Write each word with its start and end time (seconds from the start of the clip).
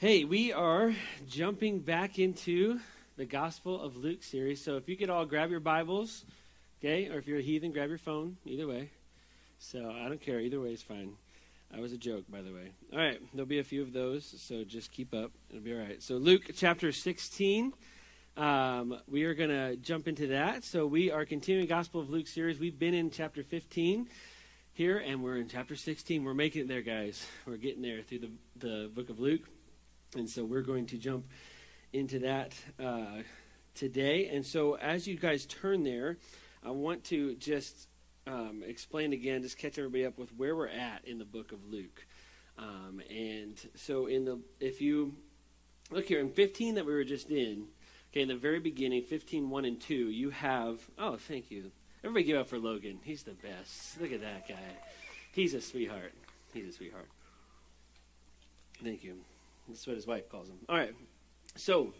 Hey, 0.00 0.22
we 0.22 0.52
are 0.52 0.94
jumping 1.28 1.80
back 1.80 2.20
into 2.20 2.78
the 3.16 3.24
Gospel 3.24 3.82
of 3.82 3.96
Luke 3.96 4.22
series. 4.22 4.62
So 4.62 4.76
if 4.76 4.88
you 4.88 4.96
could 4.96 5.10
all 5.10 5.26
grab 5.26 5.50
your 5.50 5.58
Bibles, 5.58 6.24
okay, 6.78 7.08
or 7.08 7.18
if 7.18 7.26
you're 7.26 7.40
a 7.40 7.42
heathen, 7.42 7.72
grab 7.72 7.88
your 7.88 7.98
phone. 7.98 8.36
Either 8.46 8.68
way. 8.68 8.90
So 9.58 9.90
I 9.90 10.08
don't 10.08 10.20
care. 10.20 10.38
Either 10.38 10.60
way 10.60 10.72
is 10.72 10.82
fine. 10.82 11.14
That 11.72 11.80
was 11.80 11.92
a 11.92 11.96
joke, 11.96 12.26
by 12.28 12.42
the 12.42 12.52
way. 12.52 12.70
All 12.92 12.98
right, 13.00 13.20
there'll 13.34 13.48
be 13.48 13.58
a 13.58 13.64
few 13.64 13.82
of 13.82 13.92
those, 13.92 14.36
so 14.38 14.62
just 14.62 14.92
keep 14.92 15.12
up. 15.12 15.32
It'll 15.50 15.64
be 15.64 15.72
all 15.72 15.80
right. 15.80 16.00
So 16.00 16.14
Luke 16.14 16.42
chapter 16.54 16.92
16. 16.92 17.72
Um, 18.36 19.00
we 19.08 19.24
are 19.24 19.34
going 19.34 19.50
to 19.50 19.74
jump 19.78 20.06
into 20.06 20.28
that. 20.28 20.62
So 20.62 20.86
we 20.86 21.10
are 21.10 21.24
continuing 21.24 21.66
Gospel 21.66 22.00
of 22.00 22.08
Luke 22.08 22.28
series. 22.28 22.60
We've 22.60 22.78
been 22.78 22.94
in 22.94 23.10
chapter 23.10 23.42
15 23.42 24.08
here, 24.74 24.98
and 24.98 25.24
we're 25.24 25.38
in 25.38 25.48
chapter 25.48 25.74
16. 25.74 26.22
We're 26.22 26.34
making 26.34 26.62
it 26.62 26.68
there, 26.68 26.82
guys. 26.82 27.26
We're 27.46 27.56
getting 27.56 27.82
there 27.82 28.02
through 28.02 28.20
the, 28.20 28.30
the 28.54 28.90
book 28.94 29.10
of 29.10 29.18
Luke. 29.18 29.42
And 30.16 30.28
so 30.28 30.44
we're 30.44 30.62
going 30.62 30.86
to 30.86 30.98
jump 30.98 31.26
into 31.92 32.20
that 32.20 32.54
uh, 32.82 33.22
today. 33.74 34.28
And 34.28 34.44
so 34.44 34.74
as 34.76 35.06
you 35.06 35.16
guys 35.16 35.46
turn 35.46 35.84
there, 35.84 36.16
I 36.64 36.70
want 36.70 37.04
to 37.04 37.34
just 37.36 37.88
um, 38.26 38.62
explain 38.66 39.12
again, 39.12 39.42
just 39.42 39.58
catch 39.58 39.78
everybody 39.78 40.04
up 40.04 40.18
with 40.18 40.30
where 40.36 40.54
we're 40.56 40.68
at 40.68 41.04
in 41.04 41.18
the 41.18 41.24
book 41.24 41.52
of 41.52 41.64
Luke. 41.70 42.06
Um, 42.58 43.00
and 43.08 43.58
so 43.76 44.06
in 44.06 44.24
the 44.24 44.40
if 44.58 44.80
you 44.80 45.14
look 45.90 46.06
here 46.06 46.20
in 46.20 46.30
15 46.30 46.74
that 46.74 46.84
we 46.84 46.92
were 46.92 47.04
just 47.04 47.30
in, 47.30 47.66
okay, 48.10 48.22
in 48.22 48.28
the 48.28 48.36
very 48.36 48.58
beginning, 48.58 49.02
15, 49.02 49.48
1 49.48 49.64
and 49.64 49.80
2, 49.80 49.94
you 49.94 50.30
have 50.30 50.80
oh 50.98 51.16
thank 51.16 51.50
you. 51.50 51.70
Everybody 52.02 52.24
give 52.24 52.38
up 52.38 52.46
for 52.48 52.58
Logan. 52.58 52.98
He's 53.02 53.22
the 53.22 53.32
best. 53.32 54.00
Look 54.00 54.12
at 54.12 54.20
that 54.20 54.48
guy. 54.48 54.54
He's 55.32 55.54
a 55.54 55.60
sweetheart. 55.60 56.14
He's 56.52 56.68
a 56.68 56.72
sweetheart. 56.72 57.08
Thank 58.82 59.04
you. 59.04 59.18
That's 59.68 59.86
what 59.86 59.96
his 59.96 60.06
wife 60.06 60.28
calls 60.30 60.48
him. 60.48 60.56
All 60.68 60.76
right. 60.76 60.94
So, 61.56 61.92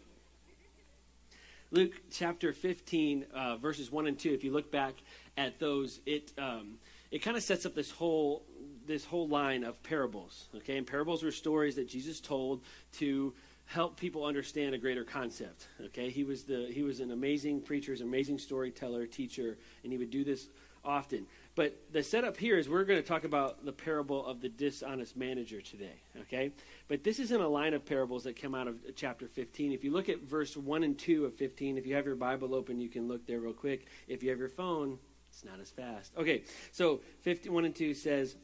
Luke 1.70 2.00
chapter 2.10 2.52
15, 2.52 3.26
uh, 3.34 3.56
verses 3.58 3.92
1 3.92 4.06
and 4.06 4.18
2, 4.18 4.32
if 4.32 4.42
you 4.42 4.52
look 4.52 4.70
back 4.70 4.94
at 5.36 5.58
those, 5.58 6.00
it, 6.06 6.32
um, 6.38 6.78
it 7.10 7.18
kind 7.18 7.36
of 7.36 7.42
sets 7.42 7.66
up 7.66 7.74
this 7.74 7.90
whole, 7.90 8.42
this 8.86 9.04
whole 9.04 9.28
line 9.28 9.64
of 9.64 9.82
parables. 9.82 10.46
Okay? 10.56 10.78
And 10.78 10.86
parables 10.86 11.22
were 11.22 11.30
stories 11.30 11.76
that 11.76 11.88
Jesus 11.88 12.20
told 12.20 12.62
to 12.94 13.34
help 13.66 14.00
people 14.00 14.24
understand 14.24 14.74
a 14.74 14.78
greater 14.78 15.04
concept. 15.04 15.68
Okay? 15.86 16.08
He 16.08 16.24
was, 16.24 16.44
the, 16.44 16.70
he 16.72 16.82
was 16.82 17.00
an 17.00 17.10
amazing 17.10 17.60
preacher, 17.60 17.92
an 17.92 18.02
amazing 18.02 18.38
storyteller, 18.38 19.06
teacher, 19.06 19.58
and 19.82 19.92
he 19.92 19.98
would 19.98 20.10
do 20.10 20.24
this 20.24 20.48
often. 20.84 21.26
But 21.58 21.76
the 21.90 22.04
setup 22.04 22.36
here 22.36 22.56
is 22.56 22.68
we're 22.68 22.84
going 22.84 23.02
to 23.02 23.04
talk 23.04 23.24
about 23.24 23.64
the 23.64 23.72
parable 23.72 24.24
of 24.24 24.40
the 24.40 24.48
dishonest 24.48 25.16
manager 25.16 25.60
today, 25.60 26.00
okay? 26.20 26.52
But 26.86 27.02
this 27.02 27.18
isn't 27.18 27.40
a 27.40 27.48
line 27.48 27.74
of 27.74 27.84
parables 27.84 28.22
that 28.22 28.40
come 28.40 28.54
out 28.54 28.68
of 28.68 28.76
uh, 28.76 28.92
chapter 28.94 29.26
15. 29.26 29.72
If 29.72 29.82
you 29.82 29.90
look 29.90 30.08
at 30.08 30.20
verse 30.20 30.56
1 30.56 30.84
and 30.84 30.96
2 30.96 31.24
of 31.24 31.34
15, 31.34 31.76
if 31.76 31.84
you 31.84 31.96
have 31.96 32.06
your 32.06 32.14
Bible 32.14 32.54
open, 32.54 32.80
you 32.80 32.88
can 32.88 33.08
look 33.08 33.26
there 33.26 33.40
real 33.40 33.52
quick. 33.52 33.88
If 34.06 34.22
you 34.22 34.30
have 34.30 34.38
your 34.38 34.48
phone, 34.48 35.00
it's 35.32 35.44
not 35.44 35.58
as 35.58 35.68
fast. 35.68 36.12
Okay, 36.16 36.44
so 36.70 37.00
51 37.22 37.64
and 37.64 37.74
2 37.74 37.92
says, 37.92 38.36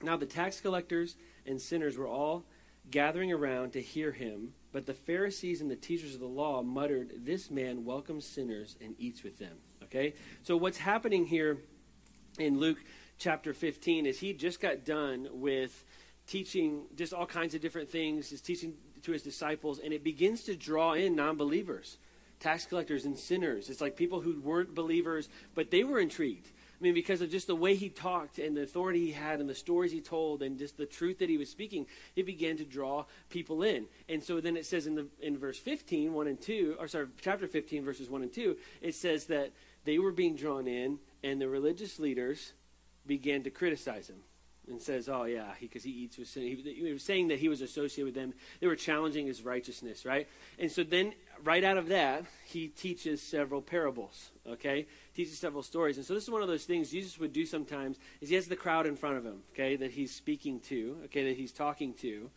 Now 0.00 0.16
the 0.16 0.24
tax 0.24 0.58
collectors 0.58 1.16
and 1.44 1.60
sinners 1.60 1.98
were 1.98 2.08
all 2.08 2.46
gathering 2.90 3.30
around 3.30 3.74
to 3.74 3.82
hear 3.82 4.10
him, 4.10 4.54
but 4.72 4.86
the 4.86 4.94
Pharisees 4.94 5.60
and 5.60 5.70
the 5.70 5.76
teachers 5.76 6.14
of 6.14 6.20
the 6.20 6.26
law 6.26 6.62
muttered, 6.62 7.26
This 7.26 7.50
man 7.50 7.84
welcomes 7.84 8.24
sinners 8.24 8.78
and 8.80 8.94
eats 8.98 9.22
with 9.22 9.38
them. 9.38 9.58
Okay? 9.82 10.14
So 10.44 10.56
what's 10.56 10.78
happening 10.78 11.26
here 11.26 11.58
in 12.38 12.58
Luke 12.58 12.78
chapter 13.18 13.52
15 13.52 14.06
is 14.06 14.18
he 14.18 14.32
just 14.32 14.60
got 14.60 14.84
done 14.84 15.28
with 15.32 15.84
teaching 16.26 16.82
just 16.94 17.12
all 17.12 17.26
kinds 17.26 17.54
of 17.54 17.60
different 17.60 17.90
things, 17.90 18.32
is 18.32 18.40
teaching 18.40 18.74
to 19.02 19.12
his 19.12 19.22
disciples, 19.22 19.78
and 19.78 19.92
it 19.92 20.04
begins 20.04 20.44
to 20.44 20.54
draw 20.54 20.92
in 20.92 21.16
non 21.16 21.36
believers, 21.36 21.98
tax 22.40 22.66
collectors, 22.66 23.04
and 23.04 23.18
sinners. 23.18 23.70
It's 23.70 23.80
like 23.80 23.96
people 23.96 24.20
who 24.20 24.40
weren't 24.40 24.74
believers, 24.74 25.28
but 25.54 25.70
they 25.70 25.84
were 25.84 25.98
intrigued. 25.98 26.48
I 26.78 26.84
mean, 26.84 26.94
because 26.94 27.20
of 27.20 27.30
just 27.30 27.48
the 27.48 27.56
way 27.56 27.74
he 27.74 27.88
talked 27.88 28.38
and 28.38 28.56
the 28.56 28.62
authority 28.62 29.06
he 29.06 29.10
had 29.10 29.40
and 29.40 29.48
the 29.48 29.54
stories 29.54 29.90
he 29.90 30.00
told 30.00 30.42
and 30.42 30.56
just 30.56 30.76
the 30.76 30.86
truth 30.86 31.18
that 31.18 31.28
he 31.28 31.36
was 31.36 31.50
speaking, 31.50 31.86
it 32.14 32.24
began 32.24 32.56
to 32.58 32.64
draw 32.64 33.04
people 33.30 33.64
in. 33.64 33.86
And 34.08 34.22
so 34.22 34.40
then 34.40 34.56
it 34.56 34.64
says 34.64 34.86
in 34.86 34.94
the 34.94 35.08
in 35.20 35.36
verse 35.36 35.58
15, 35.58 36.12
1 36.12 36.26
and 36.28 36.40
2, 36.40 36.76
or 36.78 36.86
sorry, 36.86 37.06
chapter 37.20 37.48
15, 37.48 37.84
verses 37.84 38.08
1 38.08 38.22
and 38.22 38.32
2, 38.32 38.56
it 38.80 38.94
says 38.94 39.24
that 39.24 39.50
they 39.84 39.98
were 39.98 40.12
being 40.12 40.36
drawn 40.36 40.68
in 40.68 41.00
and 41.22 41.40
the 41.40 41.48
religious 41.48 41.98
leaders 41.98 42.52
began 43.06 43.42
to 43.44 43.50
criticize 43.50 44.08
him 44.08 44.20
and 44.68 44.80
says, 44.80 45.08
"Oh 45.08 45.24
yeah, 45.24 45.52
because 45.60 45.82
he, 45.82 45.92
he, 45.92 45.98
eats 46.00 46.18
with 46.18 46.28
sin." 46.28 46.42
He, 46.42 46.74
he, 46.84 46.92
was 46.92 47.02
saying 47.02 47.28
that 47.28 47.38
he 47.38 47.48
was 47.48 47.60
associated 47.60 48.04
with 48.04 48.14
them. 48.14 48.34
They 48.60 48.66
were 48.66 48.76
challenging 48.76 49.26
his 49.26 49.42
righteousness, 49.42 50.04
right? 50.04 50.28
And 50.58 50.70
so 50.70 50.82
then, 50.82 51.14
right 51.42 51.64
out 51.64 51.78
of 51.78 51.88
that, 51.88 52.24
he 52.44 52.68
teaches 52.68 53.22
several 53.22 53.62
parables. 53.62 54.30
Okay, 54.46 54.86
teaches 55.14 55.38
several 55.38 55.62
stories. 55.62 55.96
And 55.96 56.06
so 56.06 56.14
this 56.14 56.24
is 56.24 56.30
one 56.30 56.42
of 56.42 56.48
those 56.48 56.64
things 56.64 56.90
Jesus 56.90 57.18
would 57.18 57.32
do 57.32 57.46
sometimes. 57.46 57.98
Is 58.20 58.28
he 58.28 58.34
has 58.34 58.46
the 58.46 58.56
crowd 58.56 58.86
in 58.86 58.96
front 58.96 59.16
of 59.16 59.24
him, 59.24 59.42
okay, 59.52 59.76
that 59.76 59.92
he's 59.92 60.14
speaking 60.14 60.60
to, 60.60 60.98
okay, 61.06 61.28
that 61.28 61.36
he's 61.36 61.52
talking 61.52 61.94
to, 61.94 62.30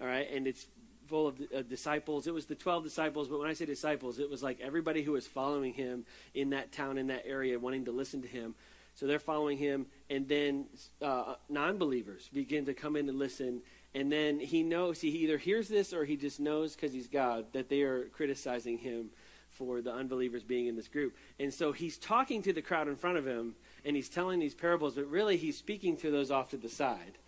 all 0.00 0.06
right, 0.06 0.28
and 0.32 0.46
it's 0.46 0.66
full 1.08 1.28
of 1.28 1.40
uh, 1.54 1.62
disciples. 1.62 2.26
It 2.26 2.34
was 2.34 2.46
the 2.46 2.54
12 2.54 2.84
disciples, 2.84 3.28
but 3.28 3.38
when 3.38 3.48
I 3.48 3.54
say 3.54 3.64
disciples, 3.64 4.18
it 4.18 4.30
was 4.30 4.42
like 4.42 4.60
everybody 4.60 5.02
who 5.02 5.12
was 5.12 5.26
following 5.26 5.72
him 5.72 6.04
in 6.34 6.50
that 6.50 6.72
town, 6.72 6.98
in 6.98 7.08
that 7.08 7.24
area, 7.26 7.58
wanting 7.58 7.84
to 7.86 7.92
listen 7.92 8.22
to 8.22 8.28
him. 8.28 8.54
So 8.94 9.06
they're 9.06 9.18
following 9.18 9.58
him, 9.58 9.86
and 10.08 10.28
then 10.28 10.66
uh, 11.02 11.34
non 11.48 11.78
believers 11.78 12.30
begin 12.32 12.66
to 12.66 12.74
come 12.74 12.96
in 12.96 13.08
and 13.08 13.18
listen. 13.18 13.60
And 13.94 14.10
then 14.10 14.40
he 14.40 14.62
knows, 14.62 15.00
he 15.00 15.08
either 15.08 15.38
hears 15.38 15.68
this 15.68 15.92
or 15.92 16.04
he 16.04 16.16
just 16.16 16.40
knows 16.40 16.74
because 16.74 16.92
he's 16.92 17.08
God 17.08 17.46
that 17.52 17.68
they 17.68 17.82
are 17.82 18.04
criticizing 18.06 18.78
him 18.78 19.10
for 19.50 19.80
the 19.80 19.92
unbelievers 19.92 20.42
being 20.42 20.66
in 20.66 20.76
this 20.76 20.88
group. 20.88 21.14
And 21.38 21.52
so 21.54 21.72
he's 21.72 21.96
talking 21.96 22.42
to 22.42 22.52
the 22.52 22.62
crowd 22.62 22.88
in 22.88 22.96
front 22.96 23.18
of 23.18 23.26
him, 23.26 23.54
and 23.84 23.94
he's 23.94 24.08
telling 24.08 24.40
these 24.40 24.54
parables, 24.54 24.94
but 24.94 25.06
really 25.08 25.36
he's 25.36 25.56
speaking 25.56 25.96
to 25.98 26.10
those 26.10 26.30
off 26.30 26.50
to 26.50 26.56
the 26.56 26.68
side 26.68 27.18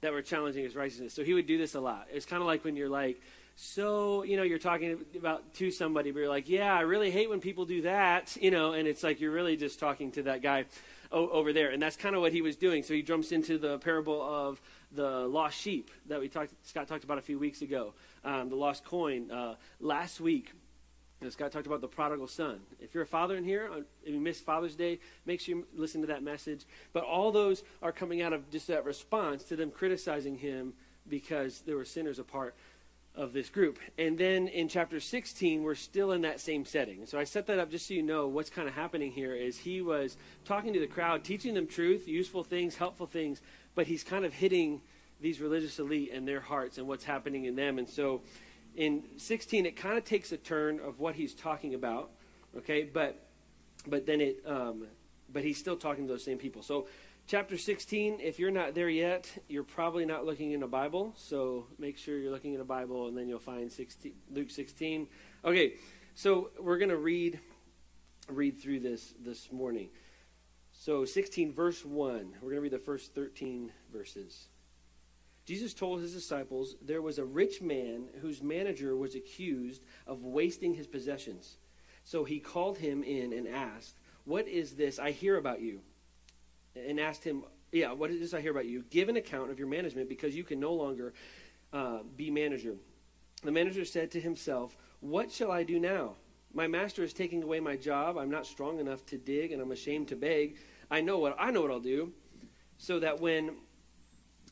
that 0.00 0.12
were 0.12 0.22
challenging 0.22 0.64
his 0.64 0.76
righteousness. 0.76 1.14
So 1.14 1.24
he 1.24 1.34
would 1.34 1.46
do 1.46 1.58
this 1.58 1.74
a 1.74 1.80
lot. 1.80 2.08
It's 2.12 2.26
kind 2.26 2.42
of 2.42 2.46
like 2.46 2.64
when 2.64 2.76
you're 2.76 2.88
like, 2.88 3.20
so, 3.58 4.22
you 4.22 4.36
know, 4.36 4.42
you're 4.42 4.58
talking 4.58 4.98
about 5.16 5.54
to 5.54 5.70
somebody, 5.70 6.10
but 6.10 6.20
you're 6.20 6.28
like, 6.28 6.48
yeah, 6.48 6.74
I 6.74 6.82
really 6.82 7.10
hate 7.10 7.30
when 7.30 7.40
people 7.40 7.64
do 7.64 7.82
that, 7.82 8.36
you 8.40 8.50
know, 8.50 8.72
and 8.72 8.86
it's 8.86 9.02
like 9.02 9.20
you're 9.20 9.32
really 9.32 9.56
just 9.56 9.80
talking 9.80 10.12
to 10.12 10.24
that 10.24 10.42
guy 10.42 10.66
o- 11.10 11.30
over 11.30 11.52
there. 11.54 11.70
And 11.70 11.80
that's 11.80 11.96
kind 11.96 12.14
of 12.14 12.20
what 12.20 12.32
he 12.32 12.42
was 12.42 12.56
doing. 12.56 12.82
So 12.82 12.92
he 12.92 13.02
jumps 13.02 13.32
into 13.32 13.56
the 13.56 13.78
parable 13.78 14.20
of 14.22 14.60
the 14.92 15.26
lost 15.26 15.58
sheep 15.58 15.90
that 16.06 16.20
we 16.20 16.28
talked, 16.28 16.52
Scott 16.66 16.86
talked 16.86 17.04
about 17.04 17.18
a 17.18 17.22
few 17.22 17.38
weeks 17.38 17.62
ago, 17.62 17.94
um, 18.24 18.50
the 18.50 18.56
lost 18.56 18.84
coin. 18.84 19.30
Uh, 19.30 19.54
last 19.80 20.20
week, 20.20 20.52
Scott 21.32 21.52
talked 21.52 21.66
about 21.66 21.80
the 21.80 21.88
prodigal 21.88 22.28
son. 22.28 22.60
If 22.80 22.94
you're 22.94 23.04
a 23.04 23.06
father 23.06 23.36
in 23.36 23.44
here, 23.44 23.70
uh, 23.72 23.80
if 24.04 24.14
you 24.14 24.20
missed 24.20 24.44
Father's 24.44 24.74
Day, 24.74 24.98
make 25.24 25.40
sure 25.40 25.56
you 25.56 25.66
listen 25.74 26.00
to 26.02 26.06
that 26.08 26.22
message. 26.22 26.64
But 26.92 27.04
all 27.04 27.32
those 27.32 27.62
are 27.82 27.92
coming 27.92 28.22
out 28.22 28.32
of 28.32 28.50
just 28.50 28.66
that 28.68 28.84
response 28.84 29.44
to 29.44 29.56
them 29.56 29.70
criticizing 29.70 30.38
him 30.38 30.74
because 31.08 31.60
there 31.60 31.76
were 31.76 31.84
sinners 31.84 32.18
apart 32.18 32.54
of 33.14 33.32
this 33.32 33.48
group. 33.48 33.78
And 33.98 34.18
then 34.18 34.46
in 34.48 34.68
chapter 34.68 35.00
16, 35.00 35.62
we're 35.62 35.74
still 35.74 36.12
in 36.12 36.20
that 36.22 36.40
same 36.40 36.64
setting. 36.64 37.06
So 37.06 37.18
I 37.18 37.24
set 37.24 37.46
that 37.46 37.58
up 37.58 37.70
just 37.70 37.88
so 37.88 37.94
you 37.94 38.02
know 38.02 38.28
what's 38.28 38.50
kind 38.50 38.68
of 38.68 38.74
happening 38.74 39.10
here 39.10 39.34
is 39.34 39.56
he 39.56 39.80
was 39.80 40.16
talking 40.44 40.72
to 40.74 40.80
the 40.80 40.86
crowd, 40.86 41.24
teaching 41.24 41.54
them 41.54 41.66
truth, 41.66 42.06
useful 42.06 42.44
things, 42.44 42.76
helpful 42.76 43.06
things, 43.06 43.40
but 43.74 43.86
he's 43.86 44.04
kind 44.04 44.24
of 44.24 44.34
hitting 44.34 44.82
these 45.20 45.40
religious 45.40 45.78
elite 45.78 46.10
and 46.12 46.28
their 46.28 46.40
hearts 46.40 46.76
and 46.76 46.86
what's 46.86 47.04
happening 47.04 47.46
in 47.46 47.56
them. 47.56 47.78
And 47.78 47.88
so 47.88 48.20
in 48.76 49.04
16, 49.16 49.66
it 49.66 49.76
kind 49.76 49.96
of 49.96 50.04
takes 50.04 50.32
a 50.32 50.36
turn 50.36 50.80
of 50.80 51.00
what 51.00 51.14
he's 51.14 51.34
talking 51.34 51.74
about, 51.74 52.10
okay? 52.56 52.84
But 52.84 53.22
but 53.86 54.04
then 54.04 54.20
it, 54.20 54.42
um, 54.46 54.86
but 55.32 55.44
he's 55.44 55.58
still 55.58 55.76
talking 55.76 56.06
to 56.06 56.12
those 56.12 56.24
same 56.24 56.38
people. 56.38 56.62
So 56.62 56.88
chapter 57.26 57.56
16, 57.56 58.18
if 58.20 58.38
you're 58.38 58.50
not 58.50 58.74
there 58.74 58.88
yet, 58.88 59.30
you're 59.48 59.64
probably 59.64 60.04
not 60.04 60.26
looking 60.26 60.52
in 60.52 60.62
a 60.62 60.68
Bible. 60.68 61.14
So 61.16 61.66
make 61.78 61.96
sure 61.96 62.18
you're 62.18 62.32
looking 62.32 62.54
in 62.54 62.60
a 62.60 62.64
Bible, 62.64 63.08
and 63.08 63.16
then 63.16 63.28
you'll 63.28 63.38
find 63.38 63.70
16, 63.70 64.12
Luke 64.32 64.50
16. 64.50 65.06
Okay, 65.44 65.74
so 66.14 66.50
we're 66.60 66.78
going 66.78 66.90
to 66.90 66.96
read 66.96 67.40
read 68.28 68.60
through 68.60 68.80
this 68.80 69.14
this 69.20 69.52
morning. 69.52 69.88
So 70.72 71.04
16, 71.04 71.52
verse 71.52 71.84
1. 71.84 72.34
We're 72.40 72.40
going 72.40 72.54
to 72.56 72.60
read 72.60 72.72
the 72.72 72.78
first 72.78 73.14
13 73.14 73.72
verses. 73.92 74.48
Jesus 75.46 75.72
told 75.72 76.00
his 76.00 76.12
disciples 76.12 76.74
there 76.82 77.00
was 77.00 77.18
a 77.18 77.24
rich 77.24 77.62
man 77.62 78.08
whose 78.20 78.42
manager 78.42 78.96
was 78.96 79.14
accused 79.14 79.82
of 80.06 80.24
wasting 80.24 80.74
his 80.74 80.88
possessions. 80.88 81.56
So 82.02 82.24
he 82.24 82.40
called 82.40 82.78
him 82.78 83.04
in 83.04 83.32
and 83.32 83.46
asked, 83.46 83.94
What 84.24 84.48
is 84.48 84.74
this 84.74 84.98
I 84.98 85.12
hear 85.12 85.36
about 85.36 85.60
you? 85.60 85.80
And 86.74 86.98
asked 86.98 87.22
him, 87.22 87.44
Yeah, 87.70 87.92
what 87.92 88.10
is 88.10 88.18
this 88.18 88.34
I 88.34 88.40
hear 88.40 88.50
about 88.50 88.66
you? 88.66 88.84
Give 88.90 89.08
an 89.08 89.16
account 89.16 89.52
of 89.52 89.58
your 89.58 89.68
management 89.68 90.08
because 90.08 90.34
you 90.34 90.42
can 90.42 90.58
no 90.58 90.72
longer 90.72 91.14
uh, 91.72 92.00
be 92.16 92.28
manager. 92.28 92.74
The 93.44 93.52
manager 93.52 93.84
said 93.84 94.10
to 94.12 94.20
himself, 94.20 94.76
What 94.98 95.30
shall 95.30 95.52
I 95.52 95.62
do 95.62 95.78
now? 95.78 96.16
My 96.52 96.66
master 96.66 97.04
is 97.04 97.12
taking 97.12 97.44
away 97.44 97.60
my 97.60 97.76
job. 97.76 98.18
I'm 98.18 98.30
not 98.30 98.46
strong 98.46 98.80
enough 98.80 99.06
to 99.06 99.18
dig 99.18 99.52
and 99.52 99.62
I'm 99.62 99.72
ashamed 99.72 100.08
to 100.08 100.16
beg. 100.16 100.56
I 100.90 101.02
know 101.02 101.18
what 101.18 101.36
I 101.38 101.52
know 101.52 101.62
what 101.62 101.70
I'll 101.70 101.78
do 101.78 102.12
so 102.78 102.98
that 103.00 103.20
when 103.20 103.56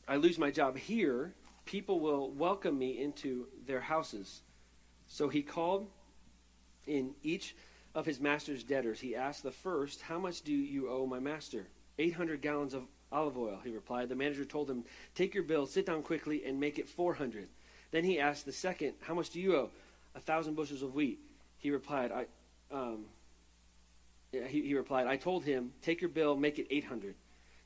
I 0.07 0.17
lose 0.17 0.37
my 0.37 0.51
job 0.51 0.77
here, 0.77 1.33
people 1.65 1.99
will 1.99 2.29
welcome 2.31 2.77
me 2.77 3.01
into 3.01 3.47
their 3.65 3.81
houses. 3.81 4.41
So 5.07 5.29
he 5.29 5.41
called 5.41 5.87
in 6.85 7.15
each 7.23 7.55
of 7.95 8.05
his 8.05 8.19
master's 8.19 8.63
debtors. 8.63 8.99
He 8.99 9.15
asked 9.15 9.43
the 9.43 9.51
first, 9.51 10.01
How 10.01 10.19
much 10.19 10.41
do 10.41 10.53
you 10.53 10.89
owe 10.89 11.05
my 11.07 11.19
master? 11.19 11.67
800 11.97 12.41
gallons 12.41 12.73
of 12.73 12.83
olive 13.11 13.37
oil, 13.37 13.59
he 13.63 13.71
replied. 13.71 14.09
The 14.09 14.15
manager 14.15 14.45
told 14.45 14.69
him, 14.69 14.83
Take 15.15 15.33
your 15.33 15.43
bill, 15.43 15.65
sit 15.65 15.85
down 15.85 16.03
quickly, 16.03 16.43
and 16.45 16.59
make 16.59 16.77
it 16.77 16.87
400. 16.87 17.47
Then 17.91 18.03
he 18.03 18.19
asked 18.19 18.45
the 18.45 18.51
second, 18.51 18.93
How 19.01 19.13
much 19.13 19.29
do 19.31 19.39
you 19.39 19.55
owe? 19.55 19.69
A 20.15 20.19
thousand 20.19 20.55
bushels 20.55 20.81
of 20.81 20.93
wheat. 20.93 21.19
He 21.57 21.71
replied, 21.71 22.11
I, 22.11 22.25
um, 22.71 23.05
he, 24.31 24.61
he 24.61 24.75
replied, 24.75 25.07
I 25.07 25.17
told 25.17 25.45
him, 25.45 25.71
Take 25.81 26.01
your 26.01 26.09
bill, 26.09 26.35
make 26.35 26.59
it 26.59 26.67
800. 26.69 27.15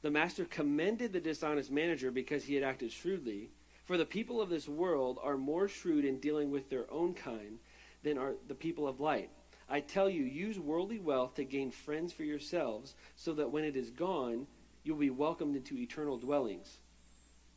The 0.01 0.11
master 0.11 0.45
commended 0.45 1.11
the 1.11 1.19
dishonest 1.19 1.71
manager 1.71 2.09
because 2.09 2.45
he 2.45 2.55
had 2.55 2.63
acted 2.63 2.91
shrewdly. 2.91 3.51
For 3.85 3.97
the 3.97 4.05
people 4.05 4.39
of 4.39 4.49
this 4.49 4.67
world 4.67 5.19
are 5.21 5.37
more 5.37 5.67
shrewd 5.67 6.05
in 6.05 6.19
dealing 6.19 6.51
with 6.51 6.69
their 6.69 6.91
own 6.91 7.13
kind 7.13 7.59
than 8.03 8.17
are 8.17 8.35
the 8.47 8.55
people 8.55 8.87
of 8.87 8.99
light. 8.99 9.29
I 9.67 9.81
tell 9.81 10.09
you, 10.09 10.23
use 10.23 10.57
worldly 10.57 10.99
wealth 10.99 11.35
to 11.35 11.43
gain 11.43 11.69
friends 11.69 12.13
for 12.13 12.23
yourselves, 12.23 12.95
so 13.15 13.33
that 13.33 13.51
when 13.51 13.63
it 13.63 13.75
is 13.75 13.91
gone, 13.91 14.47
you'll 14.83 14.97
be 14.97 15.09
welcomed 15.09 15.55
into 15.55 15.77
eternal 15.77 16.17
dwellings. 16.17 16.77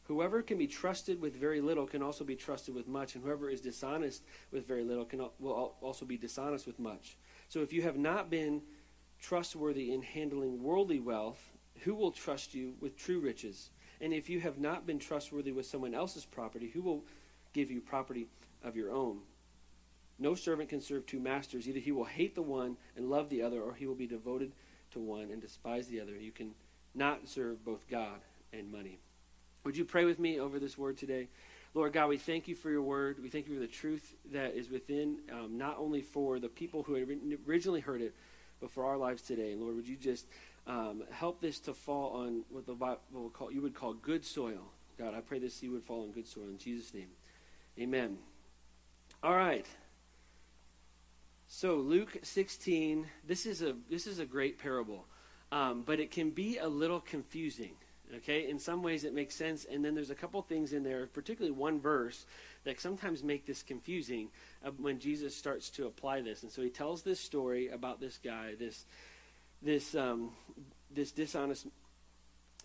Whoever 0.04 0.42
can 0.42 0.58
be 0.58 0.66
trusted 0.66 1.20
with 1.20 1.36
very 1.36 1.60
little 1.60 1.86
can 1.86 2.02
also 2.02 2.24
be 2.24 2.34
trusted 2.34 2.74
with 2.74 2.88
much, 2.88 3.14
and 3.14 3.24
whoever 3.24 3.48
is 3.48 3.60
dishonest 3.60 4.22
with 4.50 4.66
very 4.66 4.82
little 4.82 5.04
can 5.04 5.26
will 5.38 5.76
also 5.80 6.04
be 6.04 6.16
dishonest 6.16 6.66
with 6.66 6.78
much. 6.78 7.16
So 7.48 7.60
if 7.60 7.72
you 7.72 7.82
have 7.82 7.96
not 7.96 8.28
been 8.30 8.62
trustworthy 9.20 9.92
in 9.92 10.02
handling 10.02 10.62
worldly 10.62 10.98
wealth, 10.98 11.51
who 11.84 11.94
will 11.94 12.10
trust 12.10 12.54
you 12.54 12.74
with 12.80 12.96
true 12.96 13.20
riches? 13.20 13.70
And 14.00 14.12
if 14.12 14.28
you 14.28 14.40
have 14.40 14.58
not 14.58 14.86
been 14.86 14.98
trustworthy 14.98 15.52
with 15.52 15.66
someone 15.66 15.94
else's 15.94 16.24
property, 16.24 16.68
who 16.68 16.82
will 16.82 17.04
give 17.52 17.70
you 17.70 17.80
property 17.80 18.26
of 18.64 18.76
your 18.76 18.90
own? 18.90 19.18
No 20.18 20.34
servant 20.34 20.68
can 20.68 20.80
serve 20.80 21.06
two 21.06 21.20
masters. 21.20 21.68
Either 21.68 21.80
he 21.80 21.92
will 21.92 22.04
hate 22.04 22.34
the 22.34 22.42
one 22.42 22.76
and 22.96 23.10
love 23.10 23.28
the 23.28 23.42
other, 23.42 23.60
or 23.60 23.74
he 23.74 23.86
will 23.86 23.94
be 23.94 24.06
devoted 24.06 24.52
to 24.92 24.98
one 24.98 25.30
and 25.30 25.40
despise 25.40 25.88
the 25.88 26.00
other. 26.00 26.16
You 26.16 26.32
can 26.32 26.52
not 26.94 27.28
serve 27.28 27.64
both 27.64 27.88
God 27.88 28.20
and 28.52 28.70
money. 28.70 28.98
Would 29.64 29.76
you 29.76 29.84
pray 29.84 30.04
with 30.04 30.18
me 30.18 30.38
over 30.38 30.58
this 30.58 30.76
word 30.76 30.98
today? 30.98 31.28
Lord 31.74 31.92
God, 31.92 32.08
we 32.08 32.18
thank 32.18 32.48
you 32.48 32.54
for 32.54 32.70
your 32.70 32.82
word. 32.82 33.22
We 33.22 33.30
thank 33.30 33.48
you 33.48 33.54
for 33.54 33.60
the 33.60 33.66
truth 33.66 34.14
that 34.32 34.54
is 34.54 34.68
within, 34.68 35.18
um, 35.32 35.56
not 35.56 35.78
only 35.78 36.02
for 36.02 36.38
the 36.38 36.48
people 36.48 36.82
who 36.82 36.94
originally 37.48 37.80
heard 37.80 38.02
it, 38.02 38.14
but 38.60 38.70
for 38.70 38.84
our 38.84 38.98
lives 38.98 39.22
today. 39.22 39.54
Lord, 39.56 39.76
would 39.76 39.88
you 39.88 39.96
just 39.96 40.26
um, 40.66 41.02
help 41.10 41.40
this 41.40 41.58
to 41.60 41.74
fall 41.74 42.22
on 42.22 42.44
what 42.50 42.66
the 42.66 42.74
Bible 42.74 43.30
call, 43.32 43.52
you 43.52 43.62
would 43.62 43.74
call 43.74 43.94
good 43.94 44.24
soil. 44.24 44.72
God, 44.98 45.14
I 45.14 45.20
pray 45.20 45.38
this 45.38 45.54
seed 45.54 45.70
would 45.70 45.82
fall 45.82 46.02
on 46.02 46.12
good 46.12 46.26
soil 46.26 46.44
in 46.44 46.58
Jesus' 46.58 46.94
name. 46.94 47.08
Amen. 47.78 48.18
All 49.22 49.34
right. 49.34 49.66
So 51.48 51.76
Luke 51.76 52.18
16, 52.22 53.06
this 53.26 53.46
is 53.46 53.62
a 53.62 53.74
this 53.90 54.06
is 54.06 54.18
a 54.18 54.24
great 54.24 54.58
parable, 54.58 55.06
um, 55.50 55.82
but 55.82 56.00
it 56.00 56.10
can 56.10 56.30
be 56.30 56.58
a 56.58 56.68
little 56.68 57.00
confusing. 57.00 57.72
Okay, 58.16 58.48
in 58.48 58.58
some 58.58 58.82
ways 58.82 59.04
it 59.04 59.14
makes 59.14 59.34
sense, 59.34 59.64
and 59.64 59.82
then 59.82 59.94
there's 59.94 60.10
a 60.10 60.14
couple 60.14 60.42
things 60.42 60.74
in 60.74 60.82
there, 60.82 61.06
particularly 61.06 61.56
one 61.56 61.80
verse 61.80 62.26
that 62.64 62.78
sometimes 62.78 63.22
make 63.22 63.46
this 63.46 63.62
confusing 63.62 64.28
when 64.78 64.98
Jesus 64.98 65.34
starts 65.34 65.70
to 65.70 65.86
apply 65.86 66.20
this. 66.20 66.42
And 66.42 66.52
so 66.52 66.60
he 66.60 66.68
tells 66.68 67.02
this 67.02 67.20
story 67.20 67.68
about 67.68 68.00
this 68.00 68.18
guy, 68.22 68.54
this 68.58 68.84
this 69.62 69.94
um, 69.94 70.30
this 70.90 71.12
dishonest 71.12 71.66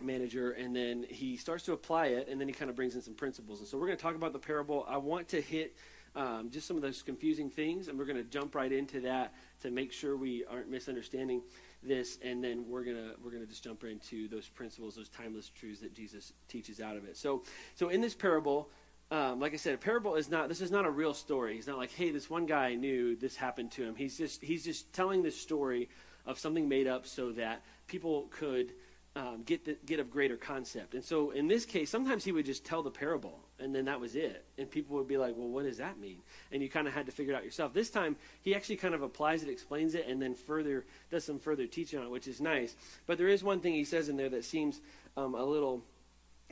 manager, 0.02 0.52
and 0.52 0.76
then 0.76 1.06
he 1.10 1.38
starts 1.38 1.64
to 1.66 1.74
apply 1.74 2.08
it, 2.08 2.28
and 2.30 2.40
then 2.40 2.48
he 2.48 2.54
kind 2.54 2.70
of 2.70 2.76
brings 2.76 2.96
in 2.96 3.02
some 3.02 3.16
principles. 3.16 3.60
And 3.60 3.68
so 3.68 3.78
we're 3.78 3.88
going 3.88 3.98
to 3.98 4.02
talk 4.02 4.16
about 4.16 4.34
the 4.34 4.40
parable. 4.40 4.86
I 4.88 4.98
want 4.98 5.30
to 5.30 5.42
hit 5.42 5.76
um, 6.16 6.50
just 6.52 6.68
some 6.68 6.76
of 6.76 6.84
those 6.84 7.02
confusing 7.02 7.50
things, 7.50 7.88
and 7.88 7.98
we're 7.98 8.06
going 8.06 8.18
to 8.18 8.24
jump 8.24 8.56
right 8.56 8.72
into 8.72 9.02
that 9.02 9.34
to 9.62 9.72
make 9.72 9.92
sure 9.92 10.18
we 10.18 10.46
aren't 10.46 10.70
misunderstanding 10.70 11.42
this, 11.84 12.18
and 12.24 12.44
then 12.44 12.66
we're 12.68 12.84
gonna 12.84 13.12
we're 13.24 13.32
gonna 13.32 13.46
just 13.46 13.64
jump 13.64 13.84
into 13.84 14.28
those 14.28 14.48
principles, 14.48 14.96
those 14.96 15.10
timeless 15.10 15.50
truths 15.50 15.82
that 15.82 15.94
Jesus 15.94 16.34
teaches 16.48 16.82
out 16.82 16.98
of 16.98 17.06
it. 17.06 17.18
So, 17.18 17.44
so 17.76 17.90
in 17.90 18.02
this 18.02 18.16
parable. 18.16 18.70
Um, 19.10 19.40
like 19.40 19.54
I 19.54 19.56
said, 19.56 19.74
a 19.74 19.78
parable 19.78 20.16
is 20.16 20.30
not. 20.30 20.50
This 20.50 20.60
is 20.60 20.70
not 20.70 20.86
a 20.86 20.90
real 20.90 21.14
story. 21.14 21.56
He's 21.56 21.66
not 21.66 21.78
like, 21.78 21.92
"Hey, 21.92 22.12
this 22.12 22.30
one 22.30 22.46
guy 22.46 22.76
knew 22.76 23.16
this 23.16 23.38
happened 23.38 23.72
to 23.72 23.84
him." 23.84 23.96
He's 23.96 24.18
just 24.18 24.44
he's 24.44 24.66
just 24.66 24.92
telling 24.92 25.24
this 25.24 25.40
story 25.40 25.88
of 26.28 26.38
something 26.38 26.70
made 26.70 26.86
up 26.86 27.08
so 27.08 27.32
that 27.32 27.64
people 27.88 28.28
could 28.30 28.74
um, 29.18 29.42
get 29.46 29.66
the, 29.66 29.78
get 29.86 30.00
a 30.00 30.04
greater 30.04 30.38
concept. 30.38 30.94
And 30.94 31.04
so 31.04 31.32
in 31.32 31.48
this 31.48 31.66
case, 31.66 31.90
sometimes 31.90 32.24
he 32.24 32.32
would 32.32 32.46
just 32.46 32.64
tell 32.64 32.84
the 32.84 32.92
parable, 32.92 33.40
and 33.58 33.74
then 33.74 33.86
that 33.86 34.00
was 34.00 34.16
it. 34.16 34.46
And 34.60 34.70
people 34.70 34.96
would 34.98 35.08
be 35.08 35.18
like, 35.18 35.36
"Well, 35.36 35.48
what 35.48 35.64
does 35.64 35.78
that 35.78 36.00
mean?" 36.00 36.20
And 36.52 36.62
you 36.62 36.70
kind 36.70 36.88
of 36.88 36.94
had 36.94 37.08
to 37.08 37.12
figure 37.12 37.34
it 37.34 37.38
out 37.38 37.44
yourself. 37.44 37.74
This 37.74 37.90
time, 37.90 38.16
he 38.42 38.54
actually 38.54 38.76
kind 38.76 38.94
of 38.94 39.02
applies 39.02 39.42
it, 39.42 39.50
explains 39.50 39.96
it, 39.96 40.06
and 40.08 40.22
then 40.22 40.36
further 40.36 40.86
does 41.10 41.24
some 41.24 41.40
further 41.40 41.66
teaching 41.66 41.98
on 41.98 42.06
it, 42.06 42.12
which 42.12 42.28
is 42.28 42.40
nice. 42.40 42.76
But 43.08 43.18
there 43.18 43.30
is 43.30 43.44
one 43.44 43.60
thing 43.60 43.74
he 43.74 43.86
says 43.86 44.08
in 44.08 44.18
there 44.18 44.30
that 44.30 44.46
seems 44.46 44.82
um, 45.16 45.34
a 45.34 45.44
little 45.44 45.84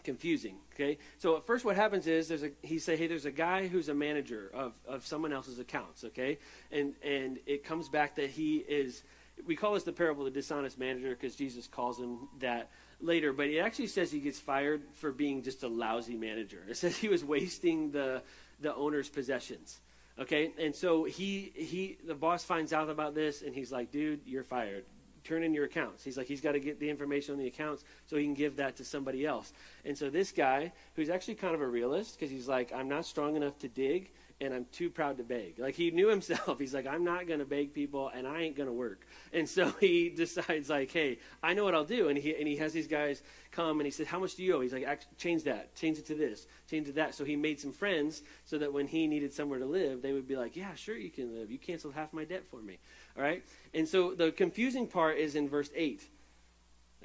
confusing. 0.04 0.56
Okay, 0.74 0.98
so 1.20 1.38
at 1.38 1.44
first, 1.44 1.66
what 1.66 1.76
happens 1.76 2.08
is 2.08 2.28
there's 2.30 2.44
a 2.44 2.52
he 2.64 2.80
say, 2.80 2.96
hey, 2.96 3.06
there's 3.06 3.26
a 3.26 3.32
guy 3.32 3.68
who's 3.68 3.90
a 3.90 3.94
manager 3.94 4.50
of 4.56 4.74
of 4.88 5.06
someone 5.06 5.34
else's 5.34 5.60
accounts. 5.60 6.04
Okay, 6.04 6.40
and 6.72 6.96
and 7.04 7.38
it 7.46 7.64
comes 7.64 7.90
back 7.90 8.16
that 8.16 8.32
he 8.32 8.58
is 8.58 9.04
we 9.46 9.56
call 9.56 9.74
this 9.74 9.84
the 9.84 9.92
parable 9.92 10.26
of 10.26 10.34
the 10.34 10.40
dishonest 10.40 10.78
manager 10.80 11.10
because 11.10 11.36
Jesus 11.36 11.68
calls 11.68 12.00
him 12.00 12.30
that 12.40 12.72
later, 13.02 13.34
but 13.34 13.48
it 13.48 13.60
actually 13.60 13.88
says 13.88 14.12
he 14.12 14.20
gets 14.20 14.40
fired 14.40 14.84
for 14.94 15.12
being 15.12 15.44
just 15.44 15.64
a 15.64 15.68
lousy 15.68 16.16
manager. 16.16 16.64
It 16.70 16.78
says 16.78 16.98
he 16.98 17.08
was 17.08 17.24
wasting 17.24 17.92
the 17.92 18.22
the 18.62 18.74
owner's 18.76 19.10
possessions. 19.10 19.80
Okay, 20.18 20.54
and 20.58 20.74
so 20.74 21.04
he 21.04 21.52
he 21.56 21.98
the 22.06 22.16
boss 22.16 22.44
finds 22.44 22.72
out 22.72 22.90
about 22.90 23.16
this 23.16 23.42
and 23.42 23.54
he's 23.54 23.72
like, 23.72 23.92
dude, 23.92 24.22
you're 24.26 24.44
fired. 24.44 24.86
Turn 25.26 25.44
in 25.44 25.54
your 25.54 25.66
accounts. 25.66 26.04
He's 26.04 26.18
like, 26.18 26.28
he's 26.28 26.40
got 26.40 26.52
to 26.52 26.60
get 26.60 26.80
the 26.80 26.88
information 26.88 27.34
on 27.34 27.40
the 27.40 27.48
accounts 27.48 27.84
so 28.06 28.16
he 28.16 28.26
can 28.26 28.36
give 28.36 28.58
that 28.58 28.76
to 28.78 28.86
somebody 28.86 29.26
else. 29.26 29.52
And 29.84 29.98
so 29.98 30.12
this 30.12 30.32
guy, 30.32 30.72
who's 30.96 31.10
actually 31.10 31.36
kind 31.36 31.56
of 31.56 31.62
a 31.62 31.68
realist, 31.68 32.18
because 32.18 32.30
he's 32.30 32.48
like, 32.48 32.72
I'm 32.72 32.88
not 32.88 33.08
strong 33.08 33.36
enough 33.36 33.58
to 33.60 33.68
dig, 33.68 34.12
and 34.42 34.54
I'm 34.54 34.66
too 34.72 34.90
proud 34.90 35.18
to 35.18 35.24
beg. 35.24 35.60
Like 35.60 35.76
he 35.76 35.92
knew 35.92 36.10
himself. 36.10 36.60
He's 36.60 36.74
like, 36.74 36.86
I'm 36.86 37.04
not 37.04 37.28
going 37.28 37.40
to 37.40 37.46
beg 37.46 37.74
people 37.74 38.12
and 38.14 38.28
I 38.28 38.42
ain't 38.42 38.58
going 38.58 38.68
to 38.68 38.74
work. 38.74 39.08
And 39.32 39.48
so 39.48 39.70
he 39.80 40.10
decides 40.10 40.70
like, 40.70 40.92
hey, 40.92 41.20
I 41.42 41.54
know 41.54 41.64
what 41.64 41.74
I'll 41.74 41.86
do. 41.86 42.10
And 42.10 42.18
he, 42.18 42.36
and 42.36 42.48
he 42.48 42.58
has 42.58 42.74
these 42.74 42.88
guys 42.88 43.24
come 43.52 43.80
and 43.80 43.88
he 43.88 43.92
said, 43.92 44.08
how 44.08 44.20
much 44.20 44.36
do 44.36 44.44
you 44.44 44.56
owe? 44.56 44.62
He's 44.62 44.74
like, 44.74 45.00
change 45.18 45.44
that, 45.44 45.74
change 45.76 45.98
it 45.98 46.06
to 46.08 46.16
this, 46.16 46.48
change 46.70 46.88
it 46.88 46.92
to 46.92 46.96
that. 46.96 47.16
So 47.16 47.24
he 47.24 47.36
made 47.36 47.60
some 47.60 47.72
friends 47.72 48.24
so 48.44 48.58
that 48.58 48.74
when 48.74 48.88
he 48.88 49.08
needed 49.08 49.34
somewhere 49.34 49.60
to 49.60 49.66
live, 49.66 50.02
they 50.02 50.12
would 50.12 50.28
be 50.28 50.36
like, 50.36 50.56
yeah, 50.56 50.74
sure 50.76 50.98
you 50.98 51.10
can 51.10 51.34
live. 51.34 51.50
You 51.50 51.58
canceled 51.58 51.94
half 51.94 52.12
my 52.12 52.26
debt 52.26 52.44
for 52.50 52.62
me. 52.62 52.80
All 53.16 53.24
right. 53.24 53.44
And 53.74 53.88
so 53.88 54.14
the 54.14 54.32
confusing 54.32 54.88
part 54.88 55.18
is 55.18 55.36
in 55.36 55.48
verse 55.48 55.70
eight. 55.76 56.04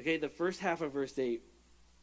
Okay. 0.01 0.17
The 0.17 0.29
first 0.29 0.61
half 0.61 0.81
of 0.81 0.93
verse 0.93 1.17
eight, 1.19 1.43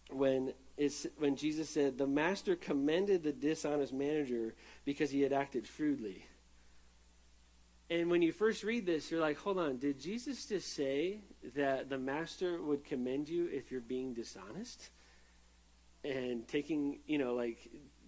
when 0.10 0.54
is 0.78 1.08
when 1.18 1.36
Jesus 1.36 1.70
said, 1.70 1.98
The 1.98 2.08
master 2.08 2.56
commended 2.56 3.24
the 3.24 3.34
dishonest 3.34 3.94
manager 3.94 4.54
because 4.86 5.12
he 5.12 5.22
had 5.22 5.34
acted 5.34 5.68
shrewdly. 5.68 6.26
And 7.90 8.12
when 8.12 8.22
you 8.22 8.34
first 8.34 8.64
read 8.64 8.86
this, 8.86 9.10
you're 9.10 9.22
like, 9.22 9.38
hold 9.38 9.58
on, 9.58 9.78
did 9.78 10.00
Jesus 10.00 10.46
just 10.46 10.74
say 10.74 11.22
that 11.56 11.90
the 11.90 11.98
master 11.98 12.62
would 12.62 12.84
commend 12.84 13.30
you 13.30 13.48
if 13.48 13.72
you're 13.72 13.80
being 13.80 14.14
dishonest? 14.14 14.90
And 16.04 16.46
taking, 16.48 17.00
you 17.08 17.18
know, 17.18 17.34
like 17.34 17.58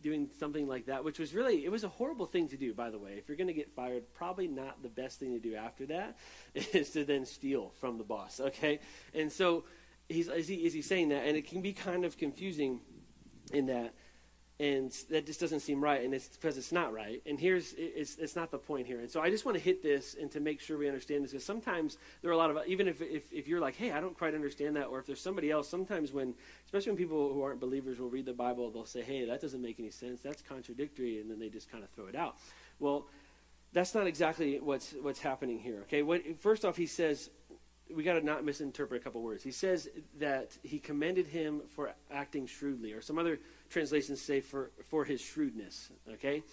doing 0.02 0.30
something 0.38 0.68
like 0.68 0.88
that, 0.88 1.04
which 1.04 1.18
was 1.18 1.34
really, 1.34 1.66
it 1.66 1.72
was 1.72 1.84
a 1.84 1.90
horrible 1.90 2.26
thing 2.26 2.50
to 2.50 2.58
do, 2.58 2.74
by 2.74 2.90
the 2.90 3.00
way. 3.00 3.14
If 3.18 3.28
you're 3.28 3.38
going 3.38 3.48
to 3.48 3.54
get 3.54 3.74
fired, 3.74 4.04
probably 4.14 4.48
not 4.48 4.82
the 4.84 4.90
best 4.90 5.20
thing 5.20 5.34
to 5.34 5.40
do 5.40 5.56
after 5.56 5.86
that 5.88 6.18
is 6.54 6.92
to 6.92 7.06
then 7.06 7.26
steal 7.26 7.72
from 7.80 7.98
the 7.98 8.04
boss, 8.04 8.40
okay? 8.40 8.80
And 9.14 9.32
so 9.32 9.64
he's, 10.10 10.28
is, 10.28 10.48
he, 10.48 10.56
is 10.56 10.74
he 10.74 10.82
saying 10.82 11.10
that? 11.10 11.26
And 11.26 11.38
it 11.38 11.48
can 11.48 11.62
be 11.62 11.72
kind 11.72 12.04
of 12.04 12.18
confusing 12.18 12.82
in 13.54 13.68
that. 13.68 13.94
And 14.62 14.92
that 15.10 15.26
just 15.26 15.40
doesn't 15.40 15.62
seem 15.62 15.82
right, 15.82 16.04
and 16.04 16.14
it's 16.14 16.28
because 16.28 16.58
it's 16.58 16.74
not 16.74 16.92
right. 16.92 17.22
And 17.26 17.40
here's 17.40 17.74
it's 17.78 18.18
it's 18.18 18.36
not 18.36 18.52
the 18.52 18.58
point 18.58 18.88
here. 18.88 19.00
And 19.00 19.10
so 19.10 19.22
I 19.22 19.30
just 19.30 19.46
want 19.46 19.58
to 19.58 19.64
hit 19.64 19.82
this 19.82 20.18
and 20.20 20.30
to 20.32 20.42
make 20.42 20.60
sure 20.60 20.78
we 20.78 20.86
understand 20.86 21.24
this 21.24 21.32
because 21.32 21.46
sometimes 21.46 21.98
there 22.22 22.30
are 22.30 22.34
a 22.34 22.38
lot 22.38 22.52
of 22.52 22.68
even 22.68 22.90
if, 22.90 23.02
if 23.02 23.32
if 23.32 23.48
you're 23.48 23.62
like, 23.62 23.78
hey, 23.78 23.94
I 23.94 24.02
don't 24.02 24.18
quite 24.18 24.36
understand 24.36 24.76
that, 24.76 24.88
or 24.88 25.00
if 25.00 25.06
there's 25.06 25.22
somebody 25.22 25.50
else, 25.50 25.70
sometimes 25.70 26.12
when 26.12 26.36
especially 26.66 26.92
when 26.92 26.98
people 26.98 27.34
who 27.34 27.42
aren't 27.42 27.62
believers 27.62 28.00
will 28.00 28.10
read 28.10 28.26
the 28.26 28.34
Bible, 28.34 28.70
they'll 28.70 28.84
say, 28.84 29.02
hey, 29.02 29.24
that 29.24 29.40
doesn't 29.40 29.62
make 29.62 29.80
any 29.80 29.92
sense, 29.92 30.20
that's 30.20 30.42
contradictory, 30.42 31.22
and 31.22 31.32
then 31.32 31.40
they 31.40 31.48
just 31.48 31.72
kind 31.72 31.82
of 31.82 31.90
throw 31.92 32.08
it 32.08 32.16
out. 32.18 32.36
Well, 32.80 33.08
that's 33.72 33.96
not 33.96 34.08
exactly 34.08 34.60
what's 34.60 34.94
what's 35.02 35.22
happening 35.22 35.60
here. 35.60 35.84
Okay, 35.84 36.04
what, 36.04 36.22
first 36.38 36.66
off, 36.66 36.76
he 36.76 36.86
says 36.86 37.30
we 37.96 38.04
got 38.04 38.14
to 38.14 38.26
not 38.26 38.46
misinterpret 38.46 39.02
a 39.02 39.04
couple 39.04 39.22
words. 39.22 39.44
He 39.44 39.52
says 39.52 39.90
that 40.20 40.58
he 40.64 40.80
commended 40.80 41.28
him 41.28 41.62
for 41.76 41.94
acting 42.12 42.46
shrewdly, 42.46 42.94
or 42.94 43.02
some 43.02 43.18
other 43.18 43.40
translations 43.70 44.22
say 44.22 44.42
for, 44.42 44.72
for 44.90 45.06
his 45.06 45.22
shrewdness. 45.22 45.90
Okay? 46.14 46.44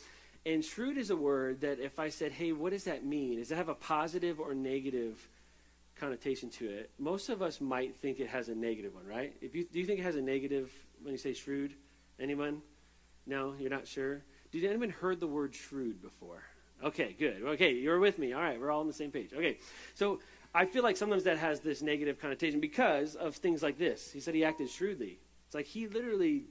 And 0.45 0.64
shrewd 0.64 0.97
is 0.97 1.11
a 1.11 1.16
word 1.16 1.61
that 1.62 1.81
if 1.81 1.99
I 1.99 2.09
said, 2.09 2.33
hey, 2.33 2.52
what 2.52 2.71
does 2.71 2.85
that 2.85 3.05
mean? 3.05 3.38
Does 3.38 3.50
it 3.50 3.57
have 3.57 3.69
a 3.69 3.75
positive 3.75 4.38
or 4.38 4.55
negative 4.55 5.28
connotation 5.99 6.50
to 6.50 6.69
it? 6.69 6.90
Most 6.99 7.28
of 7.28 7.43
us 7.43 7.61
might 7.61 7.97
think 7.97 8.21
it 8.21 8.28
has 8.28 8.49
a 8.49 8.55
negative 8.55 8.95
one, 8.95 9.07
right? 9.07 9.35
If 9.40 9.55
you, 9.55 9.64
do 9.64 9.81
you 9.81 9.87
think 9.87 10.00
it 10.00 10.05
has 10.05 10.16
a 10.16 10.23
negative 10.23 10.73
when 11.02 11.12
you 11.12 11.19
say 11.19 11.33
shrewd? 11.33 11.75
Anyone? 12.21 12.62
No, 13.26 13.55
you're 13.59 13.71
not 13.71 13.88
sure? 13.88 14.23
Did 14.52 14.64
anyone 14.64 14.90
heard 14.90 15.21
the 15.21 15.26
word 15.26 15.55
shrewd 15.55 16.00
before? 16.00 16.43
Okay, 16.85 17.16
good. 17.19 17.43
Okay, 17.43 17.73
you're 17.73 17.99
with 17.99 18.19
me. 18.19 18.33
All 18.33 18.40
right, 18.40 18.61
we're 18.61 18.71
all 18.71 18.81
on 18.81 18.87
the 18.87 18.93
same 18.93 19.11
page. 19.11 19.33
Okay, 19.33 19.59
so 19.95 20.21
I 20.57 20.65
feel 20.65 20.83
like 20.83 20.97
sometimes 20.97 21.25
that 21.25 21.37
has 21.37 21.61
this 21.61 21.83
negative 21.83 22.19
connotation 22.19 22.61
because 22.61 23.15
of 23.15 23.37
things 23.37 23.63
like 23.63 23.77
this. 23.77 24.11
He 24.11 24.21
said 24.21 24.35
he 24.35 24.43
acted 24.43 24.71
shrewdly. 24.71 25.19
It's 25.45 25.55
like 25.55 25.67
he 25.67 25.87
literally 25.87 26.45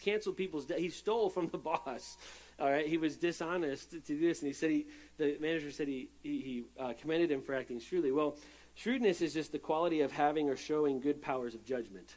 canceled 0.00 0.36
people's 0.36 0.64
debt. 0.64 0.78
He 0.78 0.90
stole 0.90 1.28
from 1.28 1.48
the 1.48 1.58
boss. 1.70 2.18
All 2.60 2.70
right, 2.70 2.86
he 2.86 2.98
was 2.98 3.16
dishonest 3.16 3.90
to 3.90 3.98
do 3.98 4.20
this, 4.20 4.42
and 4.42 4.46
he 4.46 4.52
said 4.52 4.70
he, 4.70 4.86
the 5.18 5.36
manager 5.40 5.72
said 5.72 5.88
he 5.88 6.08
he, 6.22 6.40
he 6.40 6.64
uh, 6.78 6.92
commended 7.00 7.32
him 7.32 7.42
for 7.42 7.52
acting 7.52 7.80
shrewdly. 7.80 8.12
Well, 8.12 8.36
shrewdness 8.76 9.20
is 9.20 9.34
just 9.34 9.50
the 9.50 9.58
quality 9.58 10.02
of 10.02 10.12
having 10.12 10.48
or 10.48 10.54
showing 10.54 11.00
good 11.00 11.20
powers 11.20 11.56
of 11.56 11.64
judgment. 11.64 12.14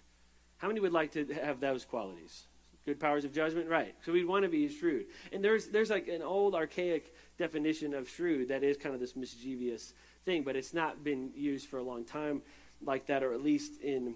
How 0.57 0.67
many 0.67 0.79
would 0.79 0.93
like 0.93 1.11
to 1.13 1.25
have 1.33 1.59
those 1.59 1.85
qualities? 1.85 2.45
Good 2.85 2.99
powers 2.99 3.25
of 3.25 3.33
judgment, 3.33 3.67
right? 3.67 3.95
So 4.05 4.11
we'd 4.11 4.27
want 4.27 4.43
to 4.43 4.49
be 4.49 4.69
shrewd. 4.69 5.07
And 5.33 5.43
there's 5.43 5.69
there's 5.69 5.89
like 5.89 6.07
an 6.07 6.21
old 6.21 6.53
archaic 6.53 7.15
definition 7.39 7.95
of 7.95 8.07
shrewd 8.07 8.49
that 8.49 8.63
is 8.63 8.77
kind 8.77 8.93
of 8.93 9.01
this 9.01 9.15
mischievous 9.15 9.95
thing, 10.25 10.43
but 10.43 10.55
it's 10.55 10.73
not 10.73 11.03
been 11.03 11.31
used 11.35 11.67
for 11.67 11.77
a 11.77 11.83
long 11.83 12.05
time 12.05 12.41
like 12.81 13.07
that, 13.07 13.23
or 13.23 13.33
at 13.33 13.43
least 13.43 13.81
in 13.81 14.15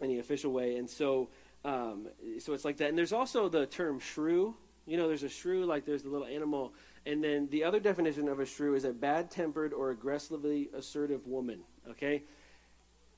any 0.00 0.18
official 0.18 0.52
way. 0.52 0.76
And 0.76 0.88
so 0.88 1.28
um, 1.64 2.08
so 2.38 2.54
it's 2.54 2.64
like 2.64 2.78
that. 2.78 2.88
And 2.88 2.96
there's 2.96 3.12
also 3.12 3.48
the 3.48 3.66
term 3.66 3.98
shrew. 3.98 4.54
You 4.86 4.96
know, 4.96 5.08
there's 5.08 5.22
a 5.22 5.28
shrew, 5.28 5.66
like 5.66 5.84
there's 5.84 6.02
the 6.02 6.08
little 6.08 6.26
animal. 6.26 6.72
And 7.06 7.22
then 7.22 7.48
the 7.50 7.64
other 7.64 7.80
definition 7.80 8.28
of 8.28 8.40
a 8.40 8.46
shrew 8.46 8.74
is 8.74 8.84
a 8.84 8.92
bad 8.92 9.30
tempered 9.30 9.72
or 9.72 9.90
aggressively 9.90 10.70
assertive 10.74 11.26
woman. 11.26 11.60
Okay? 11.90 12.24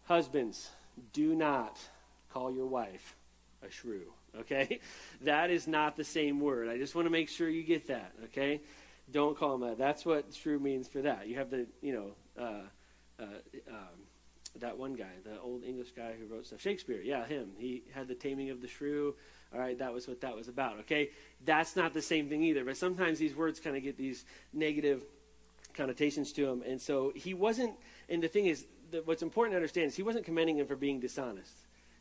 Husbands, 0.04 0.70
do 1.12 1.34
not 1.34 1.78
call 2.32 2.50
your 2.52 2.66
wife 2.66 3.16
a 3.66 3.70
shrew. 3.70 4.12
Okay? 4.38 4.80
That 5.22 5.50
is 5.50 5.68
not 5.68 5.96
the 5.96 6.04
same 6.04 6.40
word. 6.40 6.68
I 6.68 6.78
just 6.78 6.96
want 6.96 7.06
to 7.06 7.10
make 7.10 7.28
sure 7.28 7.48
you 7.48 7.62
get 7.62 7.86
that. 7.86 8.12
Okay? 8.24 8.60
Don't 9.12 9.36
call 9.36 9.58
them 9.58 9.68
that. 9.68 9.78
That's 9.78 10.04
what 10.04 10.34
shrew 10.34 10.58
means 10.58 10.88
for 10.88 11.02
that. 11.02 11.28
You 11.28 11.36
have 11.36 11.50
the, 11.50 11.66
you 11.80 11.92
know, 11.92 12.42
uh, 12.42 13.22
uh, 13.22 13.24
um, 13.68 14.06
that 14.60 14.76
one 14.76 14.94
guy, 14.94 15.10
the 15.24 15.40
old 15.40 15.64
English 15.64 15.92
guy 15.92 16.14
who 16.18 16.32
wrote 16.32 16.46
stuff, 16.46 16.60
Shakespeare. 16.60 17.00
Yeah, 17.02 17.26
him. 17.26 17.52
He 17.58 17.82
had 17.94 18.08
the 18.08 18.14
Taming 18.14 18.50
of 18.50 18.60
the 18.60 18.68
Shrew. 18.68 19.14
All 19.52 19.60
right, 19.60 19.78
that 19.78 19.92
was 19.92 20.08
what 20.08 20.20
that 20.22 20.34
was 20.34 20.48
about. 20.48 20.78
Okay, 20.80 21.10
that's 21.44 21.76
not 21.76 21.92
the 21.92 22.02
same 22.02 22.28
thing 22.28 22.42
either. 22.42 22.64
But 22.64 22.76
sometimes 22.76 23.18
these 23.18 23.34
words 23.34 23.60
kind 23.60 23.76
of 23.76 23.82
get 23.82 23.96
these 23.96 24.24
negative 24.52 25.02
connotations 25.74 26.32
to 26.32 26.46
them, 26.46 26.62
and 26.66 26.80
so 26.80 27.12
he 27.14 27.34
wasn't. 27.34 27.74
And 28.08 28.22
the 28.22 28.28
thing 28.28 28.46
is, 28.46 28.66
what's 29.04 29.22
important 29.22 29.52
to 29.52 29.56
understand 29.56 29.88
is 29.88 29.94
he 29.94 30.02
wasn't 30.02 30.24
commending 30.24 30.58
him 30.58 30.66
for 30.66 30.76
being 30.76 31.00
dishonest. 31.00 31.52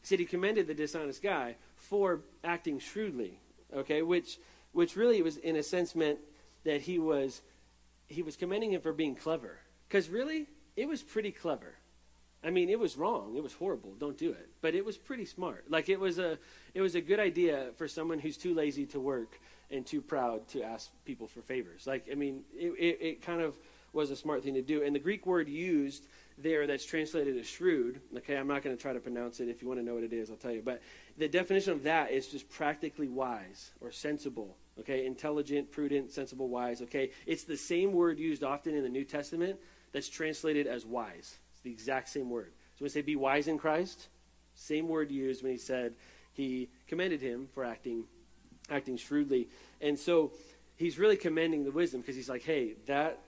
He 0.02 0.08
said 0.08 0.20
he 0.20 0.26
commended 0.26 0.68
the 0.68 0.74
dishonest 0.74 1.22
guy 1.22 1.56
for 1.76 2.22
acting 2.44 2.80
shrewdly. 2.80 3.40
Okay, 3.74 4.02
which 4.02 4.40
which 4.74 4.96
really 4.96 5.22
was 5.22 5.38
in 5.38 5.58
a 5.58 5.64
sense 5.64 5.96
meant 5.96 6.20
that 6.64 6.82
he 6.82 7.00
was 7.00 7.42
he 8.08 8.22
was 8.22 8.36
commending 8.36 8.74
him 8.74 8.82
for 8.82 8.94
being 8.94 9.16
clever. 9.16 9.58
Because 9.88 10.10
really, 10.10 10.48
it 10.76 10.88
was 10.88 11.02
pretty 11.02 11.32
clever. 11.32 11.76
I 12.44 12.50
mean, 12.50 12.70
it 12.70 12.80
was 12.80 12.98
wrong. 12.98 13.36
It 13.36 13.44
was 13.44 13.54
horrible. 13.54 13.94
Don't 14.00 14.18
do 14.18 14.32
it. 14.32 14.50
But 14.62 14.74
it 14.74 14.84
was 14.84 14.98
pretty 14.98 15.26
smart. 15.26 15.66
Like 15.70 15.90
it 15.90 16.00
was 16.00 16.18
a 16.20 16.38
it 16.74 16.82
was 16.82 16.96
a 16.96 17.02
good 17.02 17.20
idea 17.20 17.70
for 17.78 17.88
someone 17.88 18.20
who's 18.20 18.38
too 18.38 18.54
lazy 18.54 18.86
to 18.88 19.00
work 19.00 19.40
and 19.70 19.86
too 19.86 20.02
proud 20.02 20.48
to 20.50 20.64
ask 20.64 20.90
people 21.06 21.28
for 21.28 21.42
favors. 21.42 21.86
Like 21.88 22.08
I 22.12 22.16
mean, 22.16 22.42
it, 22.54 22.72
it, 22.78 23.02
it 23.02 23.22
kind 23.22 23.42
of 23.42 23.56
was 23.94 24.10
a 24.12 24.16
smart 24.16 24.44
thing 24.44 24.54
to 24.56 24.62
do. 24.62 24.84
And 24.84 24.96
the 24.96 25.00
Greek 25.00 25.26
word 25.26 25.50
used 25.50 26.06
there 26.38 26.66
that's 26.66 26.86
translated 26.86 27.38
as 27.38 27.46
shrewd, 27.46 28.02
okay, 28.18 28.38
I'm 28.38 28.48
not 28.48 28.64
going 28.64 28.76
to 28.76 28.82
try 28.82 28.94
to 28.94 29.00
pronounce 29.00 29.40
it. 29.40 29.50
If 29.50 29.62
you 29.62 29.68
want 29.68 29.80
to 29.80 29.86
know 29.86 29.96
what 29.96 30.04
it 30.04 30.14
is, 30.14 30.30
I'll 30.30 30.38
tell 30.38 30.52
you. 30.52 30.62
But 30.64 30.82
the 31.18 31.28
definition 31.28 31.74
of 31.74 31.84
that 31.84 32.12
is 32.12 32.28
just 32.28 32.50
practically 32.50 33.08
wise 33.08 33.72
or 33.82 33.92
sensible, 33.92 34.56
okay, 34.82 35.06
intelligent, 35.06 35.72
prudent, 35.72 36.12
sensible, 36.12 36.50
wise, 36.50 36.82
okay. 36.82 37.12
It's 37.26 37.44
the 37.44 37.58
same 37.58 37.94
word 37.94 38.20
used 38.20 38.44
often 38.44 38.76
in 38.76 38.84
the 38.84 38.90
New 38.90 39.06
Testament 39.06 39.60
that's 39.92 40.10
translated 40.10 40.68
as 40.68 40.86
wise 40.86 41.38
It's 41.54 41.62
the 41.64 41.72
exact 41.72 42.10
same 42.10 42.30
word. 42.30 42.52
So 42.76 42.84
when 42.84 42.86
we 42.86 42.90
say 42.90 43.02
be 43.02 43.16
wise 43.16 43.48
in 43.48 43.58
Christ, 43.58 44.08
same 44.56 44.88
word 44.88 45.12
used 45.12 45.44
when 45.44 45.52
he 45.52 45.58
said 45.58 45.96
he 46.34 46.70
commended 46.88 47.22
him 47.22 47.48
for 47.54 47.64
acting 47.64 48.06
acting 48.70 48.98
shrewdly. 48.98 49.50
And 49.82 49.98
so 49.98 50.32
he's 50.78 50.98
really 50.98 51.18
commending 51.18 51.64
the 51.64 51.72
wisdom 51.72 52.02
because 52.02 52.16
he's 52.16 52.30
like, 52.30 52.44
hey, 52.44 52.76
that 52.88 53.20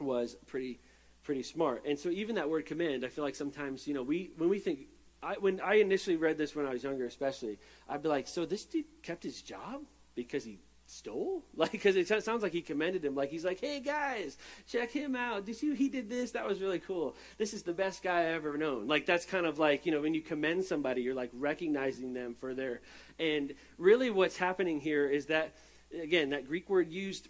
was 0.00 0.36
pretty 0.46 0.80
pretty 1.22 1.42
smart. 1.42 1.84
And 1.86 1.98
so 1.98 2.08
even 2.08 2.36
that 2.36 2.48
word 2.48 2.66
command, 2.66 3.04
I 3.04 3.08
feel 3.08 3.24
like 3.24 3.34
sometimes, 3.34 3.86
you 3.86 3.94
know, 3.94 4.02
we 4.02 4.30
when 4.36 4.48
we 4.48 4.58
think 4.58 4.80
I 5.22 5.34
when 5.34 5.60
I 5.60 5.74
initially 5.74 6.16
read 6.16 6.38
this 6.38 6.54
when 6.54 6.66
I 6.66 6.70
was 6.70 6.82
younger 6.82 7.06
especially, 7.06 7.58
I'd 7.88 8.02
be 8.02 8.08
like, 8.08 8.28
so 8.28 8.46
this 8.46 8.64
dude 8.64 8.84
kept 9.02 9.22
his 9.22 9.42
job 9.42 9.82
because 10.16 10.42
he 10.42 10.58
stole? 10.86 11.44
Like, 11.56 11.72
because 11.72 11.96
it 11.96 12.06
sounds 12.08 12.42
like 12.42 12.52
he 12.52 12.60
commended 12.60 13.04
him. 13.04 13.14
Like, 13.14 13.30
he's 13.30 13.44
like, 13.44 13.60
hey, 13.60 13.80
guys, 13.80 14.36
check 14.68 14.90
him 14.90 15.16
out. 15.16 15.46
Did 15.46 15.62
you, 15.62 15.72
he 15.72 15.88
did 15.88 16.10
this. 16.10 16.32
That 16.32 16.46
was 16.46 16.60
really 16.60 16.80
cool. 16.80 17.16
This 17.38 17.54
is 17.54 17.62
the 17.62 17.72
best 17.72 18.02
guy 18.02 18.28
I've 18.28 18.44
ever 18.44 18.58
known. 18.58 18.86
Like, 18.86 19.06
that's 19.06 19.24
kind 19.24 19.46
of 19.46 19.58
like, 19.58 19.86
you 19.86 19.92
know, 19.92 20.02
when 20.02 20.12
you 20.12 20.20
commend 20.20 20.64
somebody, 20.64 21.02
you're 21.02 21.14
like 21.14 21.30
recognizing 21.32 22.12
them 22.12 22.34
for 22.34 22.52
their, 22.52 22.80
and 23.18 23.54
really 23.78 24.10
what's 24.10 24.36
happening 24.36 24.80
here 24.80 25.08
is 25.08 25.26
that, 25.26 25.54
again, 26.02 26.30
that 26.30 26.46
Greek 26.46 26.68
word 26.68 26.90
used 26.90 27.28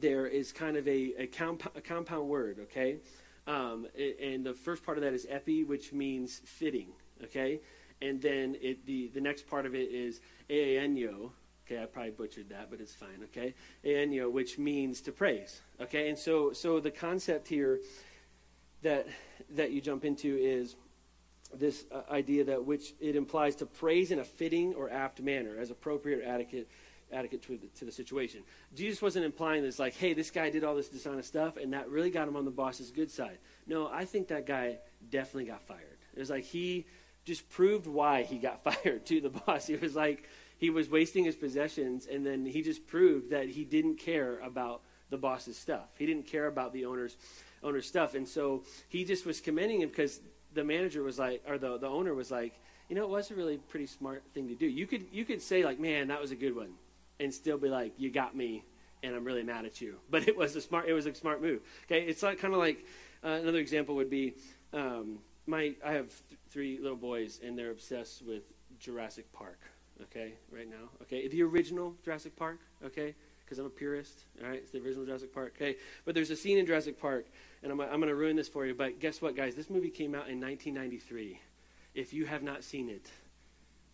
there 0.00 0.26
is 0.26 0.52
kind 0.52 0.76
of 0.76 0.86
a, 0.86 1.14
a, 1.18 1.26
comp- 1.26 1.74
a 1.74 1.80
compound 1.80 2.28
word, 2.28 2.58
okay? 2.64 2.98
Um, 3.46 3.86
and 4.20 4.44
the 4.44 4.52
first 4.52 4.84
part 4.84 4.98
of 4.98 5.04
that 5.04 5.14
is 5.14 5.26
epi, 5.30 5.64
which 5.64 5.92
means 5.92 6.42
fitting, 6.44 6.88
okay? 7.24 7.60
And 8.02 8.20
then 8.20 8.56
it, 8.60 8.84
the, 8.84 9.08
the 9.14 9.20
next 9.20 9.48
part 9.48 9.64
of 9.64 9.74
it 9.74 9.90
is 9.90 10.20
aineo, 10.50 11.30
Okay, 11.66 11.82
I 11.82 11.86
probably 11.86 12.12
butchered 12.12 12.48
that, 12.50 12.70
but 12.70 12.80
it's 12.80 12.94
fine. 12.94 13.24
Okay, 13.24 13.54
and 13.82 14.14
you 14.14 14.20
know, 14.22 14.30
which 14.30 14.56
means 14.56 15.00
to 15.02 15.12
praise. 15.12 15.60
Okay, 15.80 16.08
and 16.08 16.18
so 16.18 16.52
so 16.52 16.78
the 16.78 16.90
concept 16.90 17.48
here 17.48 17.80
that 18.82 19.06
that 19.50 19.72
you 19.72 19.80
jump 19.80 20.04
into 20.04 20.36
is 20.36 20.76
this 21.54 21.84
uh, 21.92 22.02
idea 22.10 22.44
that 22.44 22.64
which 22.64 22.94
it 23.00 23.16
implies 23.16 23.56
to 23.56 23.66
praise 23.66 24.10
in 24.10 24.18
a 24.20 24.24
fitting 24.24 24.74
or 24.74 24.90
apt 24.90 25.20
manner 25.20 25.56
as 25.58 25.70
appropriate 25.70 26.20
or 26.20 26.28
adequate 26.28 26.68
adequate 27.12 27.42
to 27.42 27.56
the, 27.56 27.66
to 27.78 27.84
the 27.84 27.92
situation. 27.92 28.42
Jesus 28.74 29.00
wasn't 29.00 29.24
implying 29.24 29.62
this 29.62 29.78
like, 29.78 29.94
hey, 29.94 30.12
this 30.12 30.30
guy 30.30 30.50
did 30.50 30.64
all 30.64 30.74
this 30.74 30.88
dishonest 30.88 31.28
stuff 31.28 31.56
and 31.56 31.72
that 31.72 31.88
really 31.88 32.10
got 32.10 32.26
him 32.26 32.36
on 32.36 32.44
the 32.44 32.50
boss's 32.50 32.90
good 32.90 33.10
side. 33.10 33.38
No, 33.66 33.88
I 33.88 34.04
think 34.04 34.28
that 34.28 34.46
guy 34.46 34.78
definitely 35.08 35.44
got 35.44 35.62
fired. 35.62 35.98
It 36.14 36.18
was 36.18 36.30
like 36.30 36.44
he 36.44 36.86
just 37.24 37.48
proved 37.48 37.86
why 37.86 38.22
he 38.22 38.38
got 38.38 38.64
fired 38.82 39.06
to 39.06 39.20
the 39.20 39.30
boss. 39.30 39.66
He 39.66 39.76
was 39.76 39.94
like, 39.94 40.28
he 40.58 40.70
was 40.70 40.88
wasting 40.88 41.24
his 41.24 41.36
possessions, 41.36 42.06
and 42.06 42.24
then 42.24 42.46
he 42.46 42.62
just 42.62 42.86
proved 42.86 43.30
that 43.30 43.48
he 43.48 43.64
didn't 43.64 43.96
care 43.96 44.38
about 44.40 44.82
the 45.10 45.16
boss's 45.16 45.56
stuff. 45.56 45.88
He 45.98 46.06
didn't 46.06 46.26
care 46.26 46.46
about 46.46 46.72
the 46.72 46.86
owner's 46.86 47.16
owner's 47.62 47.86
stuff, 47.86 48.14
and 48.14 48.26
so 48.26 48.64
he 48.88 49.04
just 49.04 49.26
was 49.26 49.40
commending 49.40 49.82
him 49.82 49.88
because 49.88 50.20
the 50.54 50.64
manager 50.64 51.02
was 51.02 51.18
like, 51.18 51.42
or 51.46 51.58
the 51.58 51.78
the 51.78 51.88
owner 51.88 52.14
was 52.14 52.30
like, 52.30 52.58
you 52.88 52.96
know, 52.96 53.04
it 53.04 53.10
was 53.10 53.30
a 53.30 53.34
really 53.34 53.58
pretty 53.58 53.86
smart 53.86 54.22
thing 54.34 54.48
to 54.48 54.54
do. 54.54 54.66
You 54.66 54.86
could 54.86 55.06
you 55.12 55.24
could 55.24 55.42
say 55.42 55.64
like, 55.64 55.78
man, 55.78 56.08
that 56.08 56.20
was 56.20 56.30
a 56.30 56.36
good 56.36 56.56
one, 56.56 56.72
and 57.20 57.32
still 57.32 57.58
be 57.58 57.68
like, 57.68 57.92
you 57.98 58.10
got 58.10 58.34
me, 58.34 58.64
and 59.02 59.14
I'm 59.14 59.24
really 59.24 59.42
mad 59.42 59.66
at 59.66 59.80
you. 59.80 59.96
But 60.10 60.26
it 60.26 60.36
was 60.36 60.56
a 60.56 60.60
smart 60.60 60.88
it 60.88 60.94
was 60.94 61.06
a 61.06 61.14
smart 61.14 61.42
move. 61.42 61.60
Okay, 61.84 62.04
it's 62.04 62.22
like 62.22 62.38
kind 62.38 62.54
of 62.54 62.60
like 62.60 62.86
uh, 63.22 63.28
another 63.42 63.58
example 63.58 63.94
would 63.96 64.10
be. 64.10 64.34
Um, 64.72 65.18
my 65.46 65.74
I 65.84 65.92
have 65.92 66.08
th- 66.08 66.40
three 66.50 66.78
little 66.80 66.96
boys, 66.96 67.40
and 67.44 67.56
they're 67.58 67.70
obsessed 67.70 68.22
with 68.26 68.42
Jurassic 68.80 69.32
Park 69.32 69.60
okay, 70.02 70.34
right 70.50 70.68
now. 70.68 70.90
Okay, 71.02 71.28
the 71.28 71.42
original 71.42 71.94
Jurassic 72.04 72.36
Park, 72.36 72.60
okay, 72.84 73.14
because 73.44 73.58
I'm 73.58 73.66
a 73.66 73.70
purist, 73.70 74.24
all 74.42 74.48
right, 74.48 74.58
it's 74.58 74.70
the 74.70 74.80
original 74.80 75.06
Jurassic 75.06 75.32
Park, 75.32 75.54
okay. 75.56 75.76
But 76.04 76.14
there's 76.14 76.30
a 76.30 76.36
scene 76.36 76.58
in 76.58 76.66
Jurassic 76.66 77.00
Park, 77.00 77.26
and 77.62 77.70
I'm, 77.70 77.80
I'm 77.80 78.00
going 78.00 78.08
to 78.08 78.14
ruin 78.14 78.36
this 78.36 78.48
for 78.48 78.66
you, 78.66 78.74
but 78.74 78.98
guess 78.98 79.22
what, 79.22 79.36
guys? 79.36 79.54
This 79.54 79.70
movie 79.70 79.90
came 79.90 80.14
out 80.14 80.28
in 80.28 80.40
1993. 80.40 81.40
If 81.94 82.12
you 82.12 82.26
have 82.26 82.42
not 82.42 82.64
seen 82.64 82.88
it, 82.88 83.08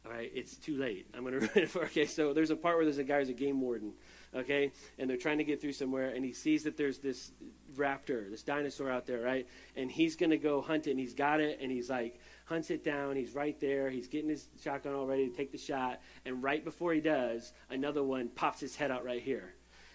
all 0.04 0.12
right, 0.12 0.32
it's 0.34 0.56
too 0.56 0.76
late. 0.76 1.06
I'm 1.14 1.22
going 1.22 1.34
to 1.40 1.40
ruin 1.40 1.50
it 1.56 1.70
for 1.70 1.84
Okay, 1.84 2.06
so 2.06 2.32
there's 2.32 2.50
a 2.50 2.56
part 2.56 2.76
where 2.76 2.84
there's 2.84 2.98
a 2.98 3.04
guy 3.04 3.18
who's 3.18 3.28
a 3.28 3.34
game 3.34 3.60
warden, 3.60 3.92
okay, 4.34 4.72
and 4.98 5.08
they're 5.08 5.16
trying 5.18 5.38
to 5.38 5.44
get 5.44 5.60
through 5.60 5.74
somewhere, 5.74 6.08
and 6.10 6.24
he 6.24 6.32
sees 6.32 6.64
that 6.64 6.76
there's 6.76 6.98
this 6.98 7.32
raptor, 7.76 8.30
this 8.30 8.42
dinosaur 8.42 8.90
out 8.90 9.06
there, 9.06 9.20
right, 9.20 9.46
and 9.76 9.90
he's 9.90 10.16
going 10.16 10.30
to 10.30 10.38
go 10.38 10.62
hunt 10.62 10.86
it, 10.86 10.92
and 10.92 11.00
he's 11.00 11.14
got 11.14 11.40
it, 11.40 11.58
and 11.60 11.70
he's 11.70 11.90
like, 11.90 12.18
hunts 12.52 12.70
it 12.70 12.84
down. 12.84 13.16
He's 13.16 13.34
right 13.34 13.58
there. 13.60 13.88
He's 13.88 14.08
getting 14.08 14.28
his 14.28 14.46
shotgun 14.62 14.94
all 14.94 15.06
ready 15.06 15.26
to 15.26 15.34
take 15.34 15.52
the 15.52 15.58
shot. 15.58 16.00
And 16.26 16.42
right 16.42 16.62
before 16.62 16.92
he 16.92 17.00
does, 17.00 17.54
another 17.70 18.04
one 18.04 18.28
pops 18.28 18.60
his 18.60 18.76
head 18.76 18.90
out 18.90 19.06
right 19.06 19.22
here. 19.22 19.54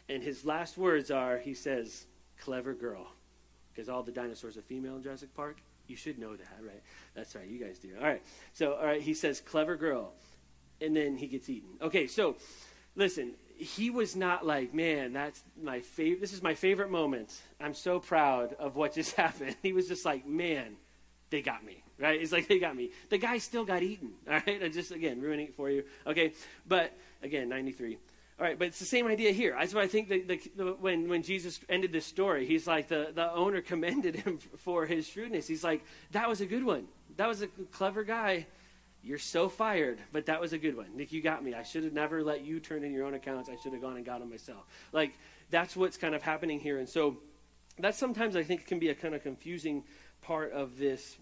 And 0.10 0.24
his 0.24 0.44
last 0.44 0.76
words 0.76 1.12
are, 1.12 1.38
he 1.38 1.54
says, 1.54 2.08
clever 2.40 2.74
girl. 2.74 3.12
Because 3.72 3.90
all 3.90 4.02
the 4.02 4.12
dinosaurs 4.12 4.58
are 4.58 4.64
female 4.64 4.96
in 4.96 5.04
Jurassic 5.04 5.36
Park. 5.36 5.58
You 5.86 5.96
should 5.96 6.18
know 6.18 6.36
that, 6.36 6.58
right? 6.62 6.82
That's 7.14 7.36
right. 7.36 7.48
You 7.48 7.64
guys 7.64 7.78
do. 7.78 7.90
All 8.00 8.08
right. 8.08 8.24
So, 8.54 8.74
all 8.74 8.86
right. 8.86 9.02
He 9.02 9.14
says, 9.14 9.40
clever 9.40 9.76
girl. 9.76 10.14
And 10.82 10.96
then 10.96 11.16
he 11.16 11.28
gets 11.28 11.48
eaten. 11.50 11.70
Okay. 11.80 12.08
So, 12.08 12.38
listen, 12.96 13.34
he 13.56 13.92
was 13.92 14.16
not 14.16 14.48
like, 14.48 14.74
man, 14.74 15.14
that's 15.14 15.44
my 15.62 15.82
favorite. 15.82 16.22
This 16.22 16.34
is 16.34 16.42
my 16.42 16.56
favorite 16.56 16.90
moment. 16.90 17.40
I'm 17.62 17.76
so 17.76 18.00
proud 18.00 18.54
of 18.54 18.76
what 18.76 18.96
just 18.96 19.16
happened. 19.16 19.56
He 19.62 19.74
was 19.74 19.88
just 19.88 20.06
like, 20.06 20.26
man, 20.26 20.78
they 21.30 21.44
got 21.44 21.64
me. 21.64 21.84
Right? 22.00 22.22
It's 22.22 22.32
like 22.32 22.48
they 22.48 22.60
got 22.60 22.76
me. 22.76 22.92
The 23.10 23.18
guy 23.18 23.38
still 23.38 23.66
got 23.66 23.84
eaten, 23.84 24.12
all 24.28 24.34
right? 24.34 24.64
I 24.64 24.70
just, 24.70 24.92
again, 24.92 25.22
ruining 25.22 25.48
it 25.48 25.56
for 25.56 25.70
you, 25.70 25.84
okay? 26.06 26.34
But, 26.68 26.94
again, 27.22 27.50
93. 27.50 27.98
All 28.40 28.46
right, 28.46 28.58
but 28.58 28.68
it's 28.68 28.78
the 28.78 28.86
same 28.86 29.08
idea 29.08 29.32
here. 29.32 29.56
That's 29.58 29.74
why 29.74 29.82
I 29.82 29.88
think 29.88 30.10
that 30.10 30.28
the, 30.28 30.42
the, 30.56 30.66
when, 30.74 31.10
when 31.10 31.24
Jesus 31.24 31.60
ended 31.70 31.92
this 31.92 32.06
story, 32.06 32.46
he's 32.46 32.68
like, 32.68 32.88
the, 32.88 33.12
the 33.14 33.32
owner 33.34 33.62
commended 33.74 34.16
him 34.16 34.38
for 34.58 34.86
his 34.86 35.08
shrewdness. 35.08 35.48
He's 35.48 35.64
like, 35.64 35.84
that 36.12 36.30
was 36.30 36.40
a 36.42 36.46
good 36.46 36.64
one. 36.64 36.88
That 37.16 37.28
was 37.28 37.42
a 37.42 37.48
clever 37.72 38.04
guy. 38.04 38.46
You're 39.02 39.18
so 39.18 39.50
fired, 39.50 40.00
but 40.12 40.28
that 40.28 40.40
was 40.40 40.54
a 40.54 40.58
good 40.58 40.76
one. 40.76 40.88
Nick, 40.96 41.12
you 41.12 41.22
got 41.22 41.44
me. 41.44 41.54
I 41.56 41.64
should 41.64 41.84
have 41.84 41.94
never 41.94 42.24
let 42.24 42.46
you 42.46 42.60
turn 42.60 42.84
in 42.84 42.94
your 42.94 43.06
own 43.06 43.16
accounts. 43.16 43.50
I 43.50 43.56
should 43.56 43.74
have 43.74 43.82
gone 43.82 43.96
and 43.96 44.06
got 44.06 44.20
them 44.20 44.30
myself. 44.30 44.66
Like, 44.92 45.14
that's 45.50 45.76
what's 45.76 45.98
kind 45.98 46.14
of 46.14 46.22
happening 46.22 46.60
here. 46.60 46.78
And 46.78 46.88
so 46.88 47.18
that 47.80 47.96
sometimes 47.96 48.36
I 48.36 48.44
think 48.44 48.68
can 48.68 48.80
be 48.80 48.90
a 48.90 48.96
kind 48.96 49.16
of 49.16 49.24
confusing 49.24 49.84
part 50.22 50.52
of 50.52 50.78
this 50.78 51.18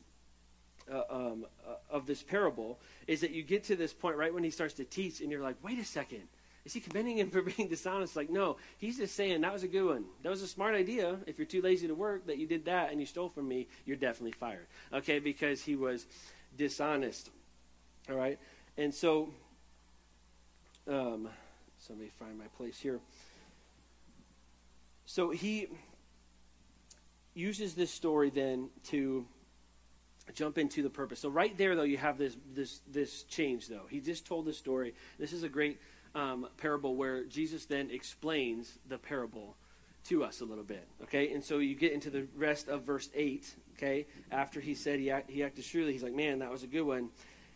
uh, 0.91 1.03
um, 1.09 1.45
uh, 1.67 1.75
of 1.89 2.05
this 2.05 2.21
parable 2.21 2.79
is 3.07 3.21
that 3.21 3.31
you 3.31 3.43
get 3.43 3.63
to 3.65 3.75
this 3.75 3.93
point 3.93 4.17
right 4.17 4.33
when 4.33 4.43
he 4.43 4.49
starts 4.49 4.75
to 4.75 4.83
teach, 4.83 5.21
and 5.21 5.31
you're 5.31 5.41
like, 5.41 5.55
wait 5.63 5.79
a 5.79 5.85
second, 5.85 6.23
is 6.65 6.73
he 6.73 6.79
commending 6.79 7.17
him 7.17 7.29
for 7.31 7.41
being 7.41 7.67
dishonest? 7.67 8.15
Like, 8.15 8.29
no, 8.29 8.57
he's 8.77 8.97
just 8.97 9.15
saying 9.15 9.41
that 9.41 9.53
was 9.53 9.63
a 9.63 9.67
good 9.67 9.85
one. 9.85 10.05
That 10.23 10.29
was 10.29 10.41
a 10.41 10.47
smart 10.47 10.75
idea. 10.75 11.17
If 11.27 11.37
you're 11.37 11.45
too 11.47 11.61
lazy 11.61 11.87
to 11.87 11.95
work, 11.95 12.27
that 12.27 12.37
you 12.37 12.47
did 12.47 12.65
that 12.65 12.91
and 12.91 12.99
you 12.99 13.05
stole 13.05 13.29
from 13.29 13.47
me, 13.47 13.67
you're 13.85 13.97
definitely 13.97 14.33
fired. 14.33 14.67
Okay, 14.93 15.19
because 15.19 15.61
he 15.61 15.75
was 15.75 16.05
dishonest. 16.57 17.29
All 18.09 18.15
right, 18.15 18.37
and 18.77 18.93
so, 18.93 19.29
um, 20.87 21.29
so 21.79 21.93
let 21.93 21.99
me 21.99 22.09
find 22.19 22.37
my 22.37 22.47
place 22.57 22.79
here. 22.79 22.99
So 25.07 25.29
he 25.29 25.67
uses 27.33 27.75
this 27.75 27.91
story 27.91 28.29
then 28.29 28.69
to 28.85 29.25
jump 30.33 30.57
into 30.57 30.81
the 30.81 30.89
purpose. 30.89 31.19
So 31.19 31.29
right 31.29 31.55
there, 31.57 31.75
though, 31.75 31.83
you 31.83 31.97
have 31.97 32.17
this 32.17 32.35
this 32.53 32.81
this 32.91 33.23
change. 33.23 33.67
Though 33.67 33.85
he 33.89 33.99
just 33.99 34.25
told 34.25 34.45
the 34.45 34.53
story. 34.53 34.93
This 35.19 35.33
is 35.33 35.43
a 35.43 35.49
great 35.49 35.79
um, 36.13 36.47
parable 36.57 36.95
where 36.95 37.23
Jesus 37.25 37.65
then 37.65 37.91
explains 37.91 38.79
the 38.89 38.97
parable 38.97 39.55
to 40.05 40.23
us 40.23 40.41
a 40.41 40.45
little 40.45 40.63
bit. 40.63 40.87
Okay, 41.03 41.33
and 41.33 41.43
so 41.43 41.59
you 41.59 41.75
get 41.75 41.91
into 41.91 42.09
the 42.09 42.27
rest 42.35 42.67
of 42.67 42.83
verse 42.83 43.09
eight. 43.13 43.55
Okay, 43.77 44.05
after 44.31 44.59
he 44.59 44.73
said 44.73 44.99
he 44.99 45.11
act, 45.11 45.29
he 45.29 45.43
acted 45.43 45.65
shrewdly, 45.65 45.91
he's 45.91 46.03
like, 46.03 46.13
man, 46.13 46.39
that 46.39 46.51
was 46.51 46.63
a 46.63 46.67
good 46.67 46.83
one. 46.83 47.09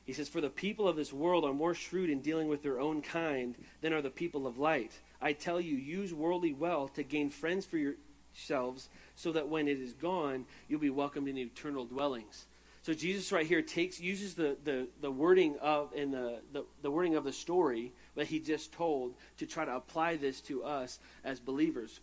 He 0.05 0.13
says, 0.13 0.27
For 0.27 0.41
the 0.41 0.49
people 0.49 0.88
of 0.88 0.95
this 0.95 1.13
world 1.13 1.45
are 1.45 1.53
more 1.53 1.75
shrewd 1.75 2.09
in 2.09 2.21
dealing 2.21 2.47
with 2.47 2.63
their 2.63 2.79
own 2.79 3.01
kind 3.01 3.55
than 3.81 3.93
are 3.93 4.01
the 4.01 4.09
people 4.09 4.47
of 4.47 4.57
light. 4.57 4.91
I 5.21 5.33
tell 5.33 5.61
you, 5.61 5.75
use 5.75 6.13
worldly 6.13 6.51
wealth 6.51 6.95
to 6.95 7.03
gain 7.03 7.29
friends 7.29 7.65
for 7.65 7.77
yourselves, 7.77 8.89
so 9.15 9.31
that 9.33 9.47
when 9.47 9.67
it 9.67 9.79
is 9.79 9.93
gone, 9.93 10.45
you'll 10.67 10.79
be 10.79 10.89
welcomed 10.89 11.27
in 11.27 11.38
eternal 11.38 11.85
dwellings. 11.85 12.47
So 12.81 12.93
Jesus 12.93 13.31
right 13.31 13.45
here 13.45 13.62
takes 13.62 14.00
uses 14.00 14.36
the, 14.36 14.57
the, 14.63 14.88
the 15.01 15.12
wording 15.12 15.57
of 15.59 15.93
in 15.93 16.12
the, 16.12 16.39
the, 16.53 16.63
the 16.81 16.89
wording 16.89 17.15
of 17.15 17.24
the 17.24 17.33
story 17.33 17.91
that 18.15 18.27
he 18.27 18.39
just 18.39 18.71
told 18.71 19.15
to 19.38 19.45
try 19.45 19.65
to 19.65 19.75
apply 19.75 20.15
this 20.15 20.39
to 20.41 20.63
us 20.63 21.00
as 21.25 21.39
believers, 21.39 22.00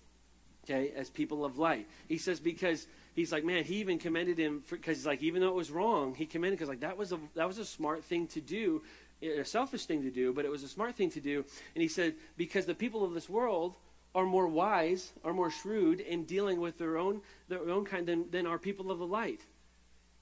okay, 0.64 0.92
as 0.94 1.08
people 1.08 1.44
of 1.44 1.58
light. 1.58 1.88
He 2.08 2.18
says 2.18 2.40
because 2.40 2.86
he's 3.14 3.32
like, 3.32 3.44
man, 3.44 3.64
he 3.64 3.76
even 3.76 3.98
commended 3.98 4.38
him 4.38 4.62
because 4.70 5.06
like 5.06 5.22
even 5.22 5.40
though 5.40 5.48
it 5.48 5.54
was 5.54 5.70
wrong, 5.70 6.14
he 6.14 6.26
commended 6.26 6.58
because 6.58 6.68
like 6.68 6.80
that 6.80 6.98
was 6.98 7.12
a 7.12 7.18
that 7.34 7.48
was 7.48 7.58
a 7.58 7.64
smart 7.64 8.04
thing 8.04 8.26
to 8.28 8.42
do, 8.42 8.82
eh, 9.22 9.40
a 9.40 9.44
selfish 9.46 9.86
thing 9.86 10.02
to 10.02 10.10
do, 10.10 10.34
but 10.34 10.44
it 10.44 10.50
was 10.50 10.62
a 10.62 10.68
smart 10.68 10.94
thing 10.94 11.10
to 11.12 11.20
do. 11.20 11.42
And 11.74 11.82
he 11.82 11.88
said 11.88 12.14
because 12.36 12.66
the 12.66 12.74
people 12.74 13.02
of 13.02 13.14
this 13.14 13.30
world 13.30 13.76
are 14.14 14.26
more 14.26 14.46
wise, 14.46 15.12
are 15.24 15.32
more 15.32 15.50
shrewd 15.50 16.00
in 16.00 16.24
dealing 16.24 16.60
with 16.60 16.76
their 16.76 16.98
own 16.98 17.22
their 17.48 17.70
own 17.70 17.86
kind 17.86 18.06
than, 18.06 18.30
than 18.30 18.46
are 18.46 18.58
people 18.58 18.90
of 18.90 18.98
the 18.98 19.06
light. 19.06 19.40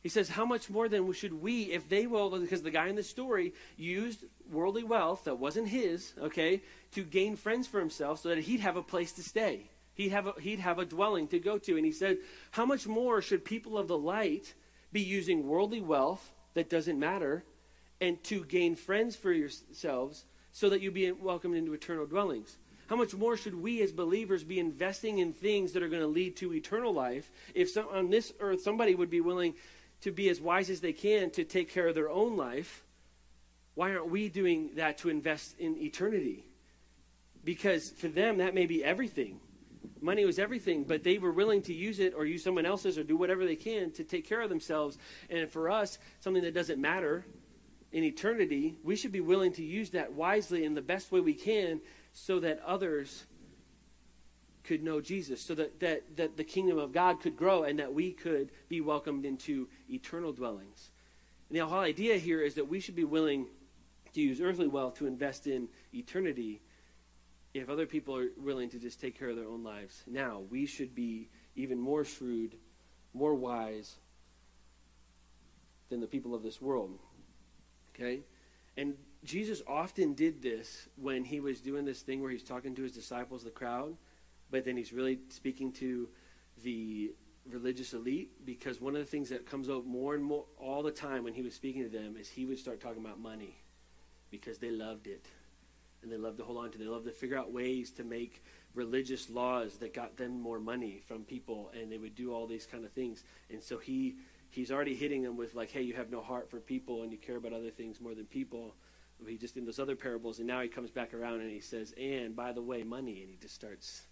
He 0.04 0.10
says, 0.10 0.28
How 0.28 0.44
much 0.44 0.68
more 0.68 0.86
then 0.86 1.10
should 1.14 1.32
we, 1.32 1.72
if 1.72 1.88
they 1.88 2.06
will, 2.06 2.38
because 2.38 2.62
the 2.62 2.70
guy 2.70 2.88
in 2.88 2.94
the 2.94 3.02
story 3.02 3.54
used 3.78 4.22
worldly 4.52 4.84
wealth 4.84 5.24
that 5.24 5.38
wasn't 5.38 5.66
his, 5.66 6.12
okay, 6.20 6.60
to 6.92 7.02
gain 7.02 7.36
friends 7.36 7.66
for 7.66 7.80
himself 7.80 8.20
so 8.20 8.28
that 8.28 8.38
he'd 8.38 8.60
have 8.60 8.76
a 8.76 8.82
place 8.82 9.12
to 9.12 9.22
stay. 9.22 9.70
He'd 9.94 10.10
have 10.10 10.26
a, 10.26 10.34
he'd 10.38 10.60
have 10.60 10.78
a 10.78 10.84
dwelling 10.84 11.26
to 11.28 11.38
go 11.38 11.56
to. 11.56 11.76
And 11.76 11.86
he 11.86 11.90
said, 11.90 12.18
How 12.50 12.66
much 12.66 12.86
more 12.86 13.22
should 13.22 13.46
people 13.46 13.78
of 13.78 13.88
the 13.88 13.96
light 13.96 14.52
be 14.92 15.00
using 15.00 15.48
worldly 15.48 15.80
wealth 15.80 16.32
that 16.52 16.68
doesn't 16.68 16.98
matter 16.98 17.42
and 17.98 18.22
to 18.24 18.44
gain 18.44 18.76
friends 18.76 19.16
for 19.16 19.32
yourselves 19.32 20.26
so 20.52 20.68
that 20.68 20.82
you 20.82 20.90
be 20.90 21.10
welcomed 21.12 21.56
into 21.56 21.72
eternal 21.72 22.04
dwellings? 22.04 22.58
How 22.88 22.96
much 22.96 23.14
more 23.14 23.38
should 23.38 23.54
we 23.54 23.80
as 23.80 23.90
believers 23.90 24.44
be 24.44 24.58
investing 24.58 25.16
in 25.16 25.32
things 25.32 25.72
that 25.72 25.82
are 25.82 25.88
going 25.88 26.02
to 26.02 26.08
lead 26.08 26.36
to 26.36 26.52
eternal 26.52 26.92
life 26.92 27.30
if 27.54 27.70
some, 27.70 27.88
on 27.90 28.10
this 28.10 28.34
earth 28.40 28.60
somebody 28.60 28.94
would 28.94 29.08
be 29.08 29.22
willing 29.22 29.54
to 30.04 30.12
be 30.12 30.28
as 30.28 30.38
wise 30.38 30.68
as 30.68 30.80
they 30.80 30.92
can 30.92 31.30
to 31.30 31.44
take 31.44 31.70
care 31.70 31.88
of 31.88 31.94
their 31.94 32.10
own 32.10 32.36
life, 32.36 32.84
why 33.74 33.90
aren't 33.90 34.10
we 34.10 34.28
doing 34.28 34.70
that 34.76 34.98
to 34.98 35.08
invest 35.08 35.58
in 35.58 35.78
eternity? 35.78 36.44
Because 37.42 37.90
for 37.90 38.08
them, 38.08 38.36
that 38.36 38.54
may 38.54 38.66
be 38.66 38.84
everything. 38.84 39.40
Money 40.02 40.26
was 40.26 40.38
everything, 40.38 40.84
but 40.84 41.02
they 41.02 41.16
were 41.16 41.32
willing 41.32 41.62
to 41.62 41.72
use 41.72 42.00
it 42.00 42.12
or 42.14 42.26
use 42.26 42.44
someone 42.44 42.66
else's 42.66 42.98
or 42.98 43.02
do 43.02 43.16
whatever 43.16 43.46
they 43.46 43.56
can 43.56 43.90
to 43.92 44.04
take 44.04 44.28
care 44.28 44.42
of 44.42 44.50
themselves. 44.50 44.98
And 45.30 45.50
for 45.50 45.70
us, 45.70 45.98
something 46.20 46.42
that 46.42 46.52
doesn't 46.52 46.78
matter 46.78 47.24
in 47.90 48.04
eternity, 48.04 48.76
we 48.84 48.96
should 48.96 49.12
be 49.12 49.22
willing 49.22 49.52
to 49.54 49.62
use 49.62 49.88
that 49.90 50.12
wisely 50.12 50.66
in 50.66 50.74
the 50.74 50.82
best 50.82 51.12
way 51.12 51.20
we 51.20 51.32
can 51.32 51.80
so 52.12 52.40
that 52.40 52.60
others 52.60 53.24
could 54.64 54.82
know 54.82 55.00
Jesus, 55.00 55.40
so 55.40 55.54
that, 55.54 55.78
that, 55.80 56.16
that 56.16 56.36
the 56.36 56.44
kingdom 56.44 56.78
of 56.78 56.92
God 56.92 57.20
could 57.20 57.36
grow 57.36 57.64
and 57.64 57.78
that 57.78 57.92
we 57.92 58.12
could 58.12 58.50
be 58.68 58.80
welcomed 58.80 59.24
into 59.24 59.68
eternal 59.90 60.32
dwellings. 60.32 60.90
And 61.48 61.58
the 61.58 61.66
whole 61.66 61.80
idea 61.80 62.16
here 62.16 62.40
is 62.40 62.54
that 62.54 62.68
we 62.68 62.80
should 62.80 62.96
be 62.96 63.04
willing 63.04 63.46
to 64.14 64.20
use 64.20 64.40
earthly 64.40 64.66
wealth 64.66 64.94
to 64.98 65.06
invest 65.06 65.46
in 65.46 65.68
eternity 65.92 66.62
if 67.52 67.68
other 67.68 67.86
people 67.86 68.16
are 68.16 68.28
willing 68.36 68.68
to 68.70 68.78
just 68.78 69.00
take 69.00 69.18
care 69.18 69.28
of 69.28 69.36
their 69.36 69.46
own 69.46 69.62
lives. 69.62 70.02
Now, 70.06 70.42
we 70.50 70.66
should 70.66 70.94
be 70.94 71.28
even 71.54 71.78
more 71.78 72.04
shrewd, 72.04 72.56
more 73.12 73.34
wise 73.34 73.96
than 75.88 76.00
the 76.00 76.06
people 76.06 76.34
of 76.34 76.42
this 76.42 76.60
world. 76.60 76.98
Okay? 77.94 78.20
And 78.76 78.94
Jesus 79.22 79.62
often 79.68 80.14
did 80.14 80.42
this 80.42 80.88
when 80.96 81.24
he 81.24 81.38
was 81.38 81.60
doing 81.60 81.84
this 81.84 82.00
thing 82.00 82.20
where 82.20 82.30
he's 82.30 82.42
talking 82.42 82.74
to 82.74 82.82
his 82.82 82.92
disciples, 82.92 83.44
the 83.44 83.50
crowd 83.50 83.96
but 84.54 84.64
then 84.64 84.76
he's 84.76 84.92
really 84.92 85.18
speaking 85.30 85.72
to 85.72 86.08
the 86.62 87.12
religious 87.50 87.92
elite 87.92 88.30
because 88.46 88.80
one 88.80 88.94
of 88.94 89.00
the 89.00 89.10
things 89.10 89.28
that 89.28 89.44
comes 89.44 89.68
out 89.68 89.84
more 89.84 90.14
and 90.14 90.22
more 90.22 90.44
all 90.60 90.80
the 90.80 90.92
time 90.92 91.24
when 91.24 91.34
he 91.34 91.42
was 91.42 91.52
speaking 91.52 91.82
to 91.82 91.88
them 91.88 92.16
is 92.16 92.28
he 92.28 92.46
would 92.46 92.56
start 92.56 92.80
talking 92.80 93.04
about 93.04 93.18
money 93.18 93.56
because 94.30 94.58
they 94.58 94.70
loved 94.70 95.08
it 95.08 95.26
and 96.04 96.12
they 96.12 96.16
loved 96.16 96.38
to 96.38 96.44
hold 96.44 96.58
on 96.58 96.70
to. 96.70 96.78
They 96.78 96.84
loved 96.84 97.04
to 97.06 97.10
figure 97.10 97.36
out 97.36 97.52
ways 97.52 97.90
to 97.94 98.04
make 98.04 98.44
religious 98.76 99.28
laws 99.28 99.74
that 99.78 99.92
got 99.92 100.16
them 100.16 100.40
more 100.40 100.60
money 100.60 101.02
from 101.04 101.24
people 101.24 101.72
and 101.74 101.90
they 101.90 101.98
would 101.98 102.14
do 102.14 102.32
all 102.32 102.46
these 102.46 102.64
kind 102.64 102.84
of 102.84 102.92
things. 102.92 103.24
And 103.50 103.60
so 103.60 103.78
he 103.78 104.14
he's 104.50 104.70
already 104.70 104.94
hitting 104.94 105.24
them 105.24 105.36
with 105.36 105.56
like, 105.56 105.72
hey, 105.72 105.82
you 105.82 105.94
have 105.94 106.12
no 106.12 106.20
heart 106.20 106.48
for 106.48 106.60
people 106.60 107.02
and 107.02 107.10
you 107.10 107.18
care 107.18 107.38
about 107.38 107.52
other 107.52 107.70
things 107.70 108.00
more 108.00 108.14
than 108.14 108.26
people. 108.26 108.76
He 109.26 109.36
just 109.36 109.56
in 109.56 109.64
those 109.64 109.80
other 109.80 109.96
parables 109.96 110.38
and 110.38 110.46
now 110.46 110.60
he 110.60 110.68
comes 110.68 110.92
back 110.92 111.12
around 111.12 111.40
and 111.40 111.50
he 111.50 111.58
says, 111.58 111.92
and 112.00 112.36
by 112.36 112.52
the 112.52 112.62
way, 112.62 112.84
money 112.84 113.20
and 113.20 113.28
he 113.28 113.36
just 113.36 113.56
starts 113.56 114.02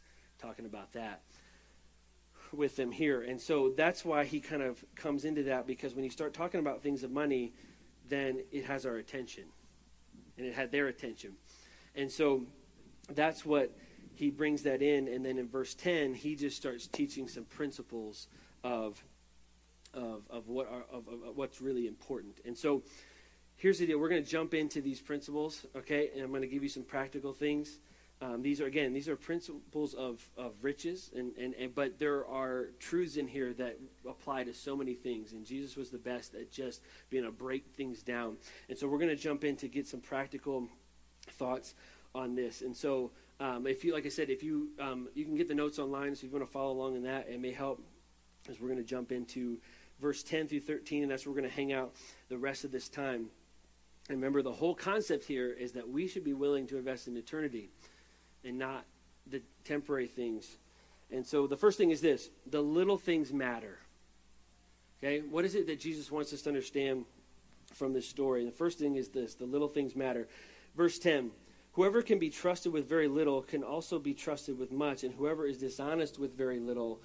talking 0.43 0.67
about 0.67 0.93
that 0.93 1.23
with 2.53 2.77
them 2.77 2.93
here. 2.93 3.23
And 3.23 3.41
so 3.41 3.73
that's 3.77 4.05
why 4.05 4.25
he 4.25 4.41
kind 4.41 4.63
of 4.63 4.85
comes 4.95 5.25
into 5.25 5.45
that 5.45 5.67
because 5.67 5.95
when 5.95 6.05
you 6.05 6.11
start 6.11 6.35
talking 6.35 6.61
about 6.61 6.83
things 6.83 7.03
of 7.03 7.11
money, 7.11 7.55
then 8.09 8.43
it 8.51 8.65
has 8.65 8.85
our 8.85 8.97
attention. 8.97 9.45
And 10.37 10.47
it 10.47 10.55
had 10.55 10.71
their 10.73 10.89
attention. 10.89 11.33
And 11.95 12.11
so 12.11 12.43
that's 13.11 13.45
what 13.45 13.77
he 14.15 14.31
brings 14.31 14.63
that 14.63 14.83
in. 14.83 15.09
And 15.09 15.25
then 15.25 15.39
in 15.39 15.49
verse 15.49 15.75
10, 15.75 16.15
he 16.15 16.35
just 16.35 16.57
starts 16.57 16.87
teaching 16.87 17.29
some 17.29 17.45
principles 17.45 18.29
of, 18.65 19.03
of, 19.95 20.23
of, 20.31 20.49
what 20.49 20.69
are, 20.69 20.85
of, 20.91 21.09
of 21.09 21.37
what's 21.37 21.61
really 21.61 21.87
important. 21.87 22.41
And 22.45 22.57
so 22.57 22.83
here's 23.57 23.79
the 23.79 23.87
deal 23.87 23.99
we're 23.99 24.09
going 24.09 24.25
to 24.25 24.31
jump 24.31 24.55
into 24.55 24.81
these 24.81 25.01
principles, 25.01 25.67
okay? 25.77 26.11
And 26.15 26.23
I'm 26.23 26.31
going 26.31 26.43
to 26.43 26.49
give 26.49 26.63
you 26.63 26.69
some 26.69 26.85
practical 26.85 27.33
things. 27.33 27.79
Um, 28.23 28.41
these 28.41 28.61
are 28.61 28.67
again, 28.67 28.93
these 28.93 29.09
are 29.09 29.17
principles 29.17 29.95
of, 29.95 30.25
of 30.39 30.53
riches, 30.63 31.11
and, 31.17 31.37
and, 31.37 31.55
and 31.55 31.75
but 31.75 31.99
there 31.99 32.25
are 32.27 32.69
truths 32.79 33.17
in 33.17 33.27
here 33.27 33.53
that 33.55 33.81
apply 34.09 34.45
to 34.45 34.55
so 34.55 34.77
many 34.77 34.95
things. 34.95 35.33
And 35.33 35.45
Jesus 35.45 35.77
was 35.77 35.91
the 35.91 35.99
best 35.99 36.37
at 36.37 36.53
just 36.53 36.83
being 37.11 37.25
able 37.25 37.33
to 37.33 37.39
break 37.39 37.67
things 37.75 38.01
down. 38.01 38.37
And 38.69 38.79
so 38.79 38.87
we're 38.87 38.99
going 38.99 39.11
to 39.11 39.17
jump 39.17 39.43
in 39.43 39.57
to 39.57 39.67
get 39.67 39.89
some 39.89 39.99
practical 39.99 40.69
thoughts 41.31 41.75
on 42.15 42.37
this. 42.37 42.63
And 42.63 42.77
so, 42.77 43.11
um, 43.41 43.67
if 43.67 43.85
you, 43.85 43.93
like 43.93 44.07
I 44.07 44.09
said, 44.09 44.31
if 44.31 44.45
you 44.45 44.69
um, 44.79 45.09
you 45.15 45.25
can 45.25 45.35
get 45.35 45.49
the 45.49 45.55
notes 45.55 45.81
online, 45.81 46.15
so 46.15 46.21
if 46.21 46.33
you 46.33 46.39
want 46.39 46.47
to 46.47 46.53
follow 46.53 46.71
along 46.71 46.95
in 46.95 47.03
that, 47.03 47.29
it 47.29 47.41
may 47.41 47.53
help 47.53 47.83
as 48.49 48.61
we're 48.61 48.69
going 48.69 48.79
to 48.79 48.85
jump 48.85 49.11
into 49.11 49.59
verse 50.01 50.23
10 50.23 50.47
through 50.47 50.61
13, 50.61 51.03
and 51.03 51.11
that's 51.11 51.27
where 51.27 51.35
we're 51.35 51.41
going 51.41 51.51
to 51.51 51.57
hang 51.57 51.73
out 51.73 51.93
the 52.29 52.39
rest 52.39 52.65
of 52.65 52.71
this 52.71 52.89
time. 52.89 53.27
And 54.09 54.19
remember, 54.19 54.43
the 54.43 54.53
whole 54.53 54.77
concept 54.77 55.25
here 55.25 55.51
is 55.53 55.73
that 55.73 55.89
we 55.89 56.07
should 56.07 56.25
be 56.25 56.35
willing 56.35 56.69
to 56.69 56.77
invest 56.77 57.09
in 57.09 57.17
eternity 57.17 57.71
and 58.45 58.59
not 58.59 58.85
the 59.27 59.43
temporary 59.65 60.07
things. 60.07 60.57
And 61.11 61.27
so 61.27 61.47
the 61.47 61.57
first 61.57 61.79
thing 61.79 61.91
is 61.91 62.01
this 62.01 62.31
the 62.47 62.61
little 62.61 62.99
things 62.99 63.33
matter. 63.33 63.79
Okay? 65.03 65.21
What 65.21 65.45
is 65.45 65.55
it 65.55 65.67
that 65.67 65.81
Jesus 65.81 66.11
wants 66.11 66.33
us 66.33 66.43
to 66.43 66.51
understand 66.51 67.05
from 67.75 67.93
this 67.93 68.09
story? 68.09 68.45
The 68.45 68.51
first 68.53 68.79
thing 68.79 68.97
is 68.97 69.09
this 69.09 69.35
the 69.35 69.45
little 69.45 69.69
things 69.69 69.95
matter. 69.95 70.29
Verse 70.77 70.99
10 70.99 71.31
Whoever 71.73 72.03
can 72.03 72.19
be 72.19 72.29
trusted 72.29 72.73
with 72.73 72.89
very 72.89 73.09
little 73.09 73.43
can 73.43 73.63
also 73.63 73.99
be 73.99 74.13
trusted 74.13 74.59
with 74.59 74.71
much, 74.71 75.05
and 75.05 75.15
whoever 75.15 75.47
is 75.47 75.59
dishonest 75.59 76.19
with 76.19 76.37
very 76.37 76.61
little 76.61 77.01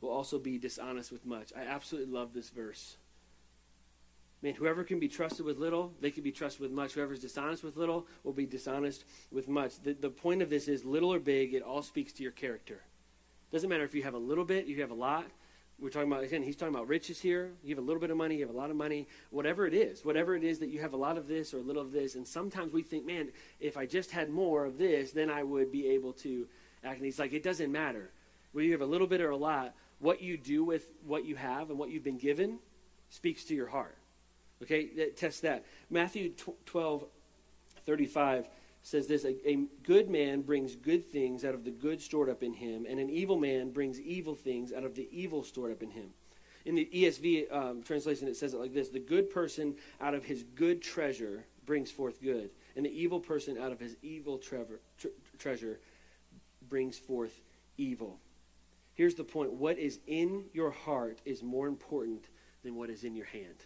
will 0.00 0.10
also 0.10 0.38
be 0.38 0.58
dishonest 0.58 1.10
with 1.10 1.24
much. 1.24 1.52
I 1.56 1.62
absolutely 1.62 2.12
love 2.12 2.34
this 2.34 2.50
verse. 2.50 2.96
Man, 4.42 4.54
whoever 4.54 4.84
can 4.84 4.98
be 4.98 5.08
trusted 5.08 5.44
with 5.44 5.58
little, 5.58 5.92
they 6.00 6.10
can 6.10 6.22
be 6.22 6.32
trusted 6.32 6.62
with 6.62 6.70
much. 6.70 6.94
Whoever's 6.94 7.20
dishonest 7.20 7.62
with 7.62 7.76
little 7.76 8.06
will 8.24 8.32
be 8.32 8.46
dishonest 8.46 9.04
with 9.30 9.48
much. 9.48 9.80
The, 9.82 9.92
the 9.92 10.08
point 10.08 10.40
of 10.40 10.48
this 10.48 10.66
is 10.66 10.84
little 10.84 11.12
or 11.12 11.18
big, 11.18 11.52
it 11.52 11.62
all 11.62 11.82
speaks 11.82 12.12
to 12.14 12.22
your 12.22 12.32
character. 12.32 12.80
Doesn't 13.52 13.68
matter 13.68 13.84
if 13.84 13.94
you 13.94 14.02
have 14.02 14.14
a 14.14 14.18
little 14.18 14.44
bit, 14.44 14.66
you 14.66 14.80
have 14.80 14.90
a 14.90 14.94
lot. 14.94 15.26
We're 15.78 15.90
talking 15.90 16.10
about, 16.10 16.24
again, 16.24 16.42
he's 16.42 16.56
talking 16.56 16.74
about 16.74 16.88
riches 16.88 17.20
here. 17.20 17.52
You 17.62 17.74
have 17.74 17.82
a 17.82 17.86
little 17.86 18.00
bit 18.00 18.10
of 18.10 18.16
money, 18.16 18.36
you 18.36 18.46
have 18.46 18.54
a 18.54 18.58
lot 18.58 18.70
of 18.70 18.76
money, 18.76 19.08
whatever 19.30 19.66
it 19.66 19.74
is, 19.74 20.04
whatever 20.04 20.34
it 20.36 20.44
is 20.44 20.58
that 20.58 20.68
you 20.68 20.80
have 20.80 20.92
a 20.92 20.96
lot 20.96 21.18
of 21.18 21.26
this 21.26 21.52
or 21.52 21.58
a 21.58 21.62
little 21.62 21.82
of 21.82 21.92
this. 21.92 22.14
And 22.14 22.26
sometimes 22.26 22.72
we 22.72 22.82
think, 22.82 23.06
man, 23.06 23.28
if 23.60 23.76
I 23.76 23.86
just 23.86 24.10
had 24.10 24.30
more 24.30 24.64
of 24.64 24.78
this, 24.78 25.12
then 25.12 25.30
I 25.30 25.42
would 25.42 25.72
be 25.72 25.88
able 25.88 26.12
to 26.14 26.46
act. 26.84 26.96
And 26.96 27.04
he's 27.04 27.18
like, 27.18 27.32
it 27.32 27.42
doesn't 27.42 27.72
matter. 27.72 28.10
Whether 28.52 28.66
you 28.66 28.72
have 28.72 28.80
a 28.80 28.86
little 28.86 29.06
bit 29.06 29.20
or 29.20 29.30
a 29.30 29.36
lot, 29.36 29.74
what 30.00 30.22
you 30.22 30.36
do 30.36 30.64
with 30.64 30.92
what 31.06 31.24
you 31.24 31.36
have 31.36 31.70
and 31.70 31.78
what 31.78 31.90
you've 31.90 32.04
been 32.04 32.18
given 32.18 32.58
speaks 33.08 33.44
to 33.44 33.54
your 33.54 33.68
heart. 33.68 33.96
Okay, 34.62 35.10
test 35.16 35.42
that. 35.42 35.64
Matthew 35.88 36.32
12, 36.66 37.04
35 37.86 38.48
says 38.82 39.06
this 39.06 39.24
a, 39.24 39.48
a, 39.48 39.66
good 39.82 40.08
man 40.08 40.42
brings 40.42 40.74
good 40.74 41.04
things 41.10 41.44
out 41.44 41.54
of 41.54 41.64
the 41.64 41.70
good 41.70 42.00
stored 42.00 42.28
up 42.28 42.42
in 42.42 42.52
him, 42.52 42.86
and 42.88 42.98
an 42.98 43.10
evil 43.10 43.36
man 43.38 43.70
brings 43.70 44.00
evil 44.00 44.34
things 44.34 44.72
out 44.72 44.84
of 44.84 44.94
the 44.94 45.08
evil 45.10 45.42
stored 45.42 45.72
up 45.72 45.82
in 45.82 45.90
him. 45.90 46.10
In 46.64 46.74
the 46.74 46.88
ESV 46.92 47.54
um, 47.54 47.82
translation, 47.82 48.28
it 48.28 48.36
says 48.36 48.54
it 48.54 48.60
like 48.60 48.74
this 48.74 48.88
The 48.88 48.98
good 48.98 49.30
person 49.30 49.76
out 50.00 50.14
of 50.14 50.24
his 50.24 50.44
good 50.54 50.82
treasure 50.82 51.44
brings 51.66 51.90
forth 51.90 52.22
good, 52.22 52.50
and 52.76 52.84
the 52.84 52.90
evil 52.90 53.20
person 53.20 53.58
out 53.58 53.72
of 53.72 53.80
his 53.80 53.96
evil 54.02 54.38
treasure, 54.38 54.80
tre- 54.98 55.10
treasure 55.38 55.80
brings 56.68 56.98
forth 56.98 57.40
evil. 57.76 58.18
Here's 58.94 59.14
the 59.14 59.24
point 59.24 59.52
what 59.52 59.78
is 59.78 60.00
in 60.06 60.44
your 60.52 60.70
heart 60.70 61.20
is 61.24 61.42
more 61.42 61.68
important 61.68 62.26
than 62.62 62.76
what 62.76 62.90
is 62.90 63.04
in 63.04 63.14
your 63.14 63.26
hand. 63.26 63.64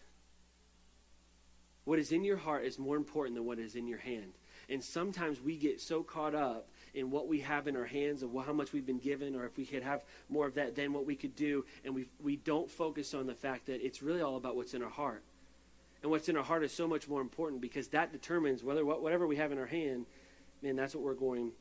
What 1.85 1.99
is 1.99 2.12
in 2.12 2.25
your 2.25 2.37
heart 2.37 2.64
is 2.64 2.79
more 2.79 2.97
important 2.97 3.37
than 3.37 3.44
what 3.44 3.59
is 3.59 3.77
in 3.77 3.87
your 3.87 3.99
hand. 3.99 4.33
And 4.68 4.83
sometimes 4.83 5.40
we 5.40 5.57
get 5.57 5.81
so 5.81 6.03
caught 6.03 6.35
up 6.35 6.68
in 6.94 7.11
what 7.11 7.29
we 7.29 7.40
have 7.40 7.68
in 7.68 7.77
our 7.77 7.85
hands 7.85 8.23
and 8.23 8.33
how 8.44 8.53
much 8.53 8.73
we've 8.73 8.87
been 8.87 8.99
given, 8.99 9.35
or 9.35 9.44
if 9.44 9.57
we 9.57 9.66
could 9.66 9.83
have 9.83 10.03
more 10.29 10.47
of 10.47 10.55
that, 10.55 10.75
then 10.75 10.92
what 10.92 11.05
we 11.05 11.16
could 11.16 11.37
do, 11.37 11.64
and 11.85 11.94
we 11.94 12.07
we 12.23 12.37
don't 12.37 12.70
focus 12.70 13.12
on 13.12 13.27
the 13.27 13.35
fact 13.35 13.66
that 13.66 13.85
it's 13.85 14.03
really 14.03 14.23
all 14.23 14.37
about 14.37 14.57
what's 14.57 14.73
in 14.73 14.83
our 14.83 14.90
heart. 14.90 15.23
And 16.03 16.11
what's 16.11 16.29
in 16.29 16.37
our 16.37 16.44
heart 16.44 16.62
is 16.62 16.73
so 16.73 16.87
much 16.87 17.09
more 17.09 17.20
important 17.20 17.61
because 17.61 17.88
that 17.88 18.12
determines 18.12 18.62
whether 18.62 18.85
whatever 18.85 19.27
we 19.27 19.37
have 19.37 19.53
in 19.53 19.59
our 19.59 19.66
hand, 19.66 20.07
man, 20.62 20.77
that's 20.77 20.94
what 20.94 21.03
we're 21.03 21.14
going 21.14 21.53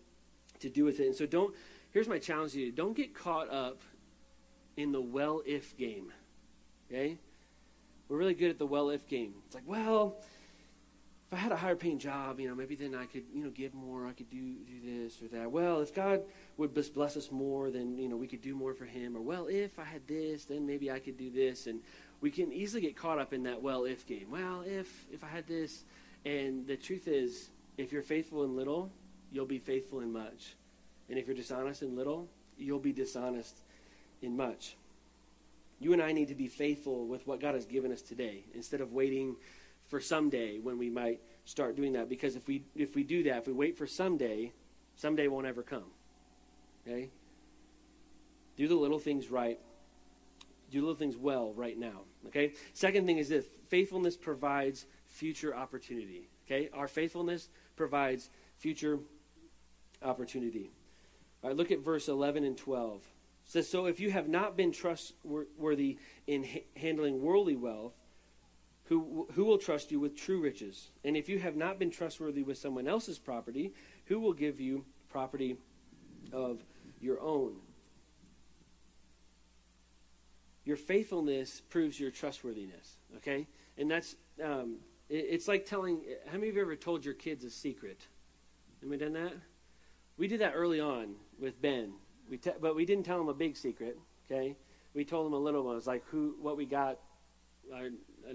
to 0.60 0.70
do 0.70 0.86
with 0.86 1.00
it. 1.00 1.08
And 1.08 1.16
so 1.16 1.26
don't. 1.26 1.54
Here's 1.92 2.08
my 2.08 2.20
challenge 2.20 2.54
to 2.54 2.60
you: 2.60 2.72
don't 2.72 2.96
get 2.96 3.14
caught 3.14 3.52
up 3.52 3.82
in 4.78 4.92
the 4.92 5.02
well 5.02 5.42
if 5.46 5.76
game. 5.78 6.12
Okay, 6.90 7.18
we're 8.14 8.20
really 8.20 8.36
good 8.36 8.52
at 8.52 8.60
the 8.60 8.68
well 8.68 8.92
if 8.92 9.08
game. 9.08 9.34
It's 9.48 9.56
like, 9.56 9.64
well 9.66 10.18
if 11.34 11.40
I 11.40 11.42
had 11.42 11.52
a 11.52 11.56
higher 11.56 11.76
paying 11.76 11.98
job, 11.98 12.40
you 12.40 12.48
know, 12.48 12.54
maybe 12.54 12.76
then 12.76 12.94
I 12.94 13.06
could, 13.06 13.24
you 13.34 13.44
know, 13.44 13.50
give 13.50 13.74
more. 13.74 14.06
I 14.06 14.12
could 14.12 14.30
do 14.30 14.54
do 14.68 14.74
this 14.86 15.20
or 15.20 15.28
that. 15.30 15.50
Well, 15.52 15.82
if 15.82 15.92
God 15.92 16.22
would 16.58 16.76
bless 16.94 17.18
us 17.18 17.32
more, 17.32 17.72
then 17.72 17.98
you 17.98 18.08
know 18.08 18.16
we 18.16 18.28
could 18.28 18.44
do 18.44 18.54
more 18.54 18.76
for 18.76 18.86
Him. 18.86 19.18
Or 19.18 19.22
well, 19.22 19.48
if 19.48 19.80
I 19.80 19.84
had 19.84 20.08
this, 20.08 20.46
then 20.46 20.68
maybe 20.68 20.92
I 20.92 21.00
could 21.00 21.18
do 21.18 21.32
this. 21.32 21.66
And 21.66 21.80
we 22.22 22.30
can 22.30 22.54
easily 22.54 22.84
get 22.84 22.96
caught 22.96 23.18
up 23.18 23.34
in 23.34 23.42
that 23.44 23.64
well 23.64 23.86
if 23.86 24.06
game. 24.06 24.28
Well, 24.30 24.62
if 24.64 25.08
if 25.12 25.24
I 25.24 25.28
had 25.28 25.48
this, 25.48 25.86
and 26.24 26.68
the 26.68 26.78
truth 26.78 27.08
is, 27.08 27.50
if 27.80 27.92
you're 27.92 28.04
faithful 28.04 28.44
in 28.44 28.56
little, 28.56 28.92
you'll 29.32 29.48
be 29.48 29.58
faithful 29.58 30.02
in 30.02 30.14
much. 30.14 30.56
And 31.10 31.18
if 31.18 31.26
you're 31.26 31.36
dishonest 31.36 31.82
in 31.82 31.96
little, 31.96 32.28
you'll 32.60 32.78
be 32.78 32.94
dishonest 32.94 33.58
in 34.22 34.38
much. 34.38 34.76
You 35.80 35.94
and 35.94 36.02
I 36.02 36.12
need 36.12 36.30
to 36.30 36.36
be 36.36 36.48
faithful 36.48 37.08
with 37.08 37.28
what 37.28 37.40
God 37.40 37.56
has 37.56 37.66
given 37.66 37.92
us 37.92 38.02
today 38.02 38.46
instead 38.54 38.82
of 38.82 38.94
waiting 38.94 39.36
for 39.86 40.00
someday 40.00 40.60
when 40.60 40.78
we 40.78 40.90
might 40.90 41.20
start 41.46 41.76
doing 41.76 41.94
that. 41.94 42.10
Because 42.10 42.36
if 42.36 42.48
we 42.48 42.64
if 42.76 42.96
we 42.96 43.04
do 43.04 43.24
that, 43.24 43.38
if 43.40 43.48
we 43.48 43.54
wait 43.54 43.78
for 43.78 43.88
someday, 43.88 44.52
someday 44.96 45.28
won't 45.28 45.48
ever 45.48 45.64
come. 45.64 45.92
Okay? 46.88 47.10
Do 48.56 48.68
the 48.68 48.76
little 48.76 49.00
things 49.00 49.30
right. 49.30 49.60
Do 50.72 50.80
little 50.80 50.96
things 50.96 51.18
well 51.18 51.54
right 51.54 51.78
now. 51.78 52.02
Okay? 52.28 52.54
Second 52.74 53.06
thing 53.06 53.18
is 53.18 53.30
this 53.30 53.46
faithfulness 53.68 54.16
provides 54.16 54.86
future 55.06 55.56
opportunity. 55.56 56.30
Okay? 56.46 56.70
Our 56.74 56.88
faithfulness 56.88 57.50
provides 57.76 58.30
future 58.58 59.00
opportunity. 60.02 60.72
All 61.44 61.50
right, 61.50 61.58
look 61.58 61.72
at 61.72 61.80
verse 61.80 62.08
11 62.08 62.44
and 62.44 62.58
12. 62.58 63.02
Says, 63.46 63.70
So 63.70 63.86
if 63.86 64.00
you 64.00 64.12
have 64.12 64.28
not 64.28 64.56
been 64.56 64.72
trustworthy 64.72 65.98
in 66.28 66.44
ha- 66.44 66.66
handling 66.76 67.22
worldly 67.22 67.56
wealth, 67.56 67.94
who, 68.86 69.28
who 69.34 69.46
will 69.46 69.58
trust 69.58 69.92
you 69.92 70.00
with 70.00 70.16
true 70.16 70.42
riches? 70.42 70.90
And 71.04 71.16
if 71.16 71.30
you 71.30 71.40
have 71.40 71.56
not 71.56 71.80
been 71.80 71.92
trustworthy 71.92 72.44
with 72.44 72.58
someone 72.58 72.88
else's 72.88 73.18
property, 73.18 73.74
who 74.06 74.20
will 74.20 74.34
give 74.34 74.60
you 74.60 74.86
property 75.10 75.58
of 76.32 76.64
your 77.00 77.22
own? 77.22 77.56
Your 80.66 80.78
faithfulness 80.78 81.62
proves 81.62 82.00
your 82.00 82.12
trustworthiness, 82.12 82.98
okay? 83.18 83.48
And 83.78 83.92
that's, 83.92 84.16
um, 84.44 84.78
it, 85.10 85.26
it's 85.30 85.48
like 85.48 85.66
telling, 85.66 86.02
how 86.28 86.38
many 86.38 86.50
of 86.50 86.56
you 86.56 86.62
ever 86.62 86.76
told 86.76 87.04
your 87.04 87.14
kids 87.14 87.44
a 87.44 87.50
secret? 87.50 88.08
Have 88.82 88.90
we 88.90 88.98
done 88.98 89.14
that? 89.14 89.34
We 90.18 90.28
did 90.28 90.42
that 90.42 90.54
early 90.56 90.80
on 90.80 91.16
with 91.40 91.62
Ben, 91.62 91.94
we 92.34 92.38
te- 92.40 92.58
but 92.60 92.76
we 92.76 92.84
didn't 92.84 93.06
tell 93.06 93.22
him 93.22 93.30
a 93.30 93.34
big 93.34 93.56
secret, 93.56 93.96
okay? 94.26 94.56
We 94.96 95.06
told 95.06 95.28
him 95.28 95.34
a 95.34 95.38
little 95.38 95.62
one. 95.62 95.74
It 95.74 95.76
was 95.76 95.86
like 95.86 96.04
who, 96.08 96.36
what 96.42 96.58
we 96.58 96.66
got, 96.66 96.98
our 97.72 97.90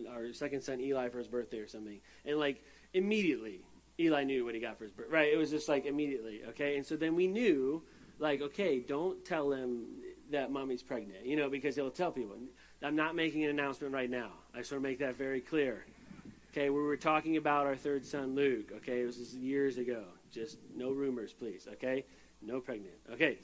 our 0.09 0.33
second 0.33 0.63
son 0.63 0.81
Eli 0.81 1.09
for 1.09 1.19
his 1.19 1.27
birthday 1.27 1.59
or 1.59 1.67
something, 1.67 1.99
and 2.25 2.39
like 2.39 2.63
immediately 2.95 3.65
Eli 3.99 4.23
knew 4.23 4.45
what 4.45 4.55
he 4.55 4.61
got 4.61 4.79
for 4.79 4.85
his 4.85 4.93
birthday. 4.93 5.13
Right? 5.13 5.33
It 5.33 5.37
was 5.37 5.51
just 5.51 5.69
like 5.69 5.85
immediately. 5.85 6.43
Okay, 6.51 6.77
and 6.77 6.87
so 6.87 6.95
then 6.95 7.17
we 7.17 7.27
knew, 7.27 7.83
like, 8.21 8.41
okay, 8.41 8.79
don't 8.79 9.25
tell 9.25 9.51
him 9.51 9.87
that 10.31 10.53
mommy's 10.53 10.83
pregnant, 10.85 11.27
you 11.27 11.35
know, 11.35 11.51
because 11.51 11.75
he'll 11.75 11.91
tell 11.91 12.13
people. 12.13 12.37
I'm 12.85 12.95
not 12.95 13.17
making 13.17 13.43
an 13.43 13.51
announcement 13.51 13.93
right 13.93 14.09
now. 14.09 14.31
I 14.55 14.59
just 14.59 14.71
want 14.71 14.85
to 14.85 14.89
make 14.89 15.01
that 15.01 15.17
very 15.17 15.41
clear. 15.41 15.85
Okay, 16.53 16.71
we 16.71 16.81
were 16.81 16.97
talking 16.97 17.37
about 17.37 17.67
our 17.67 17.75
third 17.75 18.07
son 18.07 18.37
Luke. 18.37 18.71
Okay, 18.77 19.03
it 19.03 19.07
was 19.07 19.35
years 19.35 19.77
ago. 19.77 20.05
Just 20.31 20.59
no 20.77 20.93
rumors, 20.93 21.33
please. 21.33 21.67
Okay, 21.73 22.05
no 22.41 22.61
pregnant. 22.61 22.95
Okay. 23.13 23.39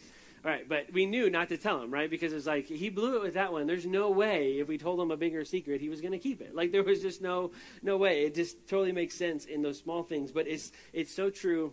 All 0.45 0.51
right, 0.51 0.69
but 0.69 0.93
we 0.93 1.07
knew 1.07 1.31
not 1.31 1.49
to 1.49 1.57
tell 1.57 1.81
him, 1.81 1.91
right? 1.91 2.11
Because 2.11 2.35
it's 2.35 2.47
like 2.47 2.67
he 2.67 2.91
blew 2.91 3.17
it 3.17 3.23
with 3.23 3.35
that 3.35 3.51
one. 3.51 3.67
There's 3.67 3.87
no 3.87 4.11
way 4.11 4.59
if 4.59 4.69
we 4.69 4.77
told 4.77 5.01
him 5.01 5.11
a 5.11 5.17
bigger 5.17 5.43
secret, 5.43 5.81
he 5.81 5.89
was 5.89 6.03
going 6.03 6.13
to 6.13 6.19
keep 6.19 6.43
it. 6.43 6.55
Like 6.55 6.71
there 6.71 6.83
was 6.83 7.01
just 7.01 7.23
no 7.23 7.53
no 7.83 7.97
way. 7.97 8.25
It 8.25 8.35
just 8.35 8.69
totally 8.69 8.93
makes 8.93 9.15
sense 9.15 9.47
in 9.47 9.63
those 9.63 9.79
small 9.79 10.03
things, 10.03 10.33
but 10.33 10.47
it's 10.47 10.73
it's 10.93 11.15
so 11.15 11.31
true 11.31 11.73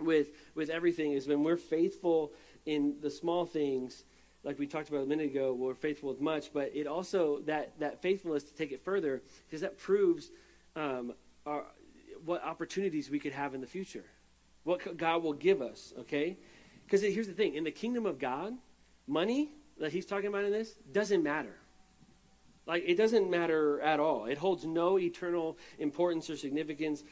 with 0.00 0.28
with 0.54 0.70
everything 0.70 1.12
is 1.12 1.28
when 1.28 1.44
we're 1.44 1.58
faithful 1.58 2.32
in 2.64 2.96
the 3.02 3.10
small 3.10 3.44
things 3.44 4.04
like 4.42 4.58
we 4.58 4.66
talked 4.66 4.88
about 4.88 5.02
a 5.02 5.06
minute 5.06 5.26
ago, 5.26 5.52
we're 5.52 5.74
faithful 5.74 6.08
with 6.08 6.20
much, 6.20 6.52
but 6.52 6.70
it 6.74 6.86
also 6.86 7.40
that 7.40 7.78
that 7.80 8.00
faithfulness 8.00 8.44
to 8.44 8.54
take 8.54 8.72
it 8.72 8.80
further 8.80 9.22
because 9.46 9.60
that 9.60 9.76
proves 9.76 10.30
um, 10.76 11.12
our, 11.44 11.64
what 12.24 12.42
opportunities 12.42 13.10
we 13.10 13.18
could 13.18 13.32
have 13.32 13.54
in 13.54 13.60
the 13.60 13.66
future, 13.66 14.04
what 14.64 14.96
God 14.96 15.22
will 15.22 15.34
give 15.34 15.60
us. 15.60 15.92
Okay, 15.98 16.38
because 16.88 17.02
here's 17.02 17.26
the 17.26 17.34
thing 17.34 17.54
in 17.54 17.64
the 17.64 17.70
kingdom 17.70 18.06
of 18.06 18.18
God, 18.18 18.54
money 19.06 19.50
that 19.78 19.92
he's 19.92 20.06
talking 20.06 20.28
about 20.28 20.44
in 20.44 20.50
this 20.50 20.72
doesn't 20.90 21.22
matter. 21.22 21.54
Like, 22.66 22.84
it 22.86 22.96
doesn't 22.96 23.30
matter 23.30 23.78
at 23.82 24.00
all. 24.00 24.24
It 24.24 24.38
holds 24.38 24.64
no 24.64 24.98
eternal 24.98 25.58
importance 25.78 26.30
or 26.30 26.36
significance. 26.38 27.04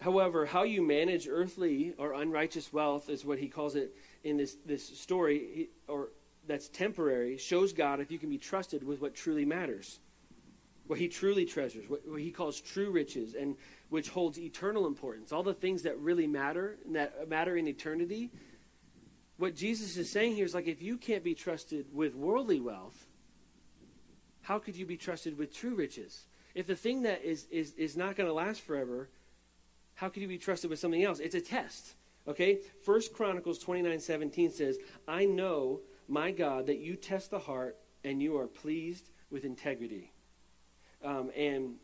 However, 0.00 0.44
how 0.44 0.64
you 0.64 0.82
manage 0.82 1.28
earthly 1.30 1.94
or 1.98 2.14
unrighteous 2.14 2.72
wealth 2.72 3.08
is 3.08 3.24
what 3.24 3.38
he 3.38 3.48
calls 3.48 3.76
it 3.76 3.94
in 4.24 4.36
this, 4.36 4.56
this 4.66 4.84
story, 4.98 5.68
or 5.86 6.08
that's 6.48 6.68
temporary, 6.68 7.38
shows 7.38 7.72
God 7.72 8.00
if 8.00 8.10
you 8.10 8.18
can 8.18 8.28
be 8.28 8.38
trusted 8.38 8.82
with 8.82 9.00
what 9.00 9.14
truly 9.14 9.44
matters, 9.44 10.00
what 10.88 10.98
he 10.98 11.06
truly 11.06 11.44
treasures, 11.44 11.88
what, 11.88 12.00
what 12.08 12.20
he 12.20 12.32
calls 12.32 12.60
true 12.60 12.90
riches, 12.90 13.34
and 13.34 13.54
which 13.90 14.08
holds 14.08 14.36
eternal 14.36 14.88
importance. 14.88 15.32
All 15.32 15.44
the 15.44 15.54
things 15.54 15.82
that 15.82 15.96
really 15.98 16.26
matter, 16.26 16.76
that 16.90 17.28
matter 17.28 17.56
in 17.56 17.68
eternity, 17.68 18.30
what 19.42 19.56
Jesus 19.56 19.96
is 19.96 20.08
saying 20.08 20.36
here 20.36 20.44
is 20.44 20.54
like 20.54 20.68
if 20.68 20.80
you 20.80 20.96
can't 20.96 21.24
be 21.24 21.34
trusted 21.34 21.86
with 21.92 22.14
worldly 22.14 22.60
wealth, 22.60 23.08
how 24.42 24.60
could 24.60 24.76
you 24.76 24.86
be 24.86 24.96
trusted 24.96 25.36
with 25.36 25.52
true 25.52 25.74
riches? 25.74 26.26
If 26.54 26.68
the 26.68 26.76
thing 26.76 27.02
that 27.02 27.24
is 27.24 27.48
is 27.50 27.72
is 27.72 27.96
not 27.96 28.14
going 28.14 28.28
to 28.28 28.32
last 28.32 28.60
forever, 28.60 29.08
how 29.94 30.10
could 30.10 30.22
you 30.22 30.28
be 30.28 30.38
trusted 30.38 30.70
with 30.70 30.78
something 30.78 31.02
else? 31.02 31.18
It's 31.18 31.34
a 31.34 31.40
test. 31.40 31.94
Okay? 32.28 32.60
First 32.84 33.14
Chronicles 33.14 33.58
29, 33.58 33.98
17 33.98 34.52
says, 34.52 34.78
I 35.08 35.24
know, 35.24 35.80
my 36.06 36.30
God, 36.30 36.68
that 36.68 36.78
you 36.78 36.94
test 36.94 37.32
the 37.32 37.40
heart 37.40 37.76
and 38.04 38.22
you 38.22 38.38
are 38.38 38.46
pleased 38.46 39.10
with 39.28 39.44
integrity. 39.44 40.12
Um, 41.02 41.32
and 41.36 41.74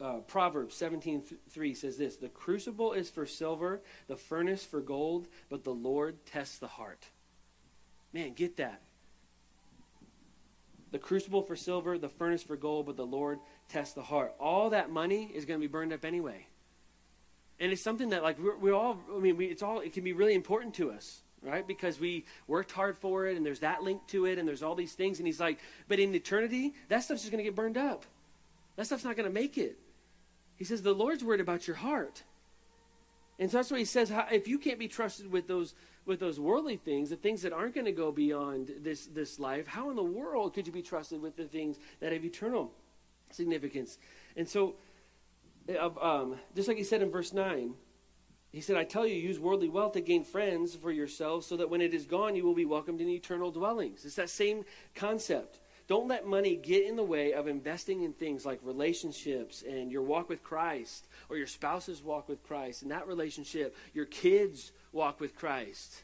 uh, 0.00 0.18
Proverbs 0.26 0.74
17 0.74 1.22
3 1.48 1.74
says 1.74 1.96
this 1.96 2.16
The 2.16 2.28
crucible 2.28 2.92
is 2.92 3.08
for 3.08 3.26
silver, 3.26 3.80
the 4.08 4.16
furnace 4.16 4.64
for 4.64 4.80
gold, 4.80 5.28
but 5.48 5.64
the 5.64 5.74
Lord 5.74 6.24
tests 6.26 6.58
the 6.58 6.66
heart. 6.66 7.06
Man, 8.12 8.32
get 8.34 8.56
that. 8.58 8.82
The 10.92 10.98
crucible 10.98 11.42
for 11.42 11.56
silver, 11.56 11.98
the 11.98 12.08
furnace 12.08 12.42
for 12.42 12.56
gold, 12.56 12.86
but 12.86 12.96
the 12.96 13.06
Lord 13.06 13.38
tests 13.68 13.94
the 13.94 14.02
heart. 14.02 14.34
All 14.38 14.70
that 14.70 14.90
money 14.90 15.30
is 15.34 15.44
going 15.44 15.60
to 15.60 15.66
be 15.66 15.70
burned 15.70 15.92
up 15.92 16.04
anyway. 16.04 16.46
And 17.58 17.72
it's 17.72 17.82
something 17.82 18.10
that, 18.10 18.22
like, 18.22 18.38
we're, 18.38 18.56
we 18.56 18.70
all, 18.70 18.98
I 19.14 19.18
mean, 19.18 19.36
we, 19.36 19.46
it's 19.46 19.62
all, 19.62 19.80
it 19.80 19.92
can 19.92 20.04
be 20.04 20.12
really 20.12 20.34
important 20.34 20.74
to 20.74 20.92
us, 20.92 21.20
right? 21.42 21.66
Because 21.66 21.98
we 21.98 22.26
worked 22.46 22.70
hard 22.70 22.98
for 22.98 23.26
it, 23.26 23.36
and 23.36 23.44
there's 23.44 23.60
that 23.60 23.82
link 23.82 24.06
to 24.08 24.26
it, 24.26 24.38
and 24.38 24.46
there's 24.46 24.62
all 24.62 24.74
these 24.74 24.92
things. 24.92 25.18
And 25.18 25.26
he's 25.26 25.40
like, 25.40 25.58
but 25.88 25.98
in 25.98 26.14
eternity, 26.14 26.74
that 26.88 27.02
stuff's 27.02 27.22
just 27.22 27.32
going 27.32 27.42
to 27.42 27.44
get 27.44 27.54
burned 27.54 27.78
up. 27.78 28.04
That 28.76 28.86
stuff's 28.86 29.04
not 29.04 29.16
going 29.16 29.28
to 29.28 29.34
make 29.34 29.58
it. 29.58 29.78
He 30.56 30.64
says, 30.64 30.82
the 30.82 30.94
Lord's 30.94 31.22
worried 31.22 31.40
about 31.40 31.66
your 31.66 31.76
heart. 31.76 32.22
And 33.38 33.50
so 33.50 33.58
that's 33.58 33.70
why 33.70 33.78
he 33.78 33.84
says. 33.84 34.10
If 34.32 34.48
you 34.48 34.58
can't 34.58 34.78
be 34.78 34.88
trusted 34.88 35.30
with 35.30 35.46
those 35.46 35.74
with 36.06 36.20
those 36.20 36.40
worldly 36.40 36.76
things, 36.76 37.10
the 37.10 37.16
things 37.16 37.42
that 37.42 37.52
aren't 37.52 37.74
going 37.74 37.84
to 37.84 37.92
go 37.92 38.10
beyond 38.10 38.72
this 38.80 39.06
this 39.06 39.38
life, 39.38 39.66
how 39.66 39.90
in 39.90 39.96
the 39.96 40.02
world 40.02 40.54
could 40.54 40.66
you 40.66 40.72
be 40.72 40.82
trusted 40.82 41.20
with 41.20 41.36
the 41.36 41.44
things 41.44 41.78
that 42.00 42.12
have 42.12 42.24
eternal 42.24 42.72
significance? 43.30 43.98
And 44.36 44.48
so, 44.48 44.76
uh, 45.68 45.90
um, 46.00 46.36
just 46.54 46.68
like 46.68 46.78
he 46.78 46.84
said 46.84 47.02
in 47.02 47.10
verse 47.10 47.34
nine, 47.34 47.74
he 48.52 48.62
said, 48.62 48.78
"I 48.78 48.84
tell 48.84 49.06
you, 49.06 49.16
use 49.16 49.38
worldly 49.38 49.68
wealth 49.68 49.92
to 49.92 50.00
gain 50.00 50.24
friends 50.24 50.74
for 50.74 50.90
yourselves, 50.90 51.46
so 51.46 51.58
that 51.58 51.68
when 51.68 51.82
it 51.82 51.92
is 51.92 52.06
gone, 52.06 52.36
you 52.36 52.44
will 52.44 52.54
be 52.54 52.64
welcomed 52.64 53.02
in 53.02 53.08
eternal 53.10 53.50
dwellings." 53.50 54.06
It's 54.06 54.16
that 54.16 54.30
same 54.30 54.64
concept. 54.94 55.60
Don't 55.88 56.08
let 56.08 56.26
money 56.26 56.56
get 56.56 56.84
in 56.84 56.96
the 56.96 57.04
way 57.04 57.32
of 57.32 57.46
investing 57.46 58.02
in 58.02 58.12
things 58.12 58.44
like 58.44 58.58
relationships 58.62 59.62
and 59.66 59.92
your 59.92 60.02
walk 60.02 60.28
with 60.28 60.42
Christ 60.42 61.06
or 61.28 61.36
your 61.36 61.46
spouse's 61.46 62.02
walk 62.02 62.28
with 62.28 62.42
Christ 62.42 62.82
and 62.82 62.90
that 62.90 63.06
relationship, 63.06 63.76
your 63.94 64.06
kids' 64.06 64.72
walk 64.92 65.20
with 65.20 65.36
Christ. 65.36 66.02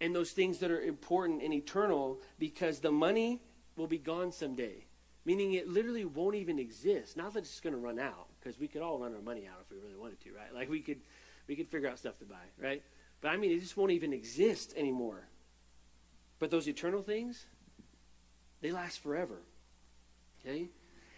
And 0.00 0.14
those 0.14 0.30
things 0.30 0.58
that 0.58 0.70
are 0.70 0.80
important 0.80 1.42
and 1.42 1.52
eternal 1.52 2.20
because 2.38 2.80
the 2.80 2.92
money 2.92 3.42
will 3.76 3.86
be 3.86 3.98
gone 3.98 4.32
someday. 4.32 4.86
Meaning 5.26 5.52
it 5.52 5.68
literally 5.68 6.06
won't 6.06 6.36
even 6.36 6.58
exist. 6.58 7.16
Not 7.16 7.34
that 7.34 7.40
it's 7.40 7.60
going 7.60 7.74
to 7.74 7.80
run 7.80 7.98
out, 7.98 8.28
because 8.40 8.58
we 8.58 8.66
could 8.66 8.80
all 8.80 8.98
run 8.98 9.14
our 9.14 9.20
money 9.20 9.46
out 9.46 9.60
if 9.60 9.70
we 9.70 9.76
really 9.76 9.98
wanted 9.98 10.20
to, 10.20 10.32
right? 10.32 10.54
Like 10.54 10.70
we 10.70 10.80
could, 10.80 11.00
we 11.46 11.54
could 11.54 11.68
figure 11.68 11.88
out 11.88 11.98
stuff 11.98 12.18
to 12.20 12.24
buy, 12.24 12.36
right? 12.58 12.82
But 13.20 13.28
I 13.28 13.36
mean, 13.36 13.50
it 13.50 13.60
just 13.60 13.76
won't 13.76 13.90
even 13.90 14.14
exist 14.14 14.72
anymore. 14.74 15.28
But 16.38 16.50
those 16.50 16.66
eternal 16.66 17.02
things, 17.02 17.44
they 18.60 18.70
last 18.70 19.00
forever. 19.00 19.36
Okay? 20.40 20.68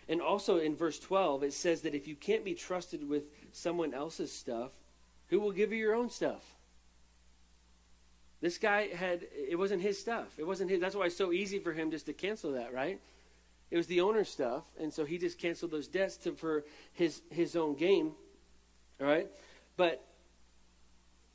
And 0.08 0.20
also 0.20 0.58
in 0.58 0.74
verse 0.74 0.98
12, 0.98 1.44
it 1.44 1.52
says 1.52 1.82
that 1.82 1.94
if 1.94 2.08
you 2.08 2.16
can't 2.16 2.44
be 2.44 2.54
trusted 2.54 3.08
with 3.08 3.24
someone 3.52 3.94
else's 3.94 4.32
stuff, 4.32 4.72
who 5.28 5.38
will 5.38 5.52
give 5.52 5.72
you 5.72 5.78
your 5.78 5.94
own 5.94 6.10
stuff? 6.10 6.42
This 8.40 8.58
guy 8.58 8.88
had, 8.88 9.26
it 9.32 9.58
wasn't 9.58 9.82
his 9.82 9.98
stuff. 9.98 10.26
It 10.38 10.46
wasn't 10.46 10.70
his. 10.70 10.80
That's 10.80 10.96
why 10.96 11.06
it's 11.06 11.16
so 11.16 11.30
easy 11.30 11.58
for 11.58 11.72
him 11.72 11.90
just 11.90 12.06
to 12.06 12.12
cancel 12.12 12.52
that, 12.52 12.72
right? 12.72 12.98
It 13.70 13.76
was 13.76 13.86
the 13.86 14.00
owner's 14.00 14.28
stuff. 14.28 14.64
And 14.80 14.92
so 14.92 15.04
he 15.04 15.18
just 15.18 15.38
canceled 15.38 15.70
those 15.70 15.86
debts 15.86 16.16
to, 16.18 16.32
for 16.32 16.64
his, 16.92 17.22
his 17.30 17.54
own 17.54 17.76
gain. 17.76 18.12
All 19.00 19.06
right? 19.06 19.28
But, 19.76 20.04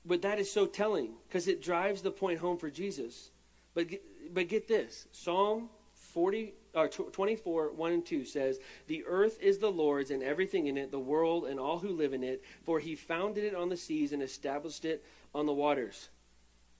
but 0.03 0.23
that 0.23 0.39
is 0.39 0.51
so 0.51 0.65
telling 0.65 1.11
because 1.27 1.47
it 1.47 1.61
drives 1.61 2.01
the 2.01 2.11
point 2.11 2.39
home 2.39 2.57
for 2.57 2.69
Jesus. 2.69 3.29
But, 3.73 3.87
but 4.33 4.49
get 4.49 4.67
this 4.67 5.07
Psalm 5.11 5.69
40, 6.15 6.53
uh, 6.73 6.79
or 6.79 6.87
24, 6.87 7.73
1 7.73 7.91
and 7.91 8.05
2 8.05 8.23
says, 8.23 8.57
The 8.87 9.03
earth 9.05 9.37
is 9.41 9.57
the 9.57 9.69
Lord's 9.69 10.11
and 10.11 10.23
everything 10.23 10.67
in 10.67 10.77
it, 10.77 10.89
the 10.89 10.97
world 10.97 11.45
and 11.45 11.59
all 11.59 11.77
who 11.77 11.89
live 11.89 12.13
in 12.13 12.23
it, 12.23 12.41
for 12.63 12.79
he 12.79 12.95
founded 12.95 13.43
it 13.43 13.53
on 13.53 13.67
the 13.67 13.75
seas 13.75 14.13
and 14.13 14.23
established 14.23 14.85
it 14.85 15.03
on 15.35 15.45
the 15.45 15.53
waters. 15.53 16.07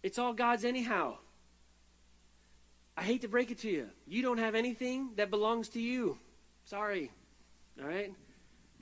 It's 0.04 0.18
all 0.18 0.32
God's 0.32 0.64
anyhow. 0.64 1.18
I 2.96 3.04
hate 3.04 3.24
to 3.24 3.28
break 3.28 3.52
it 3.52 3.60
to 3.60 3.70
you. 3.70 3.90
You 4.08 4.22
don't 4.22 4.38
have 4.38 4.56
anything 4.56 5.10
that 5.18 5.30
belongs 5.30 5.68
to 5.70 5.82
you. 5.82 6.18
Sorry. 6.64 7.12
All 7.82 7.90
right? 7.90 8.14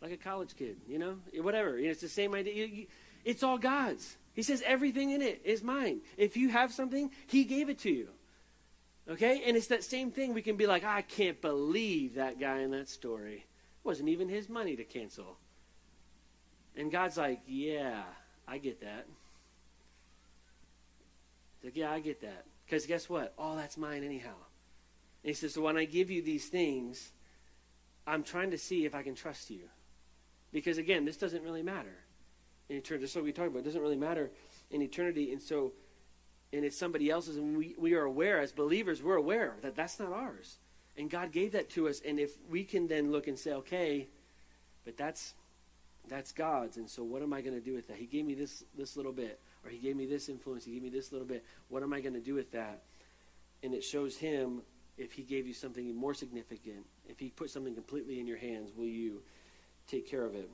Like 0.03 0.11
a 0.11 0.17
college 0.17 0.55
kid, 0.55 0.77
you 0.87 0.99
know? 0.99 1.17
Whatever. 1.41 1.79
It's 1.79 2.01
the 2.01 2.09
same 2.09 2.35
idea. 2.35 2.85
It's 3.25 3.41
all 3.41 3.57
God's. 3.57 4.17
He 4.33 4.43
says 4.43 4.61
everything 4.63 5.09
in 5.09 5.23
it 5.23 5.41
is 5.43 5.63
mine. 5.63 6.01
If 6.15 6.37
you 6.37 6.49
have 6.49 6.71
something, 6.71 7.09
He 7.25 7.43
gave 7.43 7.69
it 7.69 7.79
to 7.79 7.89
you. 7.89 8.09
Okay? 9.09 9.43
And 9.45 9.57
it's 9.57 9.67
that 9.67 9.83
same 9.83 10.11
thing. 10.11 10.33
We 10.33 10.41
can 10.41 10.55
be 10.55 10.67
like, 10.67 10.83
I 10.83 11.01
can't 11.01 11.41
believe 11.41 12.15
that 12.15 12.39
guy 12.39 12.59
in 12.59 12.71
that 12.71 12.89
story. 12.89 13.45
It 13.45 13.85
wasn't 13.87 14.09
even 14.09 14.29
his 14.29 14.49
money 14.49 14.75
to 14.75 14.83
cancel. 14.83 15.37
And 16.75 16.91
God's 16.91 17.17
like, 17.17 17.41
yeah, 17.45 18.03
I 18.47 18.57
get 18.57 18.81
that. 18.81 19.05
Like, 21.63 21.75
yeah, 21.75 21.91
I 21.91 21.99
get 21.99 22.21
that. 22.21 22.45
Because 22.65 22.85
guess 22.85 23.09
what? 23.09 23.33
All 23.37 23.55
that's 23.55 23.77
mine 23.77 24.03
anyhow. 24.03 24.35
And 25.23 25.29
he 25.29 25.33
says, 25.33 25.53
so 25.53 25.61
when 25.61 25.77
I 25.77 25.85
give 25.85 26.09
you 26.09 26.21
these 26.21 26.47
things, 26.47 27.11
I'm 28.05 28.23
trying 28.23 28.51
to 28.51 28.57
see 28.57 28.85
if 28.85 28.95
I 28.95 29.03
can 29.03 29.15
trust 29.15 29.49
you. 29.49 29.69
Because 30.51 30.77
again, 30.77 31.05
this 31.05 31.17
doesn't 31.17 31.43
really 31.43 31.63
matter 31.63 31.95
in 32.69 32.77
eternity. 32.77 33.05
Just 33.05 33.15
what 33.15 33.25
we 33.25 33.31
talked 33.31 33.49
about. 33.49 33.59
It 33.59 33.65
doesn't 33.65 33.81
really 33.81 33.97
matter 33.97 34.31
in 34.71 34.81
eternity. 34.81 35.31
And 35.31 35.41
so 35.41 35.73
and 36.53 36.63
it's 36.63 36.77
somebody 36.77 37.09
else's, 37.09 37.35
and 37.35 37.57
we, 37.57 37.75
we 37.79 37.95
are 37.95 38.03
aware, 38.03 38.39
as 38.39 38.51
believers, 38.51 39.01
we're 39.01 39.15
aware 39.15 39.55
that 39.63 39.75
that's 39.75 39.99
not 39.99 40.13
ours. 40.13 40.57
And 40.95 41.09
God 41.09 41.31
gave 41.31 41.53
that 41.53 41.71
to 41.71 41.89
us, 41.89 42.01
and 42.05 42.19
if 42.19 42.37
we 42.49 42.63
can 42.63 42.87
then 42.87 43.11
look 43.11 43.27
and 43.27 43.37
say, 43.37 43.53
okay, 43.53 44.07
but 44.85 44.95
that's 44.95 45.33
that's 46.09 46.33
God's, 46.33 46.75
and 46.75 46.89
so 46.89 47.01
what 47.01 47.21
am 47.21 47.31
I 47.31 47.39
going 47.39 47.55
to 47.55 47.61
do 47.61 47.73
with 47.73 47.87
that? 47.87 47.95
He 47.95 48.05
gave 48.05 48.25
me 48.25 48.35
this 48.35 48.63
this 48.77 48.95
little 48.95 49.13
bit, 49.13 49.39
or 49.65 49.71
He 49.71 49.77
gave 49.77 49.95
me 49.95 50.05
this 50.05 50.29
influence, 50.29 50.65
He 50.65 50.73
gave 50.73 50.83
me 50.83 50.89
this 50.89 51.11
little 51.11 51.27
bit. 51.27 51.43
What 51.69 51.81
am 51.81 51.91
I 51.93 52.01
going 52.01 52.13
to 52.13 52.19
do 52.19 52.35
with 52.35 52.51
that? 52.51 52.83
And 53.63 53.73
it 53.73 53.83
shows 53.83 54.17
Him 54.17 54.61
if 54.97 55.13
He 55.13 55.23
gave 55.23 55.47
you 55.47 55.53
something 55.53 55.95
more 55.95 56.13
significant, 56.13 56.85
if 57.09 57.19
He 57.19 57.29
put 57.29 57.49
something 57.49 57.73
completely 57.73 58.19
in 58.19 58.27
your 58.27 58.37
hands, 58.37 58.71
will 58.75 58.85
you 58.85 59.21
take 59.87 60.07
care 60.07 60.25
of 60.25 60.35
it? 60.35 60.49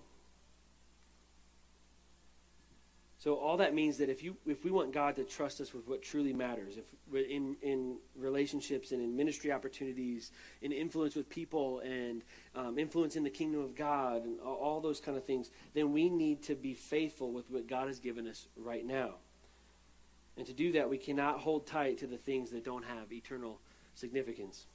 So 3.19 3.36
all 3.36 3.58
that 3.58 3.73
means 3.75 3.97
that 3.97 4.10
if 4.10 4.23
you 4.23 4.38
if 4.45 4.63
we 4.63 4.71
want 4.71 4.93
God 4.93 5.17
to 5.17 5.25
trust 5.25 5.60
us 5.60 5.73
with 5.73 5.86
what 5.89 6.01
truly 6.01 6.32
matters, 6.32 6.77
if 6.77 6.86
in 7.29 7.58
in 7.62 7.97
relationships 8.15 8.93
and 8.93 9.01
in 9.01 9.13
ministry 9.15 9.51
opportunities, 9.51 10.32
in 10.62 10.71
influence 10.71 11.15
with 11.15 11.29
people 11.29 11.82
and 11.82 12.23
um, 12.55 12.79
influence 12.79 13.17
in 13.17 13.23
the 13.23 13.29
kingdom 13.29 13.60
of 13.62 13.75
God 13.75 14.23
and 14.23 14.39
all, 14.39 14.55
all 14.55 14.79
those 14.79 15.01
kind 15.01 15.17
of 15.17 15.25
things, 15.25 15.51
then 15.73 15.91
we 15.91 16.10
need 16.10 16.43
to 16.43 16.55
be 16.55 16.73
faithful 16.73 17.34
with 17.34 17.51
what 17.51 17.67
God 17.67 17.88
has 17.88 17.99
given 17.99 18.25
us 18.25 18.47
right 18.55 18.86
now. 18.86 19.15
And 20.38 20.47
to 20.47 20.53
do 20.53 20.71
that, 20.71 20.89
we 20.89 20.97
cannot 20.97 21.41
hold 21.41 21.67
tight 21.67 21.97
to 21.97 22.08
the 22.08 22.17
things 22.17 22.51
that 22.51 22.63
don't 22.63 22.86
have 22.86 23.12
eternal 23.12 23.60
significance. 23.95 24.65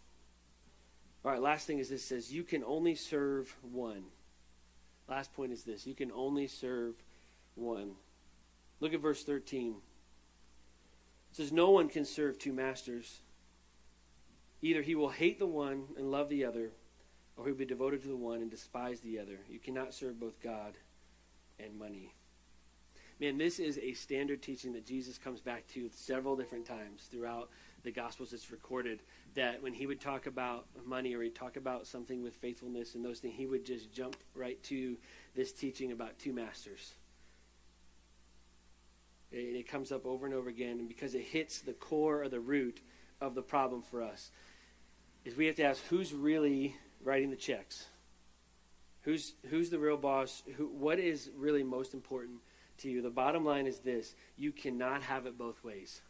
All 1.25 1.31
right, 1.31 1.41
last 1.41 1.67
thing 1.67 1.79
is 1.79 1.89
this 1.89 2.05
says 2.05 2.31
you 2.31 2.43
can 2.43 2.63
only 2.63 2.95
serve 2.95 3.57
one. 3.63 4.05
Last 5.09 5.33
point 5.33 5.53
is 5.53 5.65
this 5.65 5.87
you 5.87 5.95
can 5.95 6.13
only 6.13 6.47
serve 6.47 6.95
one. 7.55 7.93
Look 8.85 8.93
at 8.93 9.01
verse 9.01 9.25
13. 9.25 9.77
It 11.31 11.37
says, 11.37 11.51
No 11.51 11.71
one 11.71 11.89
can 11.89 12.05
serve 12.05 12.39
two 12.39 12.53
masters. 12.53 13.21
Either 14.61 14.83
he 14.83 14.95
will 14.95 15.09
hate 15.09 15.39
the 15.39 15.47
one 15.47 15.85
and 15.97 16.11
love 16.11 16.29
the 16.29 16.45
other, 16.45 16.71
or 17.35 17.47
he 17.47 17.51
will 17.53 17.57
be 17.57 17.65
devoted 17.65 18.03
to 18.03 18.09
the 18.09 18.17
one 18.17 18.43
and 18.43 18.51
despise 18.51 19.01
the 19.01 19.19
other. 19.19 19.39
You 19.49 19.59
cannot 19.59 19.95
serve 19.95 20.21
both 20.21 20.39
God 20.39 20.75
and 21.59 21.79
money. 21.79 22.13
Man, 23.19 23.39
this 23.39 23.59
is 23.59 23.79
a 23.79 23.95
standard 23.95 24.43
teaching 24.43 24.75
that 24.75 24.85
Jesus 24.85 25.17
comes 25.17 25.41
back 25.41 25.67
to 25.69 25.89
several 25.95 26.37
different 26.37 26.67
times 26.67 27.09
throughout 27.11 27.49
the 27.85 27.91
Gospels. 27.91 28.35
It's 28.35 28.51
recorded 28.51 29.01
that 29.35 29.63
when 29.63 29.73
he 29.73 29.87
would 29.87 29.99
talk 29.99 30.27
about 30.27 30.67
money 30.85 31.15
or 31.15 31.23
he'd 31.23 31.35
talk 31.35 31.57
about 31.57 31.87
something 31.87 32.23
with 32.23 32.35
faithfulness 32.35 32.97
and 32.97 33.03
those 33.03 33.21
things, 33.21 33.35
he 33.35 33.47
would 33.47 33.65
just 33.65 33.95
jump 33.95 34.17
right 34.35 34.63
to 34.65 34.99
this 35.35 35.53
teaching 35.53 35.91
about 35.91 36.19
two 36.19 36.35
masters. 36.35 36.97
It, 39.35 39.57
it 39.57 39.69
comes 39.69 39.93
up 39.93 40.07
over 40.07 40.27
and 40.27 40.35
over 40.35 40.49
again, 40.49 40.79
and 40.79 40.89
because 40.89 41.15
it 41.15 41.23
hits 41.23 41.61
the 41.61 41.73
core 41.73 42.23
or 42.23 42.29
the 42.29 42.41
root 42.41 42.81
of 43.21 43.35
the 43.35 43.43
problem 43.43 43.83
for 43.83 44.03
us, 44.03 44.31
is 45.25 45.37
we 45.37 45.47
have 45.47 45.57
to 45.57 45.65
ask 45.65 45.83
who's 45.87 46.13
really 46.13 46.77
writing 47.03 47.31
the 47.31 47.37
checks? 47.37 47.87
Who's 49.03 49.35
who's 49.51 49.71
the 49.71 49.79
real 49.79 49.97
boss? 49.97 50.43
Who, 50.57 50.67
what 50.67 50.99
is 50.99 51.31
really 51.37 51.63
most 51.63 51.93
important 51.93 52.39
to 52.79 52.89
you? 52.89 53.03
The 53.03 53.11
bottom 53.11 53.45
line 53.45 53.67
is 53.67 53.81
this: 53.81 54.15
you 54.37 54.53
cannot 54.53 55.03
have 55.03 55.27
it 55.27 55.37
both 55.37 55.63
ways. 55.65 56.01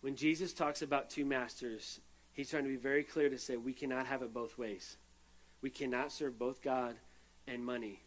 When 0.00 0.16
Jesus 0.16 0.52
talks 0.52 0.82
about 0.82 1.08
two 1.08 1.24
masters, 1.24 2.00
he's 2.32 2.50
trying 2.50 2.64
to 2.64 2.68
be 2.68 2.76
very 2.76 3.02
clear 3.02 3.30
to 3.30 3.38
say 3.38 3.56
we 3.56 3.72
cannot 3.72 4.06
have 4.06 4.22
it 4.22 4.34
both 4.34 4.58
ways. 4.58 4.98
We 5.62 5.70
cannot 5.70 6.12
serve 6.12 6.38
both 6.38 6.60
God 6.60 6.96
and 7.46 7.64
money. 7.64 8.02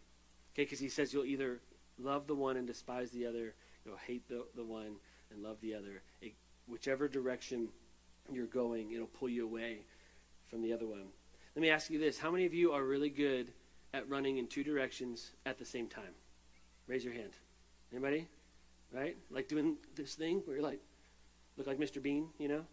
Okay, 0.53 0.63
because 0.63 0.79
he 0.79 0.89
says 0.89 1.11
you'll 1.11 1.25
either 1.25 1.59
love 1.99 2.27
the 2.27 2.35
one 2.35 2.57
and 2.57 2.67
despise 2.67 3.11
the 3.11 3.25
other. 3.25 3.53
You'll 3.85 3.97
hate 3.97 4.27
the, 4.27 4.45
the 4.55 4.63
one 4.63 4.95
and 5.31 5.43
love 5.43 5.57
the 5.61 5.73
other. 5.73 6.01
It, 6.21 6.33
whichever 6.67 7.07
direction 7.07 7.69
you're 8.31 8.45
going, 8.45 8.91
it'll 8.91 9.07
pull 9.07 9.29
you 9.29 9.45
away 9.45 9.79
from 10.49 10.61
the 10.61 10.73
other 10.73 10.85
one. 10.85 11.07
Let 11.55 11.61
me 11.61 11.69
ask 11.69 11.89
you 11.89 11.99
this 11.99 12.19
How 12.19 12.31
many 12.31 12.45
of 12.45 12.53
you 12.53 12.71
are 12.71 12.83
really 12.83 13.09
good 13.09 13.51
at 13.93 14.07
running 14.09 14.37
in 14.37 14.47
two 14.47 14.63
directions 14.63 15.31
at 15.45 15.57
the 15.57 15.65
same 15.65 15.87
time? 15.87 16.13
Raise 16.87 17.03
your 17.03 17.13
hand. 17.13 17.31
Anybody? 17.91 18.27
Right? 18.93 19.17
Like 19.29 19.47
doing 19.47 19.77
this 19.95 20.15
thing 20.15 20.41
where 20.45 20.57
you're 20.57 20.65
like, 20.65 20.79
look 21.57 21.67
like 21.67 21.79
Mr. 21.79 22.01
Bean, 22.01 22.27
you 22.37 22.47
know? 22.47 22.65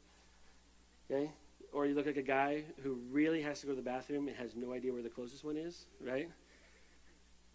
Okay? 1.11 1.31
Or 1.73 1.87
you 1.87 1.95
look 1.95 2.07
like 2.07 2.17
a 2.17 2.23
guy 2.23 2.63
who 2.83 2.99
really 3.11 3.43
has 3.43 3.61
to 3.61 3.67
go 3.67 3.73
to 3.73 3.77
the 3.77 3.83
bathroom 3.83 4.29
and 4.29 4.37
has 4.37 4.55
no 4.55 4.73
idea 4.73 4.93
where 4.93 5.03
the 5.03 5.09
closest 5.09 5.45
one 5.45 5.57
is, 5.57 5.87
right? 6.01 6.29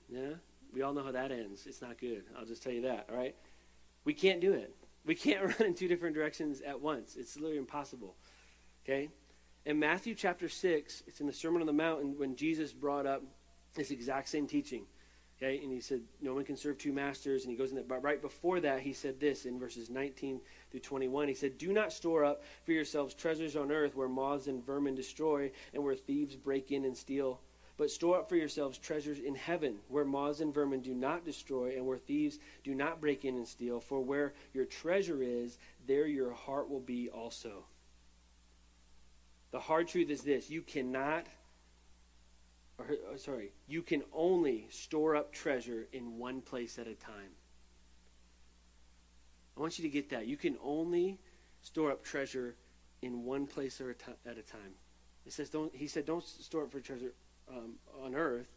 Yeah? 0.09 0.33
We 0.73 0.81
all 0.81 0.93
know 0.93 1.03
how 1.03 1.11
that 1.11 1.31
ends. 1.31 1.65
It's 1.65 1.81
not 1.81 1.97
good. 1.97 2.23
I'll 2.37 2.45
just 2.45 2.63
tell 2.63 2.71
you 2.71 2.81
that, 2.81 3.07
all 3.09 3.17
right? 3.17 3.35
We 4.05 4.13
can't 4.13 4.39
do 4.39 4.53
it. 4.53 4.75
We 5.05 5.15
can't 5.15 5.43
run 5.59 5.69
in 5.69 5.75
two 5.75 5.87
different 5.87 6.15
directions 6.15 6.61
at 6.61 6.79
once. 6.79 7.15
It's 7.15 7.35
literally 7.35 7.57
impossible. 7.57 8.15
Okay? 8.85 9.09
In 9.65 9.79
Matthew 9.79 10.15
chapter 10.15 10.47
6, 10.47 11.03
it's 11.07 11.19
in 11.19 11.27
the 11.27 11.33
Sermon 11.33 11.61
on 11.61 11.67
the 11.67 11.73
Mount 11.73 12.17
when 12.17 12.35
Jesus 12.35 12.73
brought 12.73 13.05
up 13.05 13.23
this 13.75 13.91
exact 13.91 14.29
same 14.29 14.47
teaching. 14.47 14.85
Okay, 15.41 15.59
and 15.63 15.71
he 15.71 15.79
said, 15.79 16.01
No 16.21 16.33
one 16.33 16.43
can 16.43 16.57
serve 16.57 16.77
two 16.77 16.91
masters. 16.91 17.43
And 17.43 17.51
he 17.51 17.57
goes 17.57 17.69
in 17.69 17.77
that, 17.77 17.87
but 17.87 18.03
right 18.03 18.21
before 18.21 18.59
that, 18.59 18.81
he 18.81 18.91
said 18.91 19.21
this 19.21 19.45
in 19.45 19.57
verses 19.57 19.89
19 19.89 20.41
through 20.69 20.79
21. 20.81 21.29
He 21.29 21.33
said, 21.33 21.57
Do 21.57 21.71
not 21.71 21.93
store 21.93 22.25
up 22.25 22.43
for 22.65 22.73
yourselves 22.73 23.13
treasures 23.13 23.55
on 23.55 23.71
earth 23.71 23.95
where 23.95 24.09
moths 24.09 24.47
and 24.47 24.65
vermin 24.65 24.95
destroy 24.95 25.49
and 25.73 25.81
where 25.81 25.95
thieves 25.95 26.35
break 26.35 26.71
in 26.71 26.83
and 26.83 26.95
steal. 26.95 27.39
But 27.79 27.89
store 27.89 28.17
up 28.17 28.27
for 28.27 28.35
yourselves 28.35 28.77
treasures 28.77 29.19
in 29.19 29.35
heaven 29.35 29.77
where 29.87 30.03
moths 30.03 30.41
and 30.41 30.53
vermin 30.53 30.81
do 30.81 30.93
not 30.93 31.23
destroy 31.23 31.77
and 31.77 31.87
where 31.87 31.97
thieves 31.97 32.37
do 32.61 32.75
not 32.75 32.99
break 32.99 33.23
in 33.23 33.37
and 33.37 33.47
steal. 33.47 33.79
For 33.79 34.01
where 34.01 34.33
your 34.53 34.65
treasure 34.65 35.23
is, 35.23 35.57
there 35.87 36.05
your 36.05 36.33
heart 36.33 36.69
will 36.69 36.81
be 36.81 37.09
also. 37.09 37.63
The 39.51 39.61
hard 39.61 39.87
truth 39.87 40.09
is 40.09 40.23
this 40.23 40.49
you 40.49 40.61
cannot 40.61 41.27
or, 42.77 42.85
uh, 43.13 43.17
sorry, 43.17 43.53
you 43.65 43.81
can 43.81 44.03
only 44.11 44.67
store 44.69 45.15
up 45.15 45.31
treasure 45.31 45.87
in 45.93 46.17
one 46.17 46.41
place 46.41 46.79
at 46.79 46.87
a 46.87 46.95
time. 46.95 47.31
I 49.55 49.61
want 49.61 49.79
you 49.79 49.83
to 49.83 49.89
get 49.89 50.09
that. 50.09 50.27
You 50.27 50.35
can 50.35 50.57
only 50.61 51.17
store 51.61 51.91
up 51.91 52.03
treasure 52.03 52.55
in 53.01 53.23
one 53.23 53.47
place 53.47 53.79
at 53.79 53.87
a 54.37 54.41
time. 54.41 54.73
It 55.25 55.31
says, 55.31 55.49
don't, 55.49 55.73
he 55.73 55.87
said, 55.87 56.05
don't 56.05 56.25
store 56.25 56.63
up 56.63 56.71
for 56.71 56.81
treasure 56.81 57.13
um, 57.49 57.73
on 58.03 58.15
earth 58.15 58.47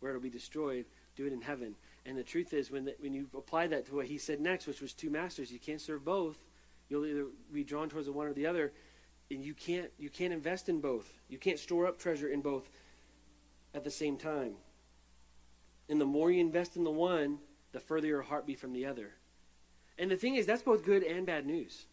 where 0.00 0.10
it'll 0.10 0.22
be 0.22 0.30
destroyed. 0.30 0.84
Do 1.16 1.26
it 1.26 1.32
in 1.32 1.40
heaven. 1.40 1.74
And 2.06 2.16
the 2.16 2.22
truth 2.22 2.52
is, 2.54 2.70
when, 2.70 2.84
the, 2.84 2.94
when 3.00 3.12
you 3.12 3.26
apply 3.36 3.66
that 3.68 3.86
to 3.86 3.94
what 3.94 4.06
he 4.06 4.18
said 4.18 4.40
next, 4.40 4.66
which 4.66 4.80
was 4.80 4.92
two 4.92 5.10
masters, 5.10 5.52
you 5.52 5.58
can't 5.58 5.80
serve 5.80 6.04
both. 6.04 6.38
You'll 6.88 7.06
either 7.06 7.26
be 7.52 7.62
drawn 7.62 7.88
towards 7.88 8.06
the 8.06 8.12
one 8.12 8.26
or 8.26 8.32
the 8.32 8.46
other, 8.46 8.72
and 9.30 9.44
you 9.44 9.54
can't 9.54 9.90
you 9.98 10.10
can't 10.10 10.32
invest 10.32 10.68
in 10.68 10.80
both. 10.80 11.20
You 11.28 11.38
can't 11.38 11.58
store 11.58 11.86
up 11.86 11.98
treasure 11.98 12.28
in 12.28 12.40
both 12.40 12.68
at 13.74 13.84
the 13.84 13.90
same 13.90 14.16
time. 14.16 14.54
And 15.88 16.00
the 16.00 16.06
more 16.06 16.30
you 16.30 16.40
invest 16.40 16.76
in 16.76 16.84
the 16.84 16.90
one, 16.90 17.38
the 17.72 17.80
further 17.80 18.08
your 18.08 18.22
heart 18.22 18.46
be 18.46 18.54
from 18.54 18.72
the 18.72 18.86
other. 18.86 19.12
And 19.98 20.10
the 20.10 20.16
thing 20.16 20.34
is, 20.34 20.46
that's 20.46 20.62
both 20.62 20.84
good 20.84 21.02
and 21.02 21.26
bad 21.26 21.46
news. 21.46 21.84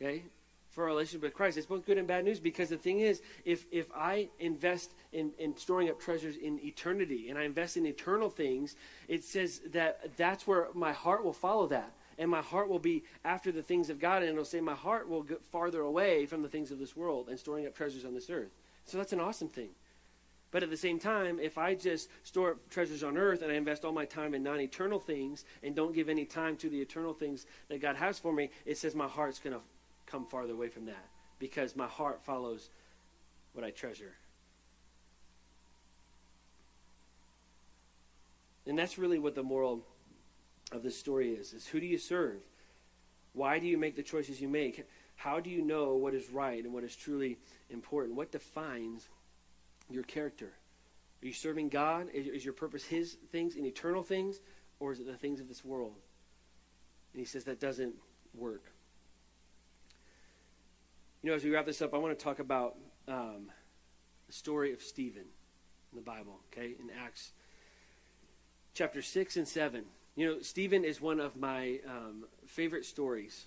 Okay? 0.00 0.24
For 0.70 0.84
our 0.84 0.90
relationship 0.90 1.22
with 1.22 1.34
Christ, 1.34 1.58
it's 1.58 1.66
both 1.66 1.84
good 1.84 1.98
and 1.98 2.06
bad 2.06 2.24
news 2.24 2.38
because 2.38 2.68
the 2.68 2.76
thing 2.76 3.00
is, 3.00 3.22
if, 3.44 3.66
if 3.72 3.86
I 3.94 4.28
invest 4.38 4.94
in, 5.12 5.32
in 5.38 5.56
storing 5.56 5.90
up 5.90 6.00
treasures 6.00 6.36
in 6.36 6.60
eternity 6.64 7.28
and 7.28 7.36
I 7.36 7.42
invest 7.42 7.76
in 7.76 7.86
eternal 7.86 8.30
things, 8.30 8.76
it 9.08 9.24
says 9.24 9.60
that 9.72 10.16
that's 10.16 10.46
where 10.46 10.68
my 10.72 10.92
heart 10.92 11.24
will 11.24 11.32
follow 11.32 11.66
that. 11.68 11.92
And 12.18 12.30
my 12.30 12.42
heart 12.42 12.68
will 12.68 12.78
be 12.78 13.02
after 13.24 13.50
the 13.50 13.62
things 13.62 13.88
of 13.90 13.98
God, 13.98 14.22
and 14.22 14.30
it'll 14.30 14.44
say 14.44 14.60
my 14.60 14.74
heart 14.74 15.08
will 15.08 15.22
get 15.22 15.42
farther 15.42 15.80
away 15.80 16.26
from 16.26 16.42
the 16.42 16.48
things 16.48 16.70
of 16.70 16.78
this 16.78 16.94
world 16.94 17.28
and 17.28 17.38
storing 17.38 17.66
up 17.66 17.74
treasures 17.74 18.04
on 18.04 18.14
this 18.14 18.30
earth. 18.30 18.50
So 18.84 18.98
that's 18.98 19.14
an 19.14 19.20
awesome 19.20 19.48
thing. 19.48 19.70
But 20.50 20.62
at 20.62 20.70
the 20.70 20.76
same 20.76 20.98
time, 20.98 21.38
if 21.40 21.58
I 21.58 21.74
just 21.74 22.08
store 22.24 22.52
up 22.52 22.70
treasures 22.70 23.04
on 23.04 23.16
earth 23.16 23.42
and 23.42 23.50
I 23.50 23.54
invest 23.54 23.84
all 23.84 23.92
my 23.92 24.04
time 24.04 24.34
in 24.34 24.42
non 24.42 24.60
eternal 24.60 24.98
things 24.98 25.44
and 25.62 25.74
don't 25.74 25.94
give 25.94 26.08
any 26.08 26.24
time 26.24 26.56
to 26.58 26.68
the 26.68 26.80
eternal 26.80 27.14
things 27.14 27.46
that 27.68 27.80
God 27.80 27.96
has 27.96 28.18
for 28.18 28.32
me, 28.32 28.50
it 28.66 28.76
says 28.76 28.94
my 28.94 29.06
heart's 29.06 29.38
going 29.38 29.54
to 29.54 29.62
come 30.10 30.26
farther 30.26 30.52
away 30.52 30.68
from 30.68 30.86
that 30.86 31.08
because 31.38 31.76
my 31.76 31.86
heart 31.86 32.22
follows 32.24 32.70
what 33.52 33.64
I 33.64 33.70
treasure. 33.70 34.14
And 38.66 38.78
that's 38.78 38.98
really 38.98 39.18
what 39.18 39.34
the 39.34 39.42
moral 39.42 39.84
of 40.72 40.82
this 40.82 40.96
story 40.96 41.32
is 41.32 41.52
is 41.52 41.66
who 41.66 41.80
do 41.80 41.86
you 41.86 41.98
serve? 41.98 42.40
Why 43.32 43.58
do 43.58 43.66
you 43.66 43.78
make 43.78 43.96
the 43.96 44.02
choices 44.02 44.40
you 44.40 44.48
make? 44.48 44.86
How 45.16 45.40
do 45.40 45.50
you 45.50 45.62
know 45.62 45.94
what 45.94 46.14
is 46.14 46.30
right 46.30 46.62
and 46.64 46.72
what 46.72 46.84
is 46.84 46.96
truly 46.96 47.38
important? 47.68 48.16
What 48.16 48.32
defines 48.32 49.08
your 49.88 50.02
character? 50.02 50.52
Are 51.22 51.26
you 51.26 51.32
serving 51.32 51.68
God? 51.68 52.08
Is, 52.14 52.44
your 52.44 52.54
purpose 52.54 52.84
His 52.84 53.16
things 53.30 53.56
and 53.56 53.66
eternal 53.66 54.02
things, 54.02 54.40
or 54.78 54.92
is 54.92 55.00
it 55.00 55.06
the 55.06 55.16
things 55.16 55.40
of 55.40 55.48
this 55.48 55.64
world? 55.64 55.96
And 57.12 57.20
he 57.20 57.26
says 57.26 57.44
that 57.44 57.60
doesn't 57.60 57.94
work. 58.34 58.62
You 61.22 61.28
know, 61.28 61.36
as 61.36 61.44
we 61.44 61.50
wrap 61.50 61.66
this 61.66 61.82
up, 61.82 61.92
I 61.92 61.98
want 61.98 62.18
to 62.18 62.24
talk 62.24 62.38
about 62.38 62.76
um, 63.06 63.50
the 64.26 64.32
story 64.32 64.72
of 64.72 64.80
Stephen 64.80 65.24
in 65.92 65.96
the 65.96 66.00
Bible, 66.00 66.40
okay, 66.50 66.74
in 66.80 66.88
Acts 67.04 67.32
chapter 68.72 69.02
6 69.02 69.36
and 69.36 69.46
7. 69.46 69.84
You 70.16 70.26
know, 70.26 70.40
Stephen 70.40 70.82
is 70.82 70.98
one 70.98 71.20
of 71.20 71.36
my 71.36 71.80
um, 71.86 72.24
favorite 72.46 72.86
stories 72.86 73.44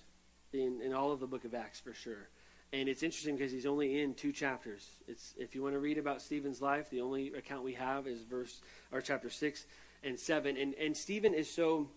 in, 0.52 0.82
in 0.82 0.92
all 0.92 1.10
of 1.10 1.18
the 1.18 1.26
book 1.26 1.44
of 1.44 1.52
Acts, 1.52 1.80
for 1.80 1.92
sure. 1.92 2.28
And 2.72 2.88
it's 2.88 3.02
interesting 3.02 3.36
because 3.36 3.50
he's 3.50 3.66
only 3.66 4.00
in 4.00 4.14
two 4.14 4.30
chapters. 4.30 4.88
It's 5.08 5.34
if 5.36 5.56
you 5.56 5.62
want 5.62 5.74
to 5.74 5.80
read 5.80 5.98
about 5.98 6.22
Stephen's 6.22 6.62
life, 6.62 6.90
the 6.90 7.00
only 7.00 7.32
account 7.34 7.64
we 7.64 7.74
have 7.74 8.06
is 8.06 8.22
verse 8.22 8.60
or 8.92 9.00
chapter 9.00 9.30
six 9.30 9.66
and 10.04 10.18
seven. 10.18 10.56
And 10.56 10.74
and 10.74 10.96
Stephen 10.96 11.34
is 11.34 11.50
so 11.50 11.88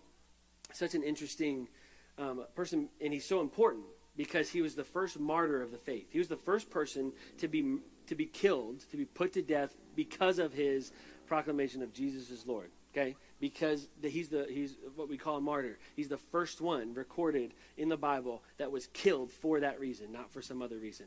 such 0.72 0.94
an 0.94 1.04
interesting 1.04 1.68
um, 2.16 2.44
person, 2.54 2.88
and 3.00 3.12
he's 3.12 3.26
so 3.26 3.40
important 3.40 3.84
because 4.18 4.50
he 4.50 4.60
was 4.60 4.74
the 4.74 4.84
first 4.84 5.18
martyr 5.18 5.62
of 5.62 5.70
the 5.70 5.78
faith. 5.78 6.08
He 6.10 6.18
was 6.18 6.28
the 6.28 6.36
first 6.36 6.68
person 6.68 7.12
to 7.38 7.48
be 7.48 7.78
to 8.08 8.14
be 8.14 8.26
killed, 8.26 8.80
to 8.90 8.96
be 8.96 9.04
put 9.04 9.32
to 9.34 9.42
death 9.42 9.74
because 9.94 10.38
of 10.38 10.52
his 10.52 10.92
proclamation 11.26 11.82
of 11.82 11.92
Jesus 11.94 12.30
as 12.30 12.46
Lord. 12.46 12.70
Okay, 12.92 13.16
because 13.38 13.88
the, 14.00 14.08
he's 14.08 14.28
the 14.28 14.46
he's 14.50 14.76
what 14.96 15.08
we 15.08 15.16
call 15.16 15.36
a 15.36 15.40
martyr. 15.40 15.78
He's 15.94 16.08
the 16.08 16.18
first 16.18 16.60
one 16.60 16.92
recorded 16.92 17.54
in 17.76 17.88
the 17.88 17.96
Bible 17.96 18.42
that 18.58 18.72
was 18.72 18.88
killed 18.88 19.30
for 19.30 19.60
that 19.60 19.78
reason, 19.78 20.12
not 20.12 20.32
for 20.32 20.42
some 20.42 20.60
other 20.60 20.78
reason. 20.78 21.06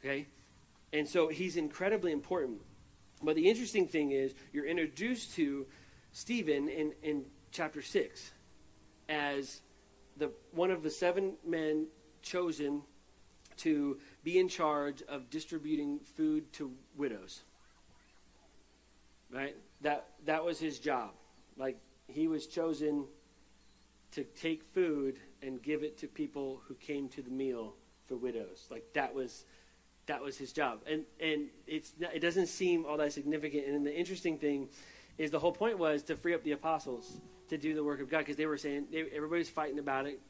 Okay, 0.00 0.28
and 0.92 1.06
so 1.06 1.28
he's 1.28 1.56
incredibly 1.56 2.12
important. 2.12 2.60
But 3.22 3.34
the 3.34 3.48
interesting 3.48 3.88
thing 3.88 4.12
is, 4.12 4.34
you're 4.52 4.66
introduced 4.66 5.34
to 5.34 5.66
Stephen 6.12 6.68
in 6.68 6.92
in 7.02 7.24
chapter 7.50 7.82
six 7.82 8.30
as 9.08 9.62
the 10.16 10.30
one 10.52 10.70
of 10.70 10.84
the 10.84 10.90
seven 10.90 11.34
men 11.44 11.86
chosen 12.22 12.82
to 13.58 13.98
be 14.22 14.38
in 14.38 14.48
charge 14.48 15.02
of 15.08 15.30
distributing 15.30 16.00
food 16.16 16.52
to 16.54 16.72
widows. 16.96 17.42
Right? 19.32 19.56
That 19.80 20.06
that 20.24 20.44
was 20.44 20.58
his 20.58 20.78
job. 20.78 21.10
Like 21.56 21.78
he 22.06 22.28
was 22.28 22.46
chosen 22.46 23.06
to 24.12 24.24
take 24.24 24.62
food 24.62 25.18
and 25.42 25.62
give 25.62 25.82
it 25.82 25.98
to 25.98 26.08
people 26.08 26.60
who 26.66 26.74
came 26.74 27.08
to 27.10 27.22
the 27.22 27.30
meal 27.30 27.74
for 28.06 28.16
widows. 28.16 28.66
Like 28.70 28.84
that 28.94 29.14
was 29.14 29.44
that 30.06 30.22
was 30.22 30.38
his 30.38 30.52
job. 30.52 30.80
And 30.88 31.04
and 31.20 31.48
it's 31.66 31.92
it 32.00 32.20
doesn't 32.20 32.46
seem 32.46 32.84
all 32.86 32.96
that 32.98 33.12
significant. 33.12 33.66
And 33.66 33.86
the 33.86 33.94
interesting 33.94 34.38
thing 34.38 34.68
is 35.18 35.30
the 35.30 35.38
whole 35.38 35.52
point 35.52 35.78
was 35.78 36.02
to 36.04 36.16
free 36.16 36.34
up 36.34 36.42
the 36.44 36.52
apostles 36.52 37.20
to 37.48 37.58
do 37.58 37.74
the 37.74 37.82
work 37.82 38.00
of 38.00 38.08
God 38.08 38.18
because 38.18 38.36
they 38.36 38.46
were 38.46 38.58
saying 38.58 38.86
they, 38.90 39.04
everybody's 39.14 39.48
fighting 39.48 39.78
about 39.78 40.06
it. 40.06 40.20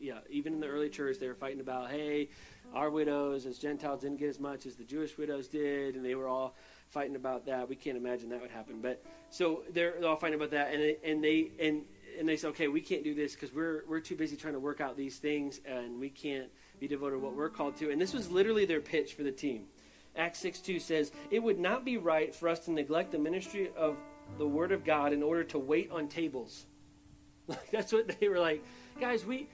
Yeah, 0.00 0.18
even 0.30 0.54
in 0.54 0.60
the 0.60 0.68
early 0.68 0.88
church, 0.88 1.18
they 1.18 1.26
were 1.26 1.34
fighting 1.34 1.60
about, 1.60 1.90
hey, 1.90 2.28
our 2.74 2.90
widows 2.90 3.46
as 3.46 3.58
Gentiles 3.58 4.00
didn't 4.02 4.18
get 4.18 4.28
as 4.28 4.38
much 4.38 4.66
as 4.66 4.76
the 4.76 4.84
Jewish 4.84 5.18
widows 5.18 5.48
did, 5.48 5.96
and 5.96 6.04
they 6.04 6.14
were 6.14 6.28
all 6.28 6.54
fighting 6.90 7.16
about 7.16 7.46
that. 7.46 7.68
We 7.68 7.76
can't 7.76 7.96
imagine 7.96 8.28
that 8.30 8.40
would 8.40 8.50
happen. 8.50 8.80
But 8.80 9.04
so 9.30 9.64
they're 9.72 10.04
all 10.06 10.16
fighting 10.16 10.36
about 10.36 10.50
that, 10.52 10.72
and 10.72 10.82
they, 10.82 10.96
and 11.04 11.24
they 11.24 11.50
and 11.60 11.82
and 12.18 12.28
they 12.28 12.36
say, 12.36 12.48
okay, 12.48 12.68
we 12.68 12.80
can't 12.80 13.04
do 13.04 13.14
this 13.14 13.34
because 13.34 13.52
we're 13.52 13.84
we're 13.88 14.00
too 14.00 14.16
busy 14.16 14.36
trying 14.36 14.54
to 14.54 14.60
work 14.60 14.80
out 14.80 14.96
these 14.96 15.18
things, 15.18 15.60
and 15.64 15.98
we 15.98 16.10
can't 16.10 16.48
be 16.80 16.88
devoted 16.88 17.16
to 17.16 17.20
what 17.20 17.34
we're 17.34 17.50
called 17.50 17.76
to. 17.76 17.90
And 17.90 18.00
this 18.00 18.12
was 18.12 18.30
literally 18.30 18.64
their 18.64 18.80
pitch 18.80 19.14
for 19.14 19.22
the 19.22 19.32
team. 19.32 19.64
Acts 20.16 20.40
six 20.40 20.60
two 20.60 20.80
says, 20.80 21.12
it 21.30 21.42
would 21.42 21.58
not 21.58 21.84
be 21.84 21.96
right 21.96 22.34
for 22.34 22.48
us 22.48 22.60
to 22.60 22.72
neglect 22.72 23.12
the 23.12 23.18
ministry 23.18 23.70
of 23.76 23.96
the 24.36 24.46
Word 24.46 24.72
of 24.72 24.84
God 24.84 25.12
in 25.12 25.22
order 25.22 25.44
to 25.44 25.58
wait 25.58 25.90
on 25.90 26.08
tables. 26.08 26.66
That's 27.72 27.92
what 27.92 28.18
they 28.18 28.28
were 28.28 28.40
like, 28.40 28.64
guys. 29.00 29.24
We 29.24 29.48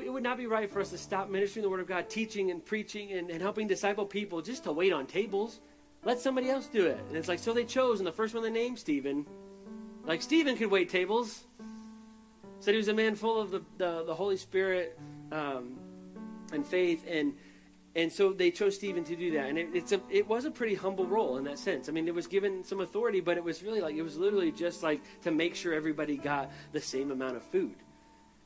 it 0.00 0.12
would 0.12 0.22
not 0.22 0.36
be 0.36 0.46
right 0.46 0.70
for 0.70 0.80
us 0.80 0.90
to 0.90 0.98
stop 0.98 1.28
ministering 1.28 1.62
the 1.62 1.70
Word 1.70 1.80
of 1.80 1.86
God, 1.86 2.08
teaching 2.08 2.50
and 2.50 2.64
preaching 2.64 3.12
and, 3.12 3.30
and 3.30 3.40
helping 3.40 3.66
disciple 3.66 4.06
people 4.06 4.42
just 4.42 4.64
to 4.64 4.72
wait 4.72 4.92
on 4.92 5.06
tables. 5.06 5.60
Let 6.04 6.20
somebody 6.20 6.50
else 6.50 6.66
do 6.66 6.86
it. 6.86 6.98
And 7.08 7.16
it's 7.16 7.28
like, 7.28 7.38
so 7.38 7.52
they 7.52 7.64
chose, 7.64 8.00
and 8.00 8.06
the 8.06 8.12
first 8.12 8.34
one 8.34 8.42
they 8.42 8.50
named 8.50 8.78
Stephen. 8.78 9.26
Like, 10.04 10.22
Stephen 10.22 10.56
could 10.56 10.70
wait 10.70 10.88
tables. 10.88 11.44
Said 12.60 12.72
he 12.72 12.78
was 12.78 12.88
a 12.88 12.94
man 12.94 13.14
full 13.16 13.40
of 13.40 13.50
the, 13.50 13.62
the, 13.78 14.04
the 14.04 14.14
Holy 14.14 14.36
Spirit 14.36 14.98
um, 15.32 15.78
and 16.52 16.64
faith. 16.64 17.04
And, 17.08 17.34
and 17.96 18.12
so 18.12 18.32
they 18.32 18.50
chose 18.50 18.74
Stephen 18.74 19.04
to 19.04 19.16
do 19.16 19.32
that, 19.32 19.48
and 19.48 19.56
it, 19.56 19.68
it's 19.72 19.92
a 19.92 20.00
it 20.10 20.28
was 20.28 20.44
a 20.44 20.50
pretty 20.50 20.74
humble 20.74 21.06
role 21.06 21.38
in 21.38 21.44
that 21.44 21.58
sense. 21.58 21.88
I 21.88 21.92
mean, 21.92 22.06
it 22.06 22.14
was 22.14 22.26
given 22.26 22.62
some 22.62 22.80
authority, 22.80 23.20
but 23.20 23.38
it 23.38 23.42
was 23.42 23.62
really 23.62 23.80
like 23.80 23.94
it 23.94 24.02
was 24.02 24.18
literally 24.18 24.52
just 24.52 24.82
like 24.82 25.00
to 25.22 25.30
make 25.30 25.54
sure 25.54 25.72
everybody 25.72 26.18
got 26.18 26.52
the 26.72 26.80
same 26.80 27.10
amount 27.10 27.36
of 27.36 27.42
food, 27.42 27.74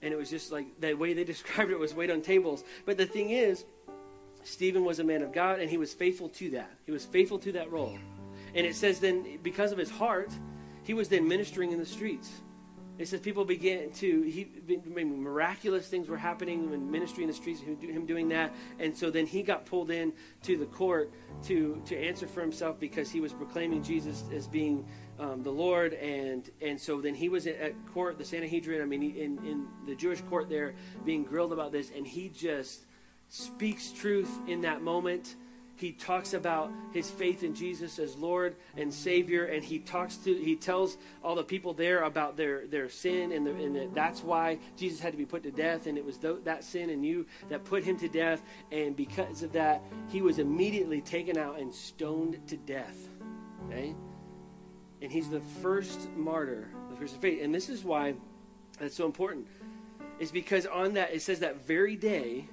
and 0.03 0.12
it 0.12 0.16
was 0.16 0.30
just 0.30 0.53
like 0.53 0.80
the 0.80 0.94
way 0.94 1.12
they 1.12 1.24
described 1.34 1.70
it 1.70 1.78
was 1.78 1.94
wait 1.94 2.11
on 2.11 2.22
tables. 2.22 2.64
But 2.84 2.96
the 2.96 3.07
thing 3.07 3.30
is, 3.30 3.64
Stephen 4.42 4.84
was 4.84 4.98
a 4.98 5.05
man 5.05 5.22
of 5.22 5.32
God, 5.32 5.61
and 5.61 5.68
he 5.68 5.76
was 5.76 5.92
faithful 5.92 6.28
to 6.30 6.51
that. 6.51 6.70
He 6.86 6.92
was 6.92 7.05
faithful 7.05 7.38
to 7.40 7.53
that 7.53 7.70
role, 7.70 7.98
and 8.55 8.66
it 8.66 8.74
says 8.74 9.01
then 9.01 9.38
because 9.42 9.72
of 9.72 9.78
his 9.78 9.90
heart, 9.90 10.30
he 10.82 10.94
was 10.94 11.09
then 11.09 11.28
ministering 11.28 11.72
in 11.72 11.78
the 11.78 11.86
streets. 11.86 12.30
It 13.01 13.09
says 13.09 13.20
people 13.20 13.46
began 13.46 13.90
to, 13.92 14.20
he, 14.20 14.46
miraculous 14.92 15.88
things 15.88 16.07
were 16.07 16.18
happening 16.18 16.70
in 16.70 16.90
ministry 16.90 17.24
in 17.24 17.28
the 17.28 17.34
streets, 17.34 17.61
him 17.62 18.05
doing 18.05 18.28
that. 18.28 18.53
And 18.78 18.94
so 18.94 19.11
then 19.11 19.24
he 19.24 19.42
got 19.42 19.64
pulled 19.64 19.90
in 19.90 20.12
to 20.42 20.59
the 20.59 20.66
court 20.66 21.11
to, 21.44 21.80
to 21.86 21.96
answer 21.96 22.26
for 22.26 22.42
himself 22.42 22.78
because 22.78 23.11
he 23.11 23.20
was 23.20 23.32
proclaiming 23.32 23.82
Jesus 23.82 24.24
as 24.34 24.46
being 24.46 24.84
um, 25.18 25.42
the 25.42 25.51
Lord. 25.51 25.94
And, 25.94 26.51
and 26.61 26.78
so 26.78 27.01
then 27.01 27.14
he 27.14 27.30
was 27.30 27.46
at 27.46 27.72
court, 27.94 28.18
the 28.18 28.24
Sanhedrin, 28.24 28.82
I 28.82 28.84
mean, 28.84 29.03
in, 29.03 29.38
in 29.46 29.66
the 29.86 29.94
Jewish 29.94 30.20
court 30.20 30.51
there, 30.51 30.74
being 31.07 31.24
grilled 31.24 31.55
about 31.55 31.72
this. 31.72 31.90
And 31.96 32.07
he 32.07 32.28
just 32.28 32.84
speaks 33.30 33.92
truth 33.92 34.30
in 34.46 34.61
that 34.61 34.82
moment 34.82 35.36
he 35.81 35.93
talks 35.93 36.35
about 36.35 36.70
his 36.93 37.11
faith 37.11 37.43
in 37.43 37.55
Jesus 37.55 37.99
as 37.99 38.16
Lord 38.16 38.57
and 38.76 38.93
Savior, 38.93 39.47
and 39.47 39.64
he 39.64 39.78
talks 39.78 40.16
to 40.18 40.35
he 40.35 40.55
tells 40.55 40.99
all 41.24 41.35
the 41.35 41.43
people 41.43 41.72
there 41.72 42.03
about 42.03 42.37
their 42.37 42.66
their 42.66 42.89
sin, 42.89 43.33
and, 43.33 43.47
the, 43.47 43.51
and 43.55 43.74
the, 43.74 43.89
that's 43.95 44.22
why 44.22 44.59
Jesus 44.76 45.01
had 45.01 45.12
to 45.12 45.16
be 45.18 45.24
put 45.24 45.43
to 45.45 45.51
death, 45.51 45.87
and 45.87 45.97
it 45.97 46.05
was 46.05 46.18
th- 46.18 46.45
that 46.45 46.64
sin 46.64 46.91
and 46.91 47.05
you 47.05 47.26
that 47.49 47.64
put 47.64 47.83
him 47.83 47.97
to 47.99 48.09
death, 48.09 48.43
and 48.70 48.95
because 48.95 49.43
of 49.43 49.53
that, 49.53 49.83
he 50.09 50.20
was 50.20 50.39
immediately 50.39 51.01
taken 51.01 51.39
out 51.39 51.59
and 51.59 51.72
stoned 51.72 52.47
to 52.49 52.57
death. 52.59 53.09
Okay, 53.66 53.95
and 55.01 55.11
he's 55.11 55.31
the 55.31 55.41
first 55.62 56.11
martyr 56.11 56.68
the 56.91 56.97
first 56.97 57.14
of 57.14 57.20
faith, 57.20 57.43
and 57.43 57.55
this 57.55 57.68
is 57.68 57.85
why 57.85 58.14
that's 58.78 58.97
so 58.97 59.07
important, 59.07 59.47
is 60.18 60.31
because 60.31 60.66
on 60.66 60.95
that 60.95 61.14
it 61.14 61.22
says 61.22 61.41
that 61.41 61.64
very 61.66 61.97
day 61.97 62.49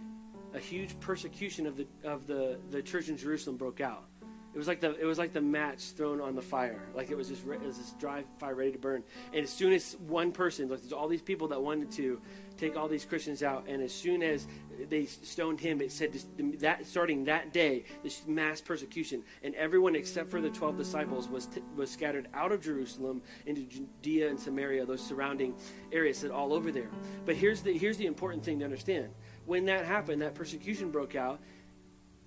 a 0.53 0.59
huge 0.59 0.99
persecution 0.99 1.67
of 1.67 1.77
the 1.77 1.87
of 2.03 2.27
the 2.27 2.59
the 2.71 2.81
church 2.81 3.09
in 3.09 3.17
Jerusalem 3.17 3.57
broke 3.57 3.81
out. 3.81 4.05
It 4.53 4.57
was 4.57 4.67
like 4.67 4.79
the 4.79 4.95
it 4.99 5.05
was 5.05 5.19
like 5.19 5.33
the 5.33 5.41
match 5.41 5.91
thrown 5.91 6.19
on 6.19 6.33
the 6.33 6.41
fire. 6.41 6.81
Like 6.95 7.11
it 7.11 7.15
was 7.15 7.27
just 7.27 7.45
it 7.45 7.61
was 7.61 7.77
this 7.77 7.91
dry 7.99 8.23
fire 8.39 8.55
ready 8.55 8.71
to 8.71 8.79
burn. 8.79 9.03
And 9.31 9.43
as 9.43 9.51
soon 9.51 9.71
as 9.71 9.95
one 10.07 10.31
person, 10.31 10.67
like 10.67 10.81
there's 10.81 10.93
all 10.93 11.07
these 11.07 11.21
people 11.21 11.47
that 11.49 11.61
wanted 11.61 11.91
to 11.91 12.19
take 12.57 12.75
all 12.75 12.87
these 12.87 13.05
Christians 13.05 13.43
out, 13.43 13.67
and 13.67 13.83
as 13.83 13.93
soon 13.93 14.23
as 14.23 14.47
they 14.89 15.05
stoned 15.05 15.59
him, 15.59 15.79
it 15.79 15.91
said 15.91 16.11
that 16.59 16.87
starting 16.87 17.25
that 17.25 17.53
day, 17.53 17.83
this 18.01 18.25
mass 18.25 18.59
persecution, 18.59 19.21
and 19.43 19.53
everyone 19.53 19.95
except 19.95 20.31
for 20.31 20.41
the 20.41 20.49
twelve 20.49 20.75
disciples 20.75 21.27
was 21.27 21.45
t- 21.45 21.61
was 21.75 21.91
scattered 21.91 22.27
out 22.33 22.51
of 22.51 22.61
Jerusalem 22.61 23.21
into 23.45 23.61
Judea 23.61 24.29
and 24.29 24.39
Samaria, 24.39 24.87
those 24.87 25.05
surrounding 25.05 25.53
areas, 25.91 26.21
that 26.21 26.31
all 26.31 26.51
over 26.51 26.71
there. 26.71 26.89
But 27.25 27.35
here's 27.35 27.61
the 27.61 27.77
here's 27.77 27.97
the 27.97 28.07
important 28.07 28.43
thing 28.43 28.57
to 28.57 28.65
understand 28.65 29.09
when 29.47 29.65
that 29.65 29.85
happened, 29.85 30.21
that 30.21 30.35
persecution 30.35 30.91
broke 30.91 31.15
out, 31.15 31.39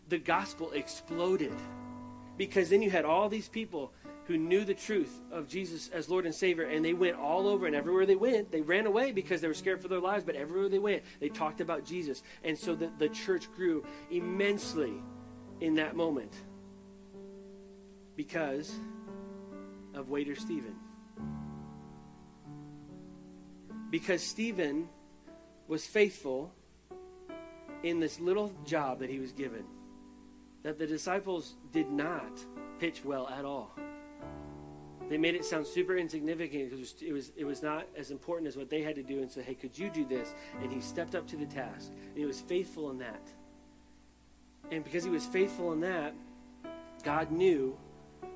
the 0.08 0.18
gospel 0.18 0.72
exploded. 0.72 1.54
Because 2.36 2.70
then 2.70 2.80
you 2.80 2.90
had 2.90 3.04
all 3.04 3.28
these 3.28 3.48
people 3.48 3.92
who 4.24 4.38
knew 4.38 4.64
the 4.64 4.74
truth 4.74 5.20
of 5.30 5.46
Jesus 5.46 5.88
as 5.88 6.08
Lord 6.08 6.24
and 6.24 6.34
Savior, 6.34 6.64
and 6.64 6.82
they 6.82 6.94
went 6.94 7.16
all 7.16 7.46
over, 7.46 7.66
and 7.66 7.76
everywhere 7.76 8.06
they 8.06 8.16
went, 8.16 8.50
they 8.50 8.62
ran 8.62 8.86
away 8.86 9.12
because 9.12 9.42
they 9.42 9.48
were 9.48 9.54
scared 9.54 9.82
for 9.82 9.88
their 9.88 10.00
lives, 10.00 10.24
but 10.24 10.34
everywhere 10.34 10.70
they 10.70 10.78
went, 10.78 11.02
they 11.20 11.28
talked 11.28 11.60
about 11.60 11.84
Jesus. 11.84 12.22
And 12.42 12.58
so 12.58 12.74
the, 12.74 12.90
the 12.98 13.10
church 13.10 13.52
grew 13.54 13.84
immensely 14.10 14.94
in 15.60 15.74
that 15.74 15.94
moment 15.94 16.32
because 18.16 18.72
of 19.94 20.08
waiter 20.08 20.36
Stephen. 20.36 20.74
Because 23.90 24.22
Stephen 24.22 24.88
was 25.68 25.84
faithful 25.84 26.54
in 27.82 28.00
this 28.00 28.20
little 28.20 28.52
job 28.64 28.98
that 29.00 29.10
he 29.10 29.18
was 29.18 29.32
given 29.32 29.64
that 30.62 30.78
the 30.78 30.86
disciples 30.86 31.54
did 31.72 31.90
not 31.90 32.38
pitch 32.78 33.04
well 33.04 33.28
at 33.28 33.44
all. 33.44 33.70
They 35.08 35.18
made 35.18 35.34
it 35.34 35.44
sound 35.44 35.66
super 35.66 35.96
insignificant 35.96 36.70
because 36.70 36.94
it 37.02 37.12
was, 37.12 37.32
it 37.36 37.44
was 37.44 37.62
not 37.62 37.86
as 37.96 38.10
important 38.10 38.46
as 38.46 38.56
what 38.56 38.70
they 38.70 38.82
had 38.82 38.94
to 38.94 39.02
do 39.02 39.22
and 39.22 39.30
said, 39.30 39.44
hey, 39.44 39.54
could 39.54 39.76
you 39.76 39.90
do 39.90 40.04
this? 40.04 40.34
And 40.62 40.70
he 40.70 40.80
stepped 40.80 41.14
up 41.14 41.26
to 41.28 41.36
the 41.36 41.46
task. 41.46 41.90
And 42.08 42.16
he 42.16 42.26
was 42.26 42.40
faithful 42.40 42.90
in 42.90 42.98
that. 42.98 43.26
And 44.70 44.84
because 44.84 45.02
he 45.02 45.10
was 45.10 45.26
faithful 45.26 45.72
in 45.72 45.80
that, 45.80 46.14
God 47.02 47.32
knew 47.32 47.76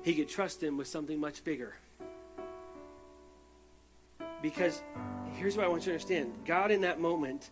he 0.01 0.15
could 0.15 0.27
trust 0.27 0.61
him 0.61 0.75
with 0.75 0.87
something 0.87 1.17
much 1.17 1.43
bigger. 1.43 1.75
Because 4.41 4.83
here's 5.35 5.55
what 5.55 5.65
I 5.65 5.69
want 5.69 5.83
you 5.83 5.91
to 5.91 5.91
understand 5.91 6.33
God, 6.45 6.71
in 6.71 6.81
that 6.81 6.99
moment, 6.99 7.51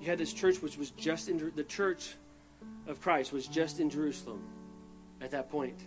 you 0.00 0.06
had 0.06 0.18
this 0.18 0.32
church 0.32 0.60
which 0.60 0.76
was 0.76 0.90
just 0.90 1.28
in 1.28 1.52
the 1.54 1.64
church 1.64 2.14
of 2.86 3.00
Christ 3.00 3.32
was 3.32 3.46
just 3.46 3.80
in 3.80 3.90
Jerusalem 3.90 4.42
at 5.20 5.30
that 5.30 5.50
point. 5.50 5.78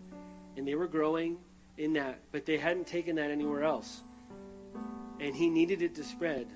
And 0.55 0.67
they 0.67 0.75
were 0.75 0.87
growing 0.87 1.37
in 1.77 1.93
that, 1.93 2.19
but 2.31 2.45
they 2.45 2.57
hadn't 2.57 2.87
taken 2.87 3.15
that 3.17 3.29
anywhere 3.29 3.63
else. 3.63 4.01
And 5.19 5.35
he 5.35 5.49
needed 5.49 5.81
it 5.81 5.95
to 5.95 6.03
spread. 6.03 6.47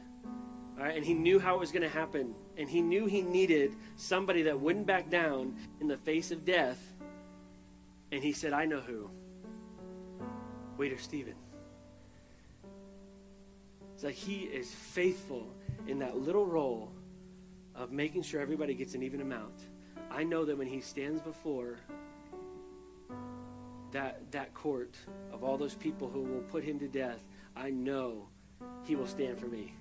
All 0.77 0.83
right? 0.83 0.95
And 0.95 1.05
he 1.05 1.13
knew 1.13 1.39
how 1.39 1.55
it 1.55 1.59
was 1.59 1.71
going 1.71 1.83
to 1.83 1.89
happen. 1.89 2.33
And 2.57 2.69
he 2.69 2.81
knew 2.81 3.05
he 3.05 3.21
needed 3.21 3.75
somebody 3.95 4.43
that 4.43 4.59
wouldn't 4.59 4.87
back 4.87 5.09
down 5.09 5.55
in 5.79 5.87
the 5.87 5.97
face 5.97 6.31
of 6.31 6.45
death. 6.45 6.79
And 8.11 8.23
he 8.23 8.31
said, 8.33 8.53
I 8.53 8.65
know 8.65 8.79
who. 8.79 9.09
Waiter 10.77 10.97
Stephen. 10.97 11.35
It's 13.93 14.03
like 14.03 14.15
he 14.15 14.39
is 14.39 14.71
faithful 14.71 15.53
in 15.87 15.99
that 15.99 16.17
little 16.17 16.45
role 16.45 16.91
of 17.81 17.91
making 17.91 18.21
sure 18.21 18.39
everybody 18.39 18.75
gets 18.75 18.93
an 18.93 19.01
even 19.01 19.21
amount. 19.21 19.65
I 20.11 20.23
know 20.23 20.45
that 20.45 20.55
when 20.55 20.67
he 20.67 20.81
stands 20.81 21.19
before 21.19 21.79
that 23.91 24.31
that 24.31 24.53
court 24.53 24.95
of 25.33 25.43
all 25.43 25.57
those 25.57 25.73
people 25.75 26.07
who 26.07 26.21
will 26.21 26.43
put 26.43 26.63
him 26.63 26.77
to 26.79 26.87
death, 26.87 27.23
I 27.55 27.71
know 27.71 28.27
he 28.83 28.95
will 28.95 29.07
stand 29.07 29.39
for 29.39 29.47
me. 29.47 29.73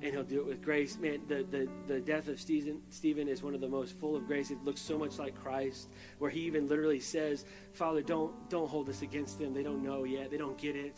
And 0.00 0.12
he'll 0.12 0.22
do 0.22 0.40
it 0.40 0.46
with 0.46 0.62
grace. 0.62 0.96
Man, 0.96 1.22
the, 1.26 1.44
the, 1.50 1.68
the 1.88 2.00
death 2.00 2.28
of 2.28 2.40
Stephen, 2.40 2.80
Stephen 2.88 3.26
is 3.26 3.42
one 3.42 3.54
of 3.54 3.60
the 3.60 3.68
most 3.68 3.98
full 3.98 4.14
of 4.14 4.26
grace. 4.26 4.50
It 4.50 4.62
looks 4.64 4.80
so 4.80 4.96
much 4.96 5.18
like 5.18 5.34
Christ, 5.42 5.88
where 6.18 6.30
he 6.30 6.40
even 6.42 6.68
literally 6.68 7.00
says, 7.00 7.44
Father, 7.72 8.00
don't, 8.00 8.48
don't 8.48 8.68
hold 8.68 8.86
this 8.86 9.02
against 9.02 9.40
them. 9.40 9.52
They 9.52 9.64
don't 9.64 9.82
know 9.82 10.04
yet. 10.04 10.30
They 10.30 10.36
don't 10.36 10.56
get 10.56 10.76
it 10.76 10.96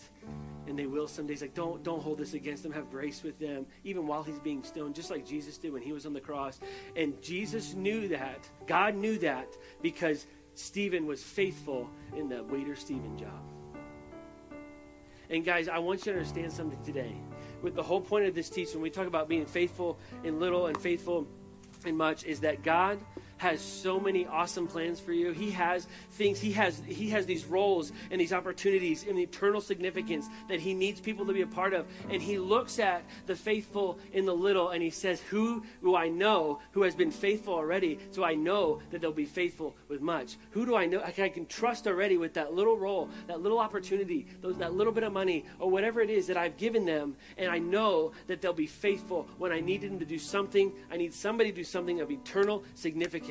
and 0.70 0.78
they 0.78 0.86
will 0.86 1.08
some 1.08 1.26
days. 1.26 1.42
Like, 1.42 1.54
don't 1.54 1.82
don't 1.82 2.02
hold 2.02 2.18
this 2.18 2.32
against 2.34 2.62
them. 2.62 2.72
Have 2.72 2.90
grace 2.90 3.22
with 3.22 3.38
them, 3.38 3.66
even 3.84 4.06
while 4.06 4.22
he's 4.22 4.38
being 4.38 4.62
stoned, 4.62 4.94
just 4.94 5.10
like 5.10 5.26
Jesus 5.26 5.58
did 5.58 5.72
when 5.72 5.82
he 5.82 5.92
was 5.92 6.06
on 6.06 6.12
the 6.12 6.20
cross. 6.20 6.60
And 6.96 7.20
Jesus 7.20 7.74
knew 7.74 8.08
that. 8.08 8.48
God 8.66 8.94
knew 8.94 9.18
that 9.18 9.48
because 9.82 10.26
Stephen 10.54 11.06
was 11.06 11.22
faithful 11.22 11.90
in 12.16 12.28
the 12.28 12.42
waiter 12.44 12.76
Stephen 12.76 13.18
job. 13.18 13.42
And 15.28 15.44
guys, 15.44 15.68
I 15.68 15.78
want 15.78 16.06
you 16.06 16.12
to 16.12 16.18
understand 16.18 16.52
something 16.52 16.82
today. 16.82 17.14
With 17.62 17.74
the 17.74 17.82
whole 17.82 18.00
point 18.00 18.26
of 18.26 18.34
this 18.34 18.48
teaching, 18.48 18.74
when 18.76 18.82
we 18.82 18.90
talk 18.90 19.06
about 19.06 19.28
being 19.28 19.46
faithful 19.46 19.98
in 20.24 20.40
little 20.40 20.66
and 20.66 20.76
faithful 20.80 21.26
in 21.84 21.96
much, 21.96 22.24
is 22.24 22.40
that 22.40 22.62
God 22.62 22.98
has 23.40 23.62
so 23.62 23.98
many 23.98 24.26
awesome 24.26 24.66
plans 24.66 25.00
for 25.00 25.14
you. 25.14 25.32
He 25.32 25.50
has 25.52 25.88
things, 26.10 26.38
he 26.38 26.52
has 26.52 26.82
he 26.86 27.08
has 27.08 27.24
these 27.24 27.46
roles 27.46 27.90
and 28.10 28.20
these 28.20 28.34
opportunities 28.34 29.06
and 29.08 29.16
the 29.16 29.22
eternal 29.22 29.62
significance 29.62 30.28
that 30.48 30.60
he 30.60 30.74
needs 30.74 31.00
people 31.00 31.24
to 31.24 31.32
be 31.32 31.40
a 31.40 31.46
part 31.46 31.72
of. 31.72 31.86
And 32.10 32.20
he 32.20 32.38
looks 32.38 32.78
at 32.78 33.02
the 33.24 33.34
faithful 33.34 33.98
in 34.12 34.26
the 34.26 34.34
little 34.34 34.68
and 34.68 34.82
he 34.82 34.90
says, 34.90 35.22
Who 35.22 35.64
do 35.82 35.96
I 35.96 36.10
know 36.10 36.60
who 36.72 36.82
has 36.82 36.94
been 36.94 37.10
faithful 37.10 37.54
already? 37.54 37.98
So 38.10 38.24
I 38.24 38.34
know 38.34 38.82
that 38.90 39.00
they'll 39.00 39.10
be 39.10 39.24
faithful 39.24 39.74
with 39.88 40.02
much. 40.02 40.36
Who 40.50 40.66
do 40.66 40.76
I 40.76 40.84
know 40.84 41.02
I 41.02 41.30
can 41.30 41.46
trust 41.46 41.86
already 41.86 42.18
with 42.18 42.34
that 42.34 42.52
little 42.52 42.76
role, 42.76 43.08
that 43.26 43.40
little 43.40 43.58
opportunity, 43.58 44.26
those, 44.42 44.58
that 44.58 44.74
little 44.74 44.92
bit 44.92 45.02
of 45.02 45.14
money, 45.14 45.46
or 45.58 45.70
whatever 45.70 46.02
it 46.02 46.10
is 46.10 46.26
that 46.26 46.36
I've 46.36 46.58
given 46.58 46.84
them, 46.84 47.16
and 47.38 47.50
I 47.50 47.58
know 47.58 48.12
that 48.26 48.42
they'll 48.42 48.52
be 48.52 48.66
faithful 48.66 49.28
when 49.38 49.50
I 49.50 49.60
need 49.60 49.80
them 49.80 49.98
to 49.98 50.04
do 50.04 50.18
something. 50.18 50.72
I 50.90 50.98
need 50.98 51.14
somebody 51.14 51.50
to 51.50 51.56
do 51.56 51.64
something 51.64 52.02
of 52.02 52.10
eternal 52.10 52.64
significance. 52.74 53.29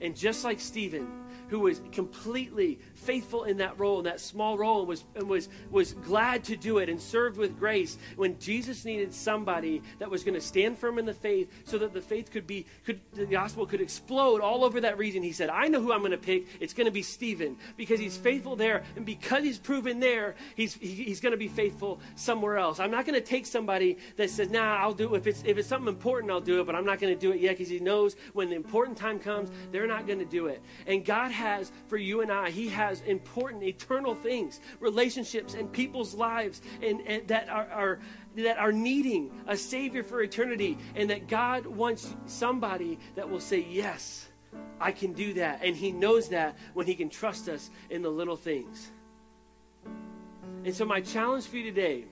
And 0.00 0.16
just 0.16 0.44
like 0.44 0.58
Stephen, 0.60 1.06
who 1.52 1.60
was 1.60 1.82
completely 1.92 2.78
faithful 2.94 3.44
in 3.44 3.58
that 3.58 3.78
role, 3.78 3.98
in 3.98 4.04
that 4.06 4.18
small 4.18 4.56
role, 4.56 4.78
and 4.78 4.88
was, 4.88 5.04
and 5.14 5.28
was, 5.28 5.50
was 5.70 5.92
glad 5.92 6.42
to 6.42 6.56
do 6.56 6.78
it 6.78 6.88
and 6.88 6.98
served 6.98 7.36
with 7.36 7.58
grace 7.58 7.98
when 8.16 8.38
Jesus 8.38 8.86
needed 8.86 9.12
somebody 9.12 9.82
that 9.98 10.10
was 10.10 10.24
going 10.24 10.32
to 10.32 10.40
stand 10.40 10.78
firm 10.78 10.98
in 10.98 11.04
the 11.04 11.12
faith 11.12 11.52
so 11.64 11.76
that 11.76 11.92
the 11.92 12.00
faith 12.00 12.30
could 12.30 12.46
be, 12.46 12.64
could, 12.86 12.98
the 13.12 13.26
gospel 13.26 13.66
could 13.66 13.82
explode 13.82 14.40
all 14.40 14.64
over 14.64 14.80
that 14.80 14.96
region. 14.96 15.22
He 15.22 15.32
said, 15.32 15.50
I 15.50 15.68
know 15.68 15.82
who 15.82 15.92
I'm 15.92 15.98
going 15.98 16.12
to 16.12 16.16
pick. 16.16 16.46
It's 16.58 16.72
going 16.72 16.86
to 16.86 16.90
be 16.90 17.02
Stephen 17.02 17.58
because 17.76 18.00
he's 18.00 18.16
faithful 18.16 18.56
there. 18.56 18.82
And 18.96 19.04
because 19.04 19.44
he's 19.44 19.58
proven 19.58 20.00
there, 20.00 20.36
he's, 20.56 20.72
he, 20.72 20.94
he's 20.94 21.20
going 21.20 21.32
to 21.32 21.36
be 21.36 21.48
faithful 21.48 22.00
somewhere 22.14 22.56
else. 22.56 22.80
I'm 22.80 22.90
not 22.90 23.04
going 23.04 23.20
to 23.20 23.26
take 23.26 23.44
somebody 23.44 23.98
that 24.16 24.30
says, 24.30 24.48
nah, 24.48 24.78
I'll 24.78 24.94
do 24.94 25.14
it. 25.14 25.18
If 25.18 25.26
it's, 25.26 25.42
if 25.44 25.58
it's 25.58 25.68
something 25.68 25.92
important, 25.92 26.32
I'll 26.32 26.40
do 26.40 26.62
it, 26.62 26.64
but 26.64 26.74
I'm 26.74 26.86
not 26.86 26.98
going 26.98 27.12
to 27.12 27.20
do 27.20 27.30
it 27.30 27.42
yet 27.42 27.58
because 27.58 27.68
he 27.68 27.78
knows 27.78 28.16
when 28.32 28.48
the 28.48 28.56
important 28.56 28.96
time 28.96 29.18
comes, 29.18 29.50
they're 29.70 29.86
not 29.86 30.06
going 30.06 30.18
to 30.20 30.24
do 30.24 30.46
it. 30.46 30.62
And 30.86 31.04
God 31.04 31.30
has 31.42 31.70
for 31.88 31.96
you 31.96 32.22
and 32.22 32.32
I, 32.32 32.50
He 32.50 32.68
has 32.68 33.00
important, 33.02 33.62
eternal 33.62 34.14
things, 34.14 34.60
relationships 34.80 35.54
and 35.54 35.70
people's 35.70 36.14
lives 36.14 36.62
and, 36.82 37.00
and 37.06 37.28
that 37.28 37.48
are, 37.48 37.68
are 37.70 37.98
that 38.36 38.58
are 38.58 38.72
needing 38.72 39.30
a 39.46 39.56
Savior 39.56 40.02
for 40.02 40.22
eternity, 40.22 40.78
and 40.94 41.10
that 41.10 41.28
God 41.28 41.66
wants 41.66 42.14
somebody 42.26 42.98
that 43.14 43.28
will 43.28 43.40
say, 43.40 43.66
Yes, 43.68 44.28
I 44.80 44.92
can 44.92 45.12
do 45.12 45.34
that. 45.34 45.60
And 45.62 45.76
He 45.76 45.92
knows 45.92 46.28
that 46.30 46.56
when 46.74 46.86
He 46.86 46.94
can 46.94 47.10
trust 47.10 47.48
us 47.48 47.70
in 47.90 48.02
the 48.02 48.10
little 48.10 48.36
things. 48.36 48.90
And 50.64 50.74
so, 50.74 50.84
my 50.84 51.00
challenge 51.00 51.46
for 51.46 51.56
you 51.56 51.64
today, 51.64 52.04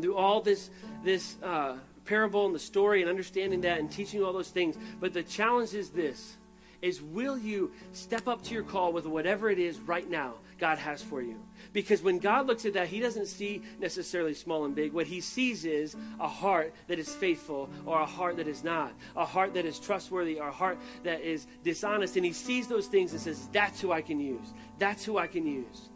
through 0.00 0.16
all 0.16 0.40
this, 0.40 0.70
this 1.04 1.36
uh, 1.42 1.76
parable 2.04 2.46
and 2.46 2.54
the 2.54 2.58
story 2.58 3.00
and 3.00 3.10
understanding 3.10 3.60
that 3.62 3.78
and 3.78 3.90
teaching 3.90 4.22
all 4.22 4.32
those 4.32 4.50
things, 4.50 4.76
but 5.00 5.12
the 5.12 5.22
challenge 5.22 5.74
is 5.74 5.90
this 5.90 6.36
is 6.84 7.00
will 7.00 7.38
you 7.38 7.72
step 7.92 8.28
up 8.28 8.42
to 8.42 8.54
your 8.54 8.62
call 8.62 8.92
with 8.92 9.06
whatever 9.06 9.48
it 9.48 9.58
is 9.58 9.78
right 9.80 10.08
now 10.08 10.34
God 10.58 10.76
has 10.76 11.00
for 11.00 11.22
you? 11.22 11.40
Because 11.72 12.02
when 12.02 12.18
God 12.18 12.46
looks 12.46 12.66
at 12.66 12.74
that, 12.74 12.88
He 12.88 13.00
doesn't 13.00 13.26
see 13.26 13.62
necessarily 13.80 14.34
small 14.34 14.66
and 14.66 14.74
big. 14.74 14.92
What 14.92 15.06
He 15.06 15.22
sees 15.22 15.64
is 15.64 15.96
a 16.20 16.28
heart 16.28 16.74
that 16.88 16.98
is 16.98 17.14
faithful 17.14 17.70
or 17.86 18.00
a 18.00 18.06
heart 18.06 18.36
that 18.36 18.46
is 18.46 18.62
not, 18.62 18.92
a 19.16 19.24
heart 19.24 19.54
that 19.54 19.64
is 19.64 19.78
trustworthy 19.78 20.38
or 20.38 20.48
a 20.48 20.52
heart 20.52 20.78
that 21.04 21.22
is 21.22 21.46
dishonest. 21.62 22.16
And 22.16 22.26
He 22.26 22.34
sees 22.34 22.68
those 22.68 22.86
things 22.86 23.12
and 23.12 23.20
says, 23.20 23.48
That's 23.50 23.80
who 23.80 23.90
I 23.90 24.02
can 24.02 24.20
use. 24.20 24.52
That's 24.78 25.04
who 25.04 25.16
I 25.16 25.26
can 25.26 25.46
use. 25.46 25.88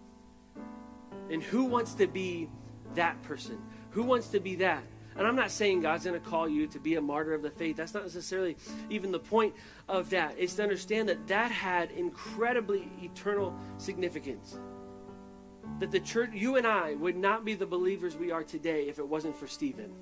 And 1.30 1.42
who 1.42 1.64
wants 1.64 1.92
to 1.94 2.06
be 2.06 2.48
that 2.94 3.22
person? 3.24 3.58
Who 3.90 4.04
wants 4.04 4.28
to 4.28 4.40
be 4.40 4.54
that? 4.56 4.82
And 5.18 5.26
I'm 5.26 5.34
not 5.34 5.50
saying 5.50 5.80
God's 5.80 6.04
going 6.04 6.18
to 6.18 6.24
call 6.24 6.48
you 6.48 6.68
to 6.68 6.78
be 6.78 6.94
a 6.94 7.00
martyr 7.00 7.34
of 7.34 7.42
the 7.42 7.50
faith. 7.50 7.76
That's 7.76 7.92
not 7.92 8.04
necessarily 8.04 8.56
even 8.88 9.10
the 9.10 9.18
point 9.18 9.52
of 9.88 10.10
that. 10.10 10.36
It's 10.38 10.54
to 10.54 10.62
understand 10.62 11.08
that 11.08 11.26
that 11.26 11.50
had 11.50 11.90
incredibly 11.90 12.88
eternal 13.02 13.52
significance. 13.78 14.60
That 15.80 15.90
the 15.90 15.98
church, 15.98 16.30
you 16.32 16.54
and 16.54 16.64
I, 16.64 16.94
would 16.94 17.16
not 17.16 17.44
be 17.44 17.54
the 17.54 17.66
believers 17.66 18.16
we 18.16 18.30
are 18.30 18.44
today 18.44 18.88
if 18.88 19.00
it 19.00 19.06
wasn't 19.06 19.34
for 19.34 19.48
Stephen. 19.48 19.92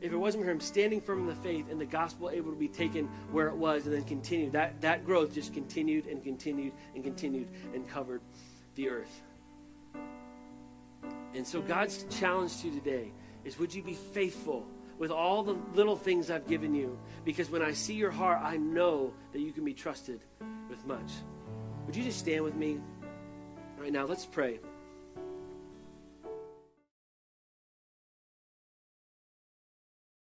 If 0.00 0.12
it 0.12 0.16
wasn't 0.16 0.44
for 0.44 0.50
him 0.50 0.60
standing 0.60 1.00
firm 1.00 1.20
in 1.20 1.26
the 1.26 1.36
faith 1.36 1.70
and 1.70 1.80
the 1.80 1.86
gospel 1.86 2.28
able 2.28 2.50
to 2.50 2.58
be 2.58 2.68
taken 2.68 3.06
where 3.30 3.46
it 3.46 3.56
was 3.56 3.86
and 3.86 3.94
then 3.94 4.02
continued, 4.02 4.52
that, 4.52 4.80
that 4.80 5.06
growth 5.06 5.32
just 5.32 5.54
continued 5.54 6.06
and 6.06 6.24
continued 6.24 6.72
and 6.96 7.04
continued 7.04 7.48
and 7.72 7.88
covered 7.88 8.20
the 8.74 8.88
earth. 8.88 9.22
And 11.34 11.46
so 11.46 11.60
God's 11.60 12.04
challenge 12.10 12.60
to 12.62 12.68
you 12.68 12.74
today 12.74 13.12
is 13.46 13.58
would 13.58 13.72
you 13.72 13.82
be 13.82 13.94
faithful 13.94 14.66
with 14.98 15.10
all 15.10 15.42
the 15.42 15.56
little 15.74 15.96
things 15.96 16.30
I've 16.30 16.48
given 16.48 16.74
you? 16.74 16.98
Because 17.24 17.48
when 17.48 17.62
I 17.62 17.72
see 17.72 17.94
your 17.94 18.10
heart, 18.10 18.40
I 18.42 18.56
know 18.56 19.14
that 19.32 19.40
you 19.40 19.52
can 19.52 19.64
be 19.64 19.72
trusted 19.72 20.20
with 20.68 20.84
much. 20.84 21.12
Would 21.86 21.94
you 21.94 22.02
just 22.02 22.18
stand 22.18 22.42
with 22.42 22.56
me 22.56 22.80
right 23.78 23.92
now? 23.92 24.04
Let's 24.04 24.26
pray. 24.26 24.58